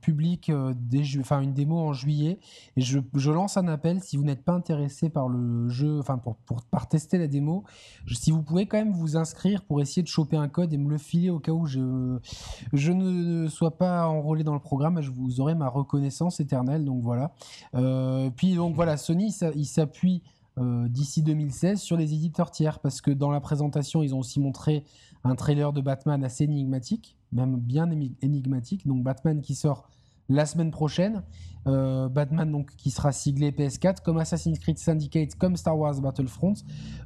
publique 0.00 0.50
des 0.76 1.02
enfin 1.20 1.40
une 1.40 1.52
démo 1.52 1.78
en 1.78 1.92
juillet 1.92 2.38
et 2.76 2.80
je, 2.80 3.00
je 3.14 3.30
lance 3.30 3.56
un 3.56 3.68
appel 3.68 4.00
si 4.02 4.16
vous 4.16 4.24
n'êtes 4.24 4.44
pas 4.44 4.52
intéressé 4.52 5.10
par 5.10 5.28
le 5.28 5.68
jeu, 5.68 5.98
enfin 5.98 6.16
pour, 6.16 6.36
pour 6.36 6.62
par 6.62 6.88
tester 6.88 7.18
la 7.18 7.26
démo, 7.26 7.64
si 8.10 8.30
vous 8.30 8.42
pouvez 8.42 8.66
quand 8.66 8.78
même 8.78 8.92
vous 8.92 9.16
inscrire 9.16 9.62
pour 9.62 9.80
essayer 9.80 10.02
de 10.02 10.08
choper 10.08 10.36
un 10.36 10.48
code 10.48 10.72
et 10.72 10.78
me 10.78 10.88
le 10.88 10.98
filer 10.98 11.28
au 11.28 11.38
cas 11.38 11.52
où 11.52 11.66
je 11.66 12.18
je 12.72 12.92
ne 12.92 13.48
sois 13.48 13.76
pas 13.76 14.06
enrôlé 14.06 14.42
dans 14.42 14.54
le 14.54 14.60
programme, 14.60 15.00
je 15.02 15.10
vous 15.10 15.40
aurai 15.40 15.54
ma 15.54 15.68
reconnaissance 15.68 16.40
éternelle, 16.40 16.84
donc 16.84 17.02
voilà. 17.02 17.32
puis 18.36 18.54
donc 18.54 18.74
voilà 18.74 18.96
Sony, 19.02 19.34
il 19.54 19.66
s'appuie 19.66 20.22
euh, 20.58 20.86
d'ici 20.88 21.22
2016 21.22 21.80
sur 21.80 21.96
les 21.96 22.12
éditeurs 22.12 22.50
tiers 22.50 22.78
parce 22.80 23.00
que 23.00 23.10
dans 23.10 23.30
la 23.30 23.40
présentation, 23.40 24.02
ils 24.02 24.14
ont 24.14 24.18
aussi 24.18 24.38
montré 24.38 24.84
un 25.24 25.34
trailer 25.34 25.72
de 25.72 25.80
Batman 25.80 26.22
assez 26.24 26.44
énigmatique, 26.44 27.16
même 27.32 27.56
bien 27.56 27.90
énigmatique. 28.20 28.86
Donc 28.86 29.02
Batman 29.02 29.40
qui 29.40 29.54
sort 29.54 29.88
la 30.28 30.44
semaine 30.44 30.70
prochaine. 30.70 31.22
Euh, 31.68 32.08
Batman 32.08 32.50
donc 32.50 32.74
qui 32.76 32.90
sera 32.90 33.12
siglé 33.12 33.50
PS4 33.52 34.02
comme 34.02 34.18
Assassin's 34.18 34.58
Creed 34.58 34.78
Syndicate, 34.78 35.36
comme 35.36 35.56
Star 35.56 35.78
Wars 35.78 36.00
Battlefront 36.00 36.54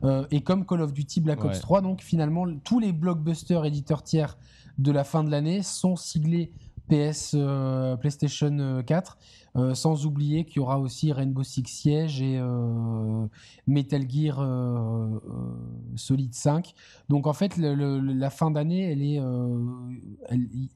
euh, 0.03 0.27
et 0.31 0.41
comme 0.41 0.65
Call 0.65 0.81
of 0.81 0.93
Duty 0.93 1.21
Black 1.21 1.45
Ops 1.45 1.61
3. 1.61 1.83
Donc 1.83 2.01
finalement 2.01 2.47
tous 2.65 2.81
les 2.81 2.93
blockbusters 2.93 3.65
éditeurs 3.65 4.03
tiers 4.03 4.39
de 4.79 4.91
la 4.91 5.05
fin 5.05 5.23
de 5.25 5.31
l'année 5.31 5.63
sont 5.63 5.95
siglés 5.95 6.53
PS 6.89 7.37
PlayStation 8.01 8.83
4 8.87 9.19
euh, 9.57 9.75
sans 9.75 10.05
oublier 10.05 10.45
qu'il 10.45 10.57
y 10.57 10.61
aura 10.61 10.79
aussi 10.79 11.13
Rainbow 11.13 11.43
Six 11.43 11.65
Siege 11.67 12.21
et 12.21 12.37
euh, 12.39 13.27
Metal 13.67 14.05
Gear 14.11 14.37
euh, 14.39 15.19
Solid 15.95 16.35
5. 16.35 16.75
Donc 17.09 17.27
en 17.27 17.33
fait, 17.33 17.57
la 17.57 18.31
fin 18.31 18.51
d'année, 18.51 18.91
elle 18.91 19.03
est, 19.03 19.21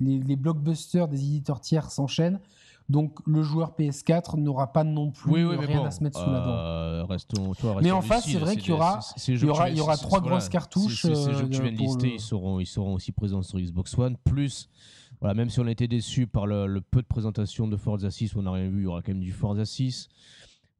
les, 0.00 0.36
blockbusters 0.36 1.08
des 1.08 1.22
éditeurs 1.24 1.61
tiers 1.61 1.90
s'enchaînent. 1.90 2.40
Donc 2.88 3.18
le 3.26 3.42
joueur 3.42 3.74
PS4 3.78 4.38
n'aura 4.38 4.72
pas 4.72 4.82
non 4.82 5.11
plus 5.11 5.46
rien 5.46 5.84
à 5.84 5.90
se 5.90 6.02
mettre 6.02 6.18
sous 6.18 6.30
la 6.30 6.40
dent. 6.40 7.06
Restons, 7.06 7.52
mais 7.82 7.90
en 7.90 8.00
face, 8.00 8.24
c'est 8.24 8.38
vrai 8.38 8.56
qu'il 8.56 8.70
y 8.70 8.72
aura, 8.72 9.00
il 9.28 9.36
y 9.36 9.44
aura, 9.44 9.70
il 9.70 9.76
y 9.76 9.80
aura 9.80 9.98
trois 9.98 10.22
grosses 10.22 10.48
cartouches. 10.48 11.02
Ces 11.02 11.34
jeux 11.34 11.48
que 11.48 11.54
tu 11.54 11.62
viens 11.62 11.72
de 11.72 11.76
lister, 11.76 12.14
ils, 12.14 12.20
seront, 12.20 12.61
ils 12.61 12.66
seront 12.66 12.94
aussi 12.94 13.12
présents 13.12 13.42
sur 13.42 13.58
Xbox 13.58 13.96
One, 13.98 14.16
plus 14.24 14.70
voilà, 15.20 15.34
même 15.34 15.50
si 15.50 15.60
on 15.60 15.66
a 15.66 15.70
été 15.70 15.86
déçu 15.86 16.26
par 16.26 16.46
le, 16.46 16.80
peu 16.80 17.02
de 17.02 17.06
présentation 17.06 17.68
de 17.68 17.76
Forza 17.76 18.10
6, 18.10 18.36
on 18.36 18.42
n'a 18.42 18.52
rien 18.52 18.68
vu, 18.68 18.80
il 18.80 18.84
y 18.84 18.86
aura 18.86 19.02
quand 19.02 19.12
même 19.12 19.20
du 19.22 19.32
Forza 19.32 19.64
6. 19.64 20.08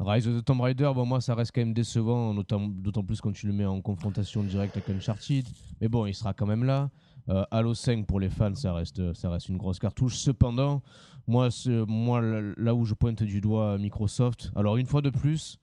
Rise 0.01 0.27
of 0.27 0.41
the 0.41 0.45
Tomb 0.45 0.63
Raider, 0.63 0.91
bon, 0.95 1.05
moi 1.05 1.21
ça 1.21 1.35
reste 1.35 1.53
quand 1.55 1.61
même 1.61 1.75
décevant, 1.75 2.35
d'autant 2.35 3.05
plus 3.05 3.21
quand 3.21 3.33
tu 3.33 3.47
le 3.47 3.53
mets 3.53 3.67
en 3.67 3.83
confrontation 3.83 4.43
directe 4.43 4.79
avec 4.79 4.89
Uncharted. 4.89 5.47
Mais 5.81 5.89
bon, 5.89 6.07
il 6.07 6.15
sera 6.15 6.33
quand 6.33 6.47
même 6.47 6.65
là. 6.65 6.91
Euh, 7.29 7.45
Halo 7.51 7.75
5 7.75 8.07
pour 8.07 8.19
les 8.19 8.31
fans, 8.31 8.55
ça 8.55 8.73
reste, 8.73 9.13
ça 9.13 9.29
reste 9.29 9.51
une 9.51 9.59
grosse 9.59 9.79
cartouche. 9.79 10.17
Cependant, 10.17 10.83
moi, 11.27 11.51
moi, 11.87 12.23
là 12.57 12.75
où 12.75 12.87
je 12.87 12.95
pointe 12.95 13.23
du 13.23 13.43
doigt 13.43 13.77
Microsoft, 13.77 14.51
alors 14.57 14.79
une 14.79 14.87
fois 14.87 15.03
de 15.03 15.11
plus, 15.11 15.60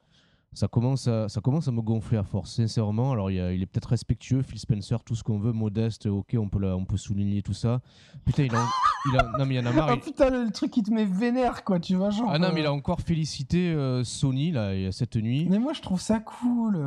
ça 0.58 0.68
commence, 0.68 1.08
à, 1.08 1.30
ça 1.30 1.40
commence 1.40 1.68
à 1.68 1.72
me 1.72 1.82
gonfler 1.82 2.18
à 2.18 2.24
force, 2.24 2.56
sincèrement. 2.56 3.12
Alors, 3.12 3.30
il, 3.30 3.38
est 3.38 3.66
peut-être 3.68 3.90
respectueux, 3.90 4.42
Phil 4.42 4.58
Spencer, 4.58 5.04
tout 5.04 5.14
ce 5.14 5.24
qu'on 5.24 5.38
veut, 5.38 5.52
modeste, 5.52 6.08
ok, 6.08 6.36
on 6.36 6.50
peut, 6.50 6.66
on 6.74 6.84
peut 6.84 6.98
souligner 6.98 7.44
tout 7.44 7.54
ça. 7.54 7.80
Putain, 8.26 8.46
il 8.46 8.56
a, 8.56 8.66
il 9.06 9.20
a 9.20 9.24
non, 9.38 9.46
mais 9.46 9.54
il 9.54 9.58
y 9.58 9.60
en 9.60 9.68
a 9.68 9.72
marre. 9.72 9.90
Ah 9.92 9.98
putain, 9.98 10.32
le, 10.32 10.50
truc 10.50 10.72
qui 10.72 10.82
te 10.82 10.92
met 10.92 11.06
vénère, 11.06 11.64
quoi, 11.64 11.80
tu 11.80 11.94
vois, 11.94 12.10
genre. 12.10 12.32
Ah 12.32 12.40
non, 12.40 12.50
mais 12.56 12.62
il 12.62 12.66
a 12.66 12.72
euh. 12.72 12.74
encore 12.74 13.02
félicité 13.02 13.70
euh, 13.70 14.04
Sony, 14.04 14.50
là, 14.50 14.92
cette 14.92 15.16
nuit. 15.16 15.46
Mais 15.48 15.60
moi, 15.60 15.74
je 15.74 15.82
trouve 15.84 16.02
ça 16.02 16.20
cool. 16.20 16.84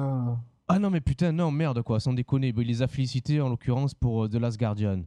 Ah 0.67 0.81
non, 0.81 0.91
mais 0.91 1.01
putain, 1.01 1.31
non, 1.31 1.53
merde, 1.53 1.83
quoi, 1.83 2.01
sans 2.01 2.13
déconner. 2.13 2.53
il 2.57 2.67
les 2.67 2.83
a 2.83 2.89
félicités, 2.89 3.41
en 3.41 3.51
l'occurrence, 3.51 3.95
pour 3.95 4.25
euh, 4.25 4.29
The 4.29 4.35
Last 4.35 4.59
Guardian. 4.59 5.03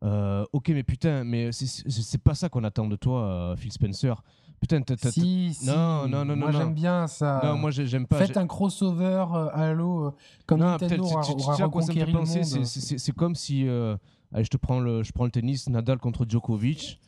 ok, 0.00 0.68
mais 0.70 0.84
putain, 0.84 1.22
mais 1.24 1.50
c'est 1.52 2.22
pas 2.22 2.34
ça 2.34 2.48
qu'on 2.48 2.64
attend 2.64 2.86
de 2.86 2.96
toi, 2.96 3.54
Phil 3.58 3.72
Spencer. 3.72 4.22
Putain, 4.60 4.82
si, 5.10 5.54
si. 5.54 5.66
Non, 5.66 6.06
non, 6.06 6.24
non, 6.24 6.36
Moi, 6.36 6.52
j'aime 6.52 6.74
bien 6.74 7.06
ça. 7.06 7.40
Non, 7.42 7.56
moi, 7.56 7.70
j'aime 7.70 8.06
pas. 8.06 8.18
Faites 8.18 8.36
un 8.36 8.46
crossover 8.46 9.24
euh, 9.34 9.48
Halo 9.54 10.04
euh, 10.04 10.10
comme 10.46 10.60
non, 10.60 10.66
Nintendo 10.66 11.04
aura, 11.04 11.30
aura 11.30 11.54
reconquéri 11.56 12.12
le 12.12 12.18
monde. 12.18 12.26
C'est 12.26 13.14
comme 13.14 13.34
si, 13.34 13.66
euh, 13.66 13.96
allez, 14.32 14.44
je 14.44 14.50
te 14.50 14.58
prends 14.58 14.78
le, 14.78 15.02
je 15.02 15.12
prends 15.12 15.24
le 15.24 15.30
tennis, 15.30 15.68
Nadal 15.68 15.98
contre 15.98 16.26
Djokovic. 16.28 17.00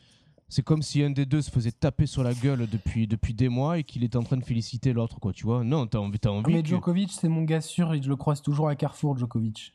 C'est 0.49 0.63
comme 0.63 0.81
si 0.81 1.01
un 1.03 1.11
des 1.11 1.25
deux 1.25 1.41
se 1.41 1.49
faisait 1.49 1.71
taper 1.71 2.05
sur 2.05 2.23
la 2.23 2.33
gueule 2.33 2.67
depuis, 2.69 3.07
depuis 3.07 3.33
des 3.33 3.49
mois 3.49 3.79
et 3.79 3.83
qu'il 3.83 4.03
était 4.03 4.17
en 4.17 4.23
train 4.23 4.37
de 4.37 4.43
féliciter 4.43 4.93
l'autre, 4.93 5.19
quoi, 5.19 5.31
tu 5.31 5.45
vois. 5.45 5.63
Non, 5.63 5.87
t'as 5.87 5.99
envie, 5.99 6.19
as 6.23 6.31
envie. 6.31 6.53
Mais 6.53 6.65
Djokovic, 6.65 7.11
c'est 7.11 7.29
mon 7.29 7.43
gars 7.43 7.61
sûr 7.61 7.93
et 7.93 8.01
je 8.01 8.09
le 8.09 8.15
croise 8.15 8.41
toujours 8.41 8.67
à 8.67 8.75
Carrefour, 8.75 9.17
Djokovic. 9.17 9.73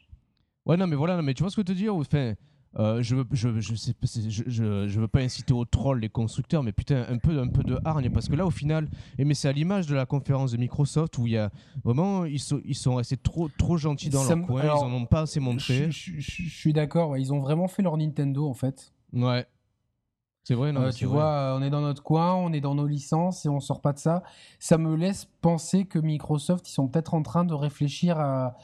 Ouais, 0.66 0.76
non, 0.76 0.86
mais 0.86 0.96
voilà, 0.96 1.20
mais 1.22 1.34
tu 1.34 1.42
vois 1.42 1.50
ce 1.50 1.56
que 1.56 1.62
je 1.62 1.68
veux 1.68 1.74
te 1.74 1.78
dire? 1.78 1.94
Enfin, 1.94 2.34
euh, 2.76 3.02
je, 3.02 3.16
veux, 3.16 3.24
je, 3.32 3.60
je, 3.60 3.74
sais, 3.74 3.94
je, 4.28 4.42
je, 4.46 5.00
veux 5.00 5.08
pas 5.08 5.20
inciter 5.20 5.52
au 5.52 5.64
troll 5.64 6.00
les 6.00 6.08
constructeurs, 6.08 6.62
mais 6.62 6.72
putain, 6.72 7.06
un 7.08 7.18
peu, 7.18 7.38
un 7.40 7.48
peu 7.48 7.64
de 7.64 7.78
hargne, 7.84 8.10
parce 8.10 8.28
que 8.28 8.36
là, 8.36 8.46
au 8.46 8.50
final, 8.50 8.88
et 9.18 9.24
mais 9.24 9.34
c'est 9.34 9.48
à 9.48 9.52
l'image 9.52 9.86
de 9.86 9.94
la 9.94 10.06
conférence 10.06 10.52
de 10.52 10.58
Microsoft 10.58 11.18
où 11.18 11.26
il 11.26 11.32
y 11.32 11.38
a 11.38 11.50
vraiment, 11.82 12.24
ils 12.24 12.40
sont, 12.40 12.60
ils 12.64 12.74
sont 12.74 12.96
restés 12.96 13.16
trop, 13.16 13.48
trop 13.48 13.78
gentils 13.78 14.10
dans 14.10 14.24
leur 14.24 14.46
coin, 14.46 14.64
ils 14.64 14.70
en 14.70 14.92
ont 14.92 15.06
pas 15.06 15.22
assez 15.22 15.40
montré. 15.40 15.90
Je, 15.90 16.20
suis 16.20 16.72
d'accord, 16.72 17.16
ils 17.16 17.32
ont 17.32 17.40
vraiment 17.40 17.68
fait 17.68 17.82
leur 17.82 17.96
Nintendo 17.96 18.46
en 18.46 18.54
fait. 18.54 18.92
Ouais. 19.12 19.46
C'est 20.48 20.54
vrai, 20.54 20.72
non, 20.72 20.80
euh, 20.80 20.90
Tu 20.92 21.04
vois, 21.04 21.54
on 21.58 21.62
est 21.62 21.68
dans 21.68 21.82
notre 21.82 22.02
coin, 22.02 22.32
on 22.32 22.54
est 22.54 22.62
dans 22.62 22.74
nos 22.74 22.86
licences 22.86 23.44
et 23.44 23.50
on 23.50 23.60
sort 23.60 23.82
pas 23.82 23.92
de 23.92 23.98
ça. 23.98 24.22
Ça 24.58 24.78
me 24.78 24.96
laisse 24.96 25.26
penser 25.42 25.84
que 25.84 25.98
Microsoft, 25.98 26.66
ils 26.70 26.72
sont 26.72 26.88
peut-être 26.88 27.12
en 27.12 27.22
train 27.22 27.44
de 27.44 27.52
réfléchir 27.52 28.18
à, 28.18 28.56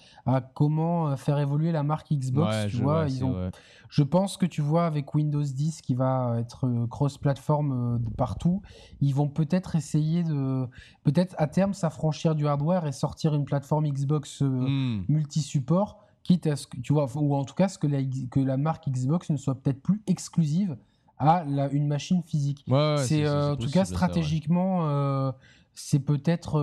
comment 0.54 1.08
euh, 1.08 1.16
faire 1.16 1.38
évoluer 1.38 1.72
la 1.72 1.82
marque 1.82 2.10
Xbox. 2.10 2.68
tu 2.70 2.78
vois, 2.78 3.04
ils 3.06 3.22
ont... 3.22 3.50
Je 3.90 4.02
pense 4.02 4.38
que 4.38 4.46
tu 4.46 4.62
vois, 4.62 4.86
avec 4.86 5.14
Windows 5.14 5.42
10 5.42 5.82
qui 5.82 5.94
va 5.94 6.36
être 6.38 6.66
euh, 6.66 6.86
cross-platform 6.86 8.00
partout, 8.16 8.62
ils 9.02 9.14
vont 9.14 9.28
peut-être 9.28 9.76
essayer 9.76 10.22
de, 10.22 10.66
peut-être 11.02 11.34
à 11.36 11.48
terme 11.48 11.74
s'affranchir 11.74 12.34
du 12.34 12.48
hardware 12.48 12.86
et 12.86 12.92
sortir 12.92 13.34
une 13.34 13.44
plateforme 13.44 13.86
Xbox 13.86 14.40
hmm. 14.40 15.02
multi-support, 15.08 15.98
quitte 16.22 16.46
à 16.46 16.56
ce 16.56 16.66
que, 16.66 16.78
tu 16.78 16.94
vois, 16.94 17.06
ou 17.14 17.34
en 17.34 17.44
tout 17.44 17.54
cas, 17.54 17.68
ce 17.68 17.78
que 17.78 17.86
la, 17.86 17.98
que 18.30 18.40
la 18.40 18.56
marque 18.56 18.88
Xbox 18.88 19.28
ne 19.28 19.36
soit 19.36 19.56
peut-être 19.56 19.82
plus 19.82 20.00
exclusive 20.06 20.78
à 21.18 21.44
une 21.72 21.86
machine 21.86 22.22
physique. 22.22 22.64
c'est 22.98 23.24
euh, 23.24 23.52
en 23.52 23.56
tout 23.56 23.70
cas 23.70 23.84
stratégiquement, 23.84 24.88
euh, 24.88 25.32
c'est 25.74 26.00
peut-être 26.00 26.60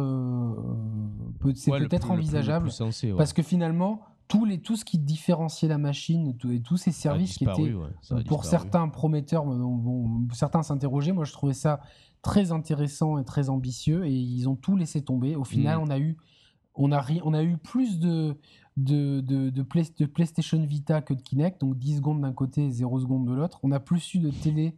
c'est 1.55 1.71
peut-être 1.71 2.11
envisageable 2.11 2.69
parce 3.17 3.33
que 3.33 3.41
finalement 3.41 4.01
tous 4.27 4.45
les, 4.45 4.61
tout 4.61 4.77
ce 4.77 4.85
qui 4.85 4.97
différenciait 4.97 5.67
la 5.67 5.77
machine 5.77 6.27
et 6.27 6.61
tous 6.61 6.77
ces 6.77 6.93
services 6.93 7.37
qui 7.37 7.43
étaient 7.43 7.73
pour 8.27 8.45
certains 8.45 8.87
prometteurs, 8.87 9.43
bon, 9.45 10.27
certains 10.31 10.63
s'interrogeaient. 10.63 11.11
Moi, 11.11 11.25
je 11.25 11.33
trouvais 11.33 11.53
ça 11.53 11.81
très 12.21 12.53
intéressant 12.53 13.17
et 13.17 13.25
très 13.25 13.49
ambitieux 13.49 14.05
et 14.05 14.13
ils 14.13 14.47
ont 14.47 14.55
tout 14.55 14.77
laissé 14.77 15.03
tomber. 15.03 15.35
Au 15.35 15.43
final, 15.43 15.79
mm. 15.79 15.81
on 15.81 15.89
a 15.89 15.99
eu 15.99 16.17
on 16.75 16.91
a, 16.91 17.05
on 17.23 17.33
a 17.33 17.43
eu 17.43 17.57
plus 17.57 17.99
de, 17.99 18.37
de, 18.77 19.19
de, 19.21 20.05
PlayStation 20.05 20.61
Vita 20.65 21.01
que 21.01 21.13
de 21.13 21.21
Kinect, 21.21 21.61
donc 21.61 21.77
10 21.77 21.97
secondes 21.97 22.21
d'un 22.21 22.33
côté 22.33 22.65
et 22.65 22.71
0 22.71 23.01
secondes 23.01 23.27
de 23.27 23.33
l'autre. 23.33 23.59
On 23.63 23.71
a 23.71 23.79
plus 23.79 24.13
eu 24.13 24.19
de 24.19 24.31
télé 24.31 24.75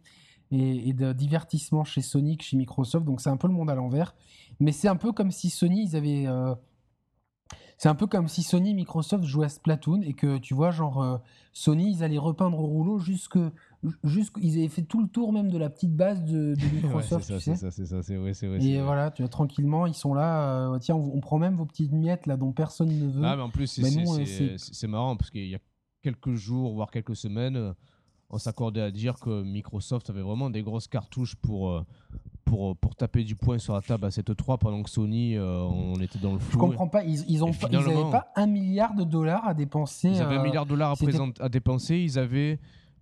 et, 0.50 0.92
de 0.92 1.12
divertissement 1.12 1.84
chez 1.84 2.02
Sony 2.02 2.36
que 2.36 2.44
chez 2.44 2.56
Microsoft, 2.56 3.04
donc 3.04 3.20
c'est 3.20 3.30
un 3.30 3.36
peu 3.36 3.48
le 3.48 3.54
monde 3.54 3.70
à 3.70 3.74
l'envers. 3.74 4.14
Mais 4.60 4.72
c'est 4.72 4.88
un 4.88 4.96
peu 4.96 5.12
comme 5.12 5.30
si 5.30 5.50
Sony, 5.50 5.84
ils 5.84 5.96
avaient. 5.96 6.26
Euh, 6.26 6.54
c'est 7.76 7.88
un 7.88 7.94
peu 7.94 8.06
comme 8.06 8.28
si 8.28 8.42
Sony 8.42 8.70
et 8.70 8.74
Microsoft 8.74 9.24
jouaient 9.24 9.46
à 9.46 9.48
Splatoon 9.48 10.02
et 10.02 10.12
que 10.12 10.38
tu 10.38 10.54
vois, 10.54 10.70
genre, 10.70 11.02
euh, 11.02 11.18
Sony, 11.52 11.90
ils 11.90 12.04
allaient 12.04 12.18
repeindre 12.18 12.58
au 12.60 12.66
rouleau 12.66 12.98
jusque 12.98 13.38
ils 14.40 14.58
avaient 14.58 14.68
fait 14.68 14.82
tout 14.82 15.00
le 15.02 15.08
tour 15.08 15.32
même 15.32 15.50
de 15.50 15.58
la 15.58 15.70
petite 15.70 15.94
base 15.94 16.24
de, 16.24 16.54
Microsoft. 16.74 17.24
c'est 17.38 17.56
ça, 17.56 17.70
c'est 17.70 17.86
ça, 17.86 18.02
c'est 18.02 18.16
vrai, 18.16 18.34
c'est 18.34 18.46
vrai. 18.46 18.64
Et 18.64 18.80
voilà, 18.80 19.10
tu 19.10 19.22
vois, 19.22 19.28
tranquillement, 19.28 19.86
ils 19.86 19.94
sont 19.94 20.14
là. 20.14 20.72
Euh, 20.72 20.78
tiens, 20.78 20.94
on, 20.94 21.20
prend 21.20 21.38
même 21.38 21.56
vos 21.56 21.66
petites 21.66 21.92
miettes 21.92 22.26
là 22.26 22.36
dont 22.36 22.52
personne 22.52 22.88
ne 22.88 23.08
veut. 23.08 23.24
Ah, 23.24 23.36
mais 23.36 23.42
en 23.42 23.50
plus, 23.50 23.66
c'est 23.66 23.82
bah, 23.82 24.88
marrant 24.88 25.16
parce 25.16 25.30
qu'il 25.30 25.46
y 25.46 25.54
a 25.54 25.60
quelques 26.02 26.34
jours, 26.34 26.74
voire 26.74 26.90
quelques 26.90 27.16
semaines, 27.16 27.56
euh, 27.56 27.72
on 28.30 28.38
s'accordait 28.38 28.82
à 28.82 28.90
dire 28.90 29.18
que 29.18 29.42
Microsoft 29.42 30.10
avait 30.10 30.22
vraiment 30.22 30.50
des 30.50 30.62
grosses 30.62 30.88
cartouches 30.88 31.36
pour. 31.36 31.70
Euh, 31.70 31.82
pour, 32.44 32.76
pour 32.76 32.94
taper 32.94 33.24
du 33.24 33.34
poing 33.34 33.58
sur 33.58 33.72
la 33.72 33.80
table 33.80 34.04
à 34.04 34.10
cette 34.10 34.36
3 34.36 34.58
pendant 34.58 34.82
que 34.82 34.90
Sony 34.90 35.36
on 35.38 35.94
était 35.94 36.18
dans 36.18 36.34
le 36.34 36.38
flou. 36.38 36.52
Je 36.52 36.58
comprends 36.58 36.86
pas, 36.86 37.02
ils, 37.02 37.24
ils 37.26 37.40
n'avaient 37.40 38.10
pas 38.10 38.30
un 38.36 38.46
milliard 38.46 38.94
de 38.94 39.02
dollars 39.02 39.48
à 39.48 39.54
dépenser. 39.54 40.10
Ils 40.10 40.20
avaient 40.20 40.36
un 40.36 40.42
milliard 40.42 40.66
de 40.66 40.68
dollars 40.68 40.92
à, 40.92 41.42
à 41.42 41.48
dépenser, 41.48 41.96
ils 41.96 42.18
avaient 42.18 42.52
euh, 42.52 42.56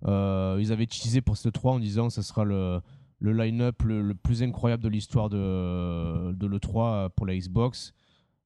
ils 0.06 0.72
avaient 0.72 0.86
teasé 0.86 1.20
pour 1.20 1.36
cette 1.36 1.54
3 1.54 1.72
en 1.72 1.78
disant 1.78 2.08
que 2.08 2.14
ce 2.14 2.22
sera 2.22 2.44
le, 2.44 2.80
le 3.22 3.32
line-up 3.32 3.82
le, 3.84 4.14
plus 4.14 4.42
incroyable 4.42 4.82
de 4.82 4.88
l'histoire 4.88 5.28
de, 5.28 6.32
de 6.32 6.46
l'E3 6.46 7.10
pour 7.10 7.24
la 7.24 7.36
Xbox. 7.36 7.94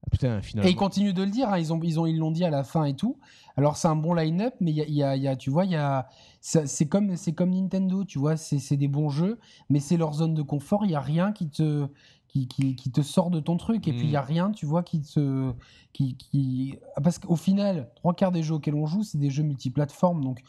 Ah, 0.05 0.09
putain. 0.11 0.41
Et 0.63 0.69
ils 0.69 0.77
continuent 0.77 1.15
de 1.15 1.23
le 1.23 1.31
dire, 1.31 1.49
hein. 1.49 1.59
ils 1.59 1.73
ont 1.73 1.81
ils 1.83 1.99
ont 1.99 2.07
ils 2.07 2.19
l'ont 2.19 2.31
dit 2.31 2.45
à 2.45 2.51
la 2.51 2.63
fin 2.63 2.85
et 2.85 2.95
tout. 2.95 3.19
Alors 3.57 3.77
c'est 3.79 3.89
un 3.89 3.97
bon 3.97 4.13
line-up, 4.13 4.55
mais 4.61 4.71
y 4.71 5.03
a, 5.03 5.17
y 5.17 5.27
a, 5.27 5.37
tu 5.37 5.49
vois, 5.49 5.65
y 5.65 5.75
a 5.75 6.09
c'est 6.41 6.87
comme 6.87 7.17
c'est 7.17 7.33
comme 7.33 7.51
Nintendo, 7.51 8.05
tu 8.05 8.19
vois, 8.19 8.37
c'est 8.37 8.77
des 8.77 8.89
bons 8.89 9.09
jeux, 9.09 9.39
mais 9.71 9.81
c'est 9.81 9.97
leur 9.97 10.13
zone 10.13 10.35
de 10.35 10.43
confort. 10.43 10.85
Il 10.85 10.91
y 10.91 10.95
a 10.95 11.01
rien 11.01 11.33
qui 11.33 11.49
te 11.49 11.89
qui, 12.37 12.49
qui, 12.49 12.76
qui, 12.76 12.91
te 12.91 13.01
sort 13.01 13.30
de 13.30 13.41
ton 13.41 13.57
truc 13.57 13.89
et 13.89 13.93
puis 13.93 14.05
il 14.05 14.11
y 14.11 14.16
a 14.16 14.22
mm. 14.22 14.26
rien, 14.26 14.51
tu 14.51 14.66
vois, 14.66 14.82
qui 14.82 15.01
te 15.01 15.53
qui, 15.93 16.16
qui... 16.16 16.76
Ah, 16.95 17.01
parce 17.01 17.18
qu'au 17.18 17.37
final, 17.37 17.91
trois 17.97 18.14
quarts 18.14 18.32
des 18.32 18.43
jeux 18.43 18.55
auxquels 18.55 18.74
on 18.74 18.87
joue, 18.87 19.03
c'est 19.03 19.18
des 19.18 19.30
jeux 19.30 19.43
multiplateformes, 19.43 20.22
donc 20.22 20.43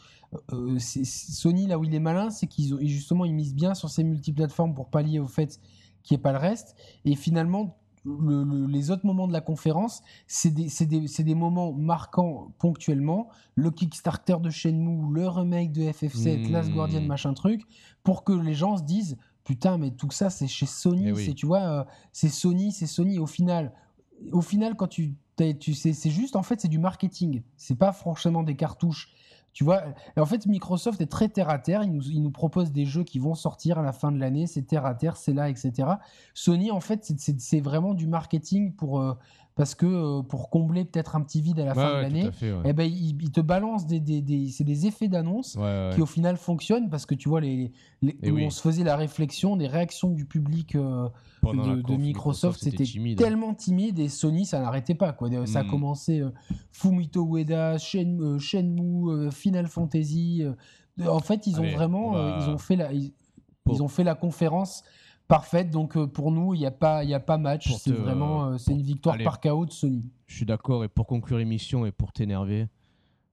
euh, 0.52 0.78
Sony, 0.78 1.66
là 1.66 1.78
où 1.78 1.84
il 1.84 1.94
est 1.94 2.00
malin, 2.00 2.28
c'est 2.30 2.46
qu'ils 2.46 2.86
justement 2.86 3.24
ils 3.24 3.34
misent 3.34 3.54
bien 3.54 3.74
sur 3.74 3.88
ces 3.88 4.04
multiplateformes 4.04 4.74
pour 4.74 4.88
pallier 4.88 5.20
au 5.20 5.26
fait 5.26 5.58
qu'il 6.02 6.16
n'y 6.16 6.20
ait 6.20 6.22
pas 6.22 6.32
le 6.32 6.38
reste. 6.38 6.76
Et 7.04 7.14
finalement, 7.14 7.78
les 8.04 8.90
autres 8.90 9.06
moments 9.06 9.26
de 9.26 9.32
la 9.32 9.40
conférence, 9.40 10.02
c'est 10.26 10.50
des, 10.50 10.68
des, 10.86 11.22
des, 11.24 11.34
moments 11.34 11.72
marquants 11.72 12.52
ponctuellement. 12.58 13.28
Le 13.54 13.70
Kickstarter 13.70 14.36
de 14.40 14.50
Shenmue, 14.50 15.12
le 15.12 15.28
remake 15.28 15.72
de 15.72 15.82
FF7, 15.82 16.48
mmh. 16.48 16.52
Last 16.52 16.70
Guardian, 16.70 17.02
machin 17.02 17.34
truc, 17.34 17.62
pour 18.02 18.24
que 18.24 18.32
les 18.32 18.54
gens 18.54 18.76
se 18.76 18.82
disent 18.82 19.16
putain, 19.48 19.78
mais 19.78 19.92
tout 19.92 20.10
ça, 20.10 20.28
c'est 20.28 20.46
chez 20.46 20.66
Sony. 20.66 21.10
C'est 21.16 21.32
Tu 21.32 21.46
vois, 21.46 21.62
euh, 21.62 21.84
c'est 22.12 22.28
Sony, 22.28 22.70
c'est 22.70 22.86
Sony. 22.86 23.18
Au 23.18 23.24
final, 23.24 23.72
au 24.30 24.42
final 24.42 24.74
quand 24.76 24.88
tu, 24.88 25.14
tu 25.58 25.72
sais, 25.72 25.94
c'est 25.94 26.10
juste, 26.10 26.36
en 26.36 26.42
fait, 26.42 26.60
c'est 26.60 26.68
du 26.68 26.78
marketing. 26.78 27.40
C'est 27.56 27.78
pas 27.78 27.92
franchement 27.92 28.42
des 28.42 28.56
cartouches 28.56 29.10
tu 29.54 29.64
vois, 29.64 29.82
en 30.16 30.26
fait, 30.26 30.46
Microsoft 30.46 31.00
est 31.00 31.06
très 31.06 31.28
terre 31.28 31.48
à 31.48 31.58
terre. 31.58 31.82
Il 31.82 31.90
nous, 31.90 32.02
il 32.02 32.22
nous 32.22 32.30
propose 32.30 32.70
des 32.70 32.84
jeux 32.84 33.02
qui 33.02 33.18
vont 33.18 33.34
sortir 33.34 33.78
à 33.78 33.82
la 33.82 33.92
fin 33.92 34.12
de 34.12 34.18
l'année. 34.20 34.46
C'est 34.46 34.62
terre 34.62 34.86
à 34.86 34.94
terre, 34.94 35.16
c'est 35.16 35.32
là, 35.32 35.48
etc. 35.48 35.88
Sony, 36.32 36.70
en 36.70 36.78
fait, 36.78 37.12
c'est 37.38 37.60
vraiment 37.60 37.94
du 37.94 38.06
marketing 38.06 38.72
pour, 38.74 39.00
euh, 39.00 39.14
parce 39.58 39.74
que 39.74 39.86
euh, 39.86 40.22
pour 40.22 40.50
combler 40.50 40.84
peut-être 40.84 41.16
un 41.16 41.20
petit 41.20 41.40
vide 41.40 41.58
à 41.58 41.64
la 41.64 41.74
fin 41.74 41.96
de 41.96 42.02
l'année, 42.02 42.30
eh 42.64 42.72
ben, 42.72 42.84
il, 42.84 43.32
te 43.32 43.40
balance 43.40 43.88
des, 43.88 43.98
des, 43.98 44.22
des 44.22 44.50
c'est 44.50 44.62
des 44.62 44.86
effets 44.86 45.08
d'annonce 45.08 45.58
qui 45.94 46.00
au 46.00 46.06
final 46.06 46.36
fonctionnent 46.36 46.88
parce 46.88 47.06
que 47.06 47.16
tu 47.16 47.28
vois, 47.28 47.40
les, 47.40 47.72
les 48.00 48.16
on 48.30 48.50
se 48.50 48.62
faisait 48.62 48.84
la 48.84 48.94
réflexion 48.94 49.56
des 49.56 49.66
réactions 49.66 50.10
du 50.10 50.26
public 50.26 50.76
euh, 50.76 51.08
de, 51.42 51.96
Microsoft, 51.96 52.60
c'était 52.62 52.84
tellement 53.16 53.52
timide 53.52 53.98
et 53.98 54.08
Sony, 54.08 54.46
ça 54.46 54.60
n'arrêtait 54.60 54.94
pas. 54.94 55.12
Quoi. 55.12 55.28
Ça 55.46 55.58
a 55.58 55.62
hmm. 55.64 55.70
commencé 55.70 56.20
euh, 56.20 56.30
Fumito 56.70 57.26
Ueda, 57.26 57.78
Shenmue, 57.78 59.32
Final 59.32 59.66
Fantasy. 59.66 60.44
en 61.04 61.18
fait, 61.18 61.48
ils 61.48 61.60
ont 61.60 61.68
vraiment, 61.68 62.38
ils 62.38 62.48
ont 62.48 62.58
fait 62.58 62.76
la, 62.76 62.92
ils 62.92 63.82
ont 63.82 63.88
fait 63.88 64.04
la 64.04 64.14
conférence 64.14 64.84
parfaite. 65.28 65.70
Donc 65.70 65.96
euh, 65.96 66.06
pour 66.06 66.32
nous, 66.32 66.54
il 66.54 66.60
n'y 66.60 66.66
a, 66.66 66.72
pas, 66.72 67.04
y 67.04 67.14
a 67.14 67.20
pas 67.20 67.38
match. 67.38 67.72
C'est 67.74 67.92
vraiment 67.92 68.46
euh, 68.46 68.58
c'est 68.58 68.72
une 68.72 68.82
victoire 68.82 69.16
par 69.22 69.40
KO 69.40 69.66
de 69.66 69.70
Sony. 69.70 70.04
Je 70.26 70.34
suis 70.34 70.46
d'accord. 70.46 70.82
Et 70.84 70.88
pour 70.88 71.06
conclure 71.06 71.38
l'émission 71.38 71.86
et 71.86 71.92
pour 71.92 72.12
t'énerver, 72.12 72.66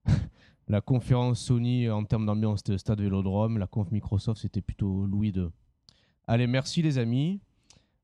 la 0.67 0.81
conférence 0.81 1.39
Sony 1.39 1.89
en 1.89 2.03
termes 2.03 2.25
d'ambiance, 2.25 2.59
c'était 2.59 2.77
Stade 2.77 3.01
Vélodrome. 3.01 3.57
La 3.57 3.67
conf 3.67 3.89
Microsoft, 3.91 4.41
c'était 4.41 4.61
plutôt 4.61 5.05
Louis 5.07 5.29
II. 5.29 5.47
Allez, 6.27 6.47
merci 6.47 6.81
les 6.81 6.97
amis. 6.97 7.39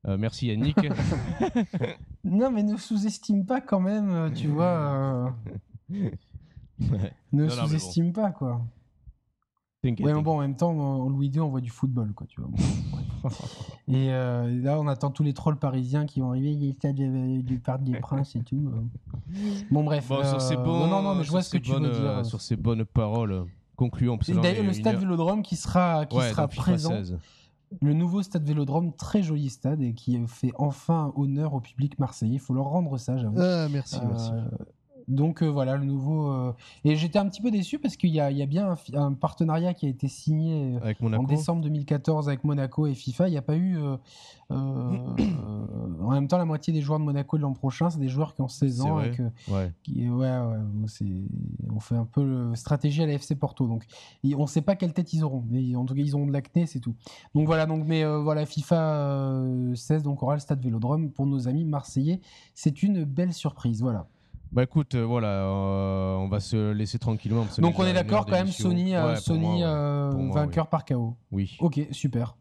Euh, 0.07 0.17
merci 0.17 0.47
Yannick. 0.47 0.77
non, 2.23 2.49
mais 2.49 2.63
ne 2.63 2.77
sous-estime 2.77 3.45
pas 3.45 3.61
quand 3.61 3.79
même, 3.79 4.31
tu 4.33 4.47
vois. 4.47 5.35
Ne 7.31 7.49
sous-estime 7.49 8.11
pas, 8.11 8.31
quoi. 8.31 8.61
Ouais, 9.83 10.21
bon, 10.21 10.37
en 10.37 10.41
même 10.41 10.55
temps, 10.55 10.71
en 10.71 11.09
Louis 11.09 11.29
II, 11.29 11.39
on 11.39 11.49
voit 11.49 11.61
du 11.61 11.71
football, 11.71 12.13
quoi, 12.13 12.27
tu 12.27 12.39
vois. 12.39 12.51
et 13.87 14.11
euh, 14.11 14.61
là, 14.61 14.79
on 14.79 14.87
attend 14.87 15.11
tous 15.11 15.23
les 15.23 15.33
trolls 15.33 15.57
parisiens 15.57 16.05
qui 16.05 16.19
vont 16.19 16.29
arriver, 16.29 16.51
il 16.51 16.73
stade 16.73 16.95
du 16.95 17.59
Parc 17.59 17.83
des 17.83 17.99
Princes 17.99 18.35
et 18.35 18.43
tout. 18.43 18.71
Euh. 18.73 19.37
Bon, 19.69 19.83
bref. 19.83 20.07
Bon, 20.07 20.23
sur 20.23 20.41
ces 20.41 20.55
euh, 20.55 20.63
bonnes, 20.63 20.89
non, 20.89 21.01
non, 21.01 21.15
mais 21.15 21.23
je 21.23 21.31
vois 21.31 21.41
ce 21.41 21.49
que 21.49 21.57
tu 21.57 21.71
veux 21.71 21.79
dire. 21.79 22.25
Sur 22.25 22.41
ces 22.41 22.55
bonnes 22.55 22.85
paroles, 22.85 23.45
concluons. 23.75 24.17
D'ailleurs, 24.41 24.65
le 24.65 24.73
stade 24.73 24.97
Vélodrome 24.97 25.41
qui 25.41 25.55
sera, 25.55 26.05
qui 26.05 26.19
sera 26.19 26.47
présent. 26.47 26.93
Le 27.81 27.93
nouveau 27.93 28.21
stade 28.21 28.43
Vélodrome, 28.43 28.91
très 28.93 29.23
joli 29.23 29.49
stade 29.49 29.81
et 29.81 29.93
qui 29.93 30.19
fait 30.27 30.51
enfin 30.57 31.13
honneur 31.15 31.53
au 31.53 31.61
public 31.61 31.99
marseillais. 31.99 32.33
Il 32.33 32.39
faut 32.39 32.53
leur 32.53 32.65
rendre 32.65 32.97
ça, 32.97 33.17
j'avoue. 33.17 33.39
Ah, 33.39 33.67
merci, 33.71 33.97
merci 34.05 34.31
Donc 35.07 35.43
voilà, 35.43 35.77
le 35.77 35.85
nouveau. 35.85 36.53
Et 36.83 36.95
j'étais 36.95 37.19
un 37.19 37.27
petit 37.27 37.41
peu 37.41 37.51
déçu 37.51 37.79
parce 37.79 37.95
qu'il 37.95 38.09
y, 38.09 38.13
y 38.13 38.19
a, 38.19 38.45
bien 38.45 38.75
un, 38.93 39.13
partenariat 39.13 39.73
qui 39.73 39.85
a 39.85 39.89
été 39.89 40.07
signé 40.07 40.77
en 41.01 41.23
décembre 41.23 41.61
2014 41.63 42.27
avec 42.27 42.43
Monaco 42.43 42.87
et 42.87 42.93
FIFA. 42.93 43.27
Il 43.27 43.31
n'y 43.31 43.37
a 43.37 43.41
pas 43.41 43.57
eu. 43.57 43.77
en 44.49 45.15
même 46.11 46.27
temps, 46.27 46.37
la 46.37 46.45
moitié 46.45 46.73
des 46.73 46.81
joueurs 46.81 46.99
de 46.99 47.05
Monaco 47.05 47.37
de 47.37 47.41
l'an 47.43 47.53
prochain, 47.53 47.89
c'est 47.89 47.99
des 47.99 48.09
joueurs 48.09 48.35
qui 48.35 48.41
ont 48.41 48.47
16 48.47 48.81
ans. 48.81 49.01
Et 49.01 49.11
que, 49.11 49.23
ouais. 49.49 49.71
Qui, 49.83 50.09
ouais, 50.09 50.39
on 51.73 51.79
fait 51.79 51.95
un 51.95 52.05
peu 52.05 52.53
stratégie 52.55 53.03
à 53.03 53.05
la 53.05 53.13
FC 53.13 53.35
Porto. 53.35 53.67
Donc 53.67 53.85
on 54.23 54.41
ne 54.41 54.47
sait 54.47 54.61
pas 54.61 54.75
quelle 54.75 54.93
tête 54.93 55.13
ils 55.13 55.23
auront. 55.23 55.43
Mais 55.49 55.75
en 55.75 55.85
tout 55.85 55.95
cas, 55.95 56.01
ils 56.01 56.15
ont 56.15 56.25
de 56.25 56.33
l'acné, 56.33 56.65
c'est 56.65 56.79
tout. 56.79 56.95
Donc 57.35 57.47
voilà, 57.47 57.65
donc, 57.65 57.83
mais 57.85 58.03
voilà, 58.03 58.45
FIFA 58.45 59.41
16, 59.75 60.03
donc 60.03 60.23
aura 60.23 60.35
le 60.35 60.39
stade 60.39 60.61
Vélodrome 60.61 61.11
pour 61.11 61.25
nos 61.25 61.47
amis 61.47 61.65
marseillais. 61.65 62.21
C'est 62.53 62.83
une 62.83 63.03
belle 63.03 63.33
surprise. 63.33 63.81
Voilà. 63.81 64.07
Bah 64.51 64.63
écoute, 64.63 64.95
euh, 64.95 65.05
voilà, 65.05 65.29
euh, 65.29 66.15
on 66.15 66.27
va 66.27 66.41
se 66.41 66.71
laisser 66.71 66.99
tranquillement. 66.99 67.47
Donc 67.59 67.79
on 67.79 67.85
est 67.85 67.93
d'accord 67.93 68.25
quand 68.25 68.33
même, 68.33 68.47
Sony, 68.47 68.95
euh, 68.95 69.15
Sony 69.15 69.63
vainqueur 70.33 70.67
par 70.67 70.83
KO. 70.83 71.15
Oui. 71.31 71.55
Ok, 71.59 71.79
super. 71.91 72.35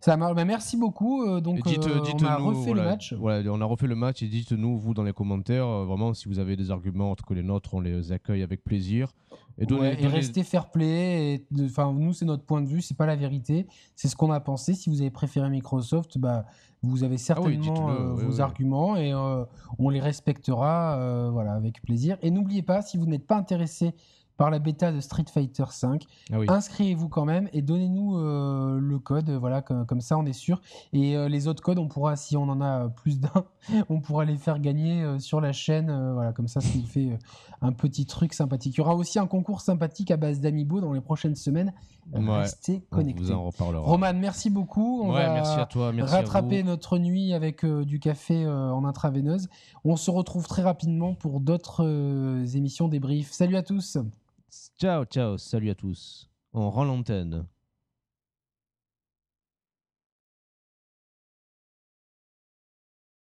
Ça 0.00 0.16
bah, 0.16 0.44
merci 0.44 0.76
beaucoup. 0.76 1.40
donc 1.40 1.62
dites, 1.62 1.86
on 1.86 2.24
a 2.24 2.36
refait 2.36 2.74
le 2.74 2.82
match. 2.82 3.14
Voilà, 3.14 3.50
on 3.52 3.60
a 3.60 3.64
refait 3.64 3.86
le 3.86 3.94
match 3.94 4.22
et 4.22 4.26
dites-nous 4.26 4.78
vous 4.78 4.94
dans 4.94 5.04
les 5.04 5.12
commentaires 5.12 5.66
vraiment 5.84 6.14
si 6.14 6.28
vous 6.28 6.38
avez 6.38 6.56
des 6.56 6.70
arguments 6.70 7.10
autres 7.10 7.24
que 7.24 7.34
les 7.34 7.42
nôtres, 7.42 7.74
on 7.74 7.80
les 7.80 8.12
accueille 8.12 8.42
avec 8.42 8.64
plaisir. 8.64 9.12
Et, 9.58 9.66
donnez, 9.66 9.90
restez 10.06 10.44
fair 10.44 10.70
play. 10.70 11.44
Enfin, 11.64 11.92
nous 11.92 12.12
c'est 12.12 12.24
notre 12.24 12.44
point 12.44 12.62
de 12.62 12.66
vue, 12.66 12.80
c'est 12.80 12.96
pas 12.96 13.06
la 13.06 13.16
vérité, 13.16 13.66
c'est 13.94 14.08
ce 14.08 14.16
qu'on 14.16 14.30
a 14.30 14.40
pensé. 14.40 14.74
Si 14.74 14.88
vous 14.88 15.00
avez 15.00 15.10
préféré 15.10 15.50
Microsoft, 15.50 16.18
bah 16.18 16.46
vous 16.82 17.04
avez 17.04 17.14
ah 17.14 17.18
certainement 17.18 17.90
euh, 17.90 18.12
vos 18.14 18.40
arguments 18.40 18.96
et 18.96 19.12
euh, 19.12 19.44
on 19.78 19.88
les 19.88 20.00
respectera 20.00 20.96
euh, 20.98 21.30
voilà, 21.30 21.52
avec 21.52 21.80
plaisir. 21.82 22.16
Et 22.22 22.30
n'oubliez 22.30 22.62
pas, 22.62 22.82
si 22.82 22.96
vous 22.96 23.06
n'êtes 23.06 23.26
pas 23.26 23.36
intéressé 23.36 23.94
par 24.36 24.50
la 24.50 24.58
bêta 24.58 24.92
de 24.92 25.00
Street 25.00 25.24
Fighter 25.32 25.64
V. 25.64 25.98
Ah 26.32 26.54
inscrivez-vous 26.54 27.08
quand 27.08 27.24
même 27.24 27.48
et 27.52 27.62
donnez-nous 27.62 28.18
le 28.18 28.98
code, 28.98 29.30
voilà, 29.30 29.62
comme, 29.62 30.00
ça 30.00 30.18
on 30.18 30.26
est 30.26 30.32
sûr. 30.32 30.60
Et 30.92 31.16
les 31.28 31.48
autres 31.48 31.62
codes, 31.62 31.78
on 31.78 31.88
pourra, 31.88 32.16
si 32.16 32.36
on 32.36 32.44
en 32.44 32.60
a 32.60 32.88
plus 32.88 33.20
d'un, 33.20 33.44
on 33.88 34.00
pourra 34.00 34.24
les 34.24 34.36
faire 34.36 34.58
gagner 34.58 35.18
sur 35.18 35.40
la 35.40 35.52
chaîne, 35.52 36.12
voilà, 36.14 36.32
comme 36.32 36.48
ça, 36.48 36.60
ça 36.60 36.68
nous 36.76 36.86
fait 36.86 37.18
un 37.60 37.72
petit 37.72 38.06
truc 38.06 38.34
sympathique. 38.34 38.74
Il 38.74 38.78
y 38.78 38.80
aura 38.80 38.94
aussi 38.94 39.18
un 39.18 39.26
concours 39.26 39.60
sympathique 39.60 40.10
à 40.10 40.16
base 40.16 40.40
d'amiibo 40.40 40.80
dans 40.80 40.92
les 40.92 41.00
prochaines 41.00 41.36
semaines. 41.36 41.72
Restez 42.12 42.82
connectés. 42.90 43.22
On 43.22 43.26
vous 43.26 43.32
en 43.32 43.44
reparlera. 43.46 43.84
Roman, 43.84 44.14
merci 44.14 44.50
beaucoup. 44.50 45.02
On 45.02 45.12
va 45.12 45.32
merci 45.32 45.58
à 45.58 45.66
toi, 45.66 45.92
merci 45.92 46.14
rattraper 46.14 46.62
notre 46.62 46.98
nuit 46.98 47.32
avec 47.32 47.64
euh, 47.64 47.84
du 47.84 48.00
café 48.00 48.44
euh, 48.44 48.70
en 48.72 48.84
intraveineuse. 48.84 49.48
On 49.84 49.96
se 49.96 50.10
retrouve 50.10 50.46
très 50.46 50.62
rapidement 50.62 51.14
pour 51.14 51.40
d'autres 51.40 51.84
euh, 51.84 52.44
émissions 52.54 52.88
débrief. 52.88 53.30
Salut 53.30 53.56
à 53.56 53.62
tous. 53.62 53.98
Ciao, 54.78 55.04
ciao, 55.04 55.38
salut 55.38 55.70
à 55.70 55.74
tous. 55.74 56.28
On 56.52 56.70
rend 56.70 56.84
l'antenne. 56.84 57.46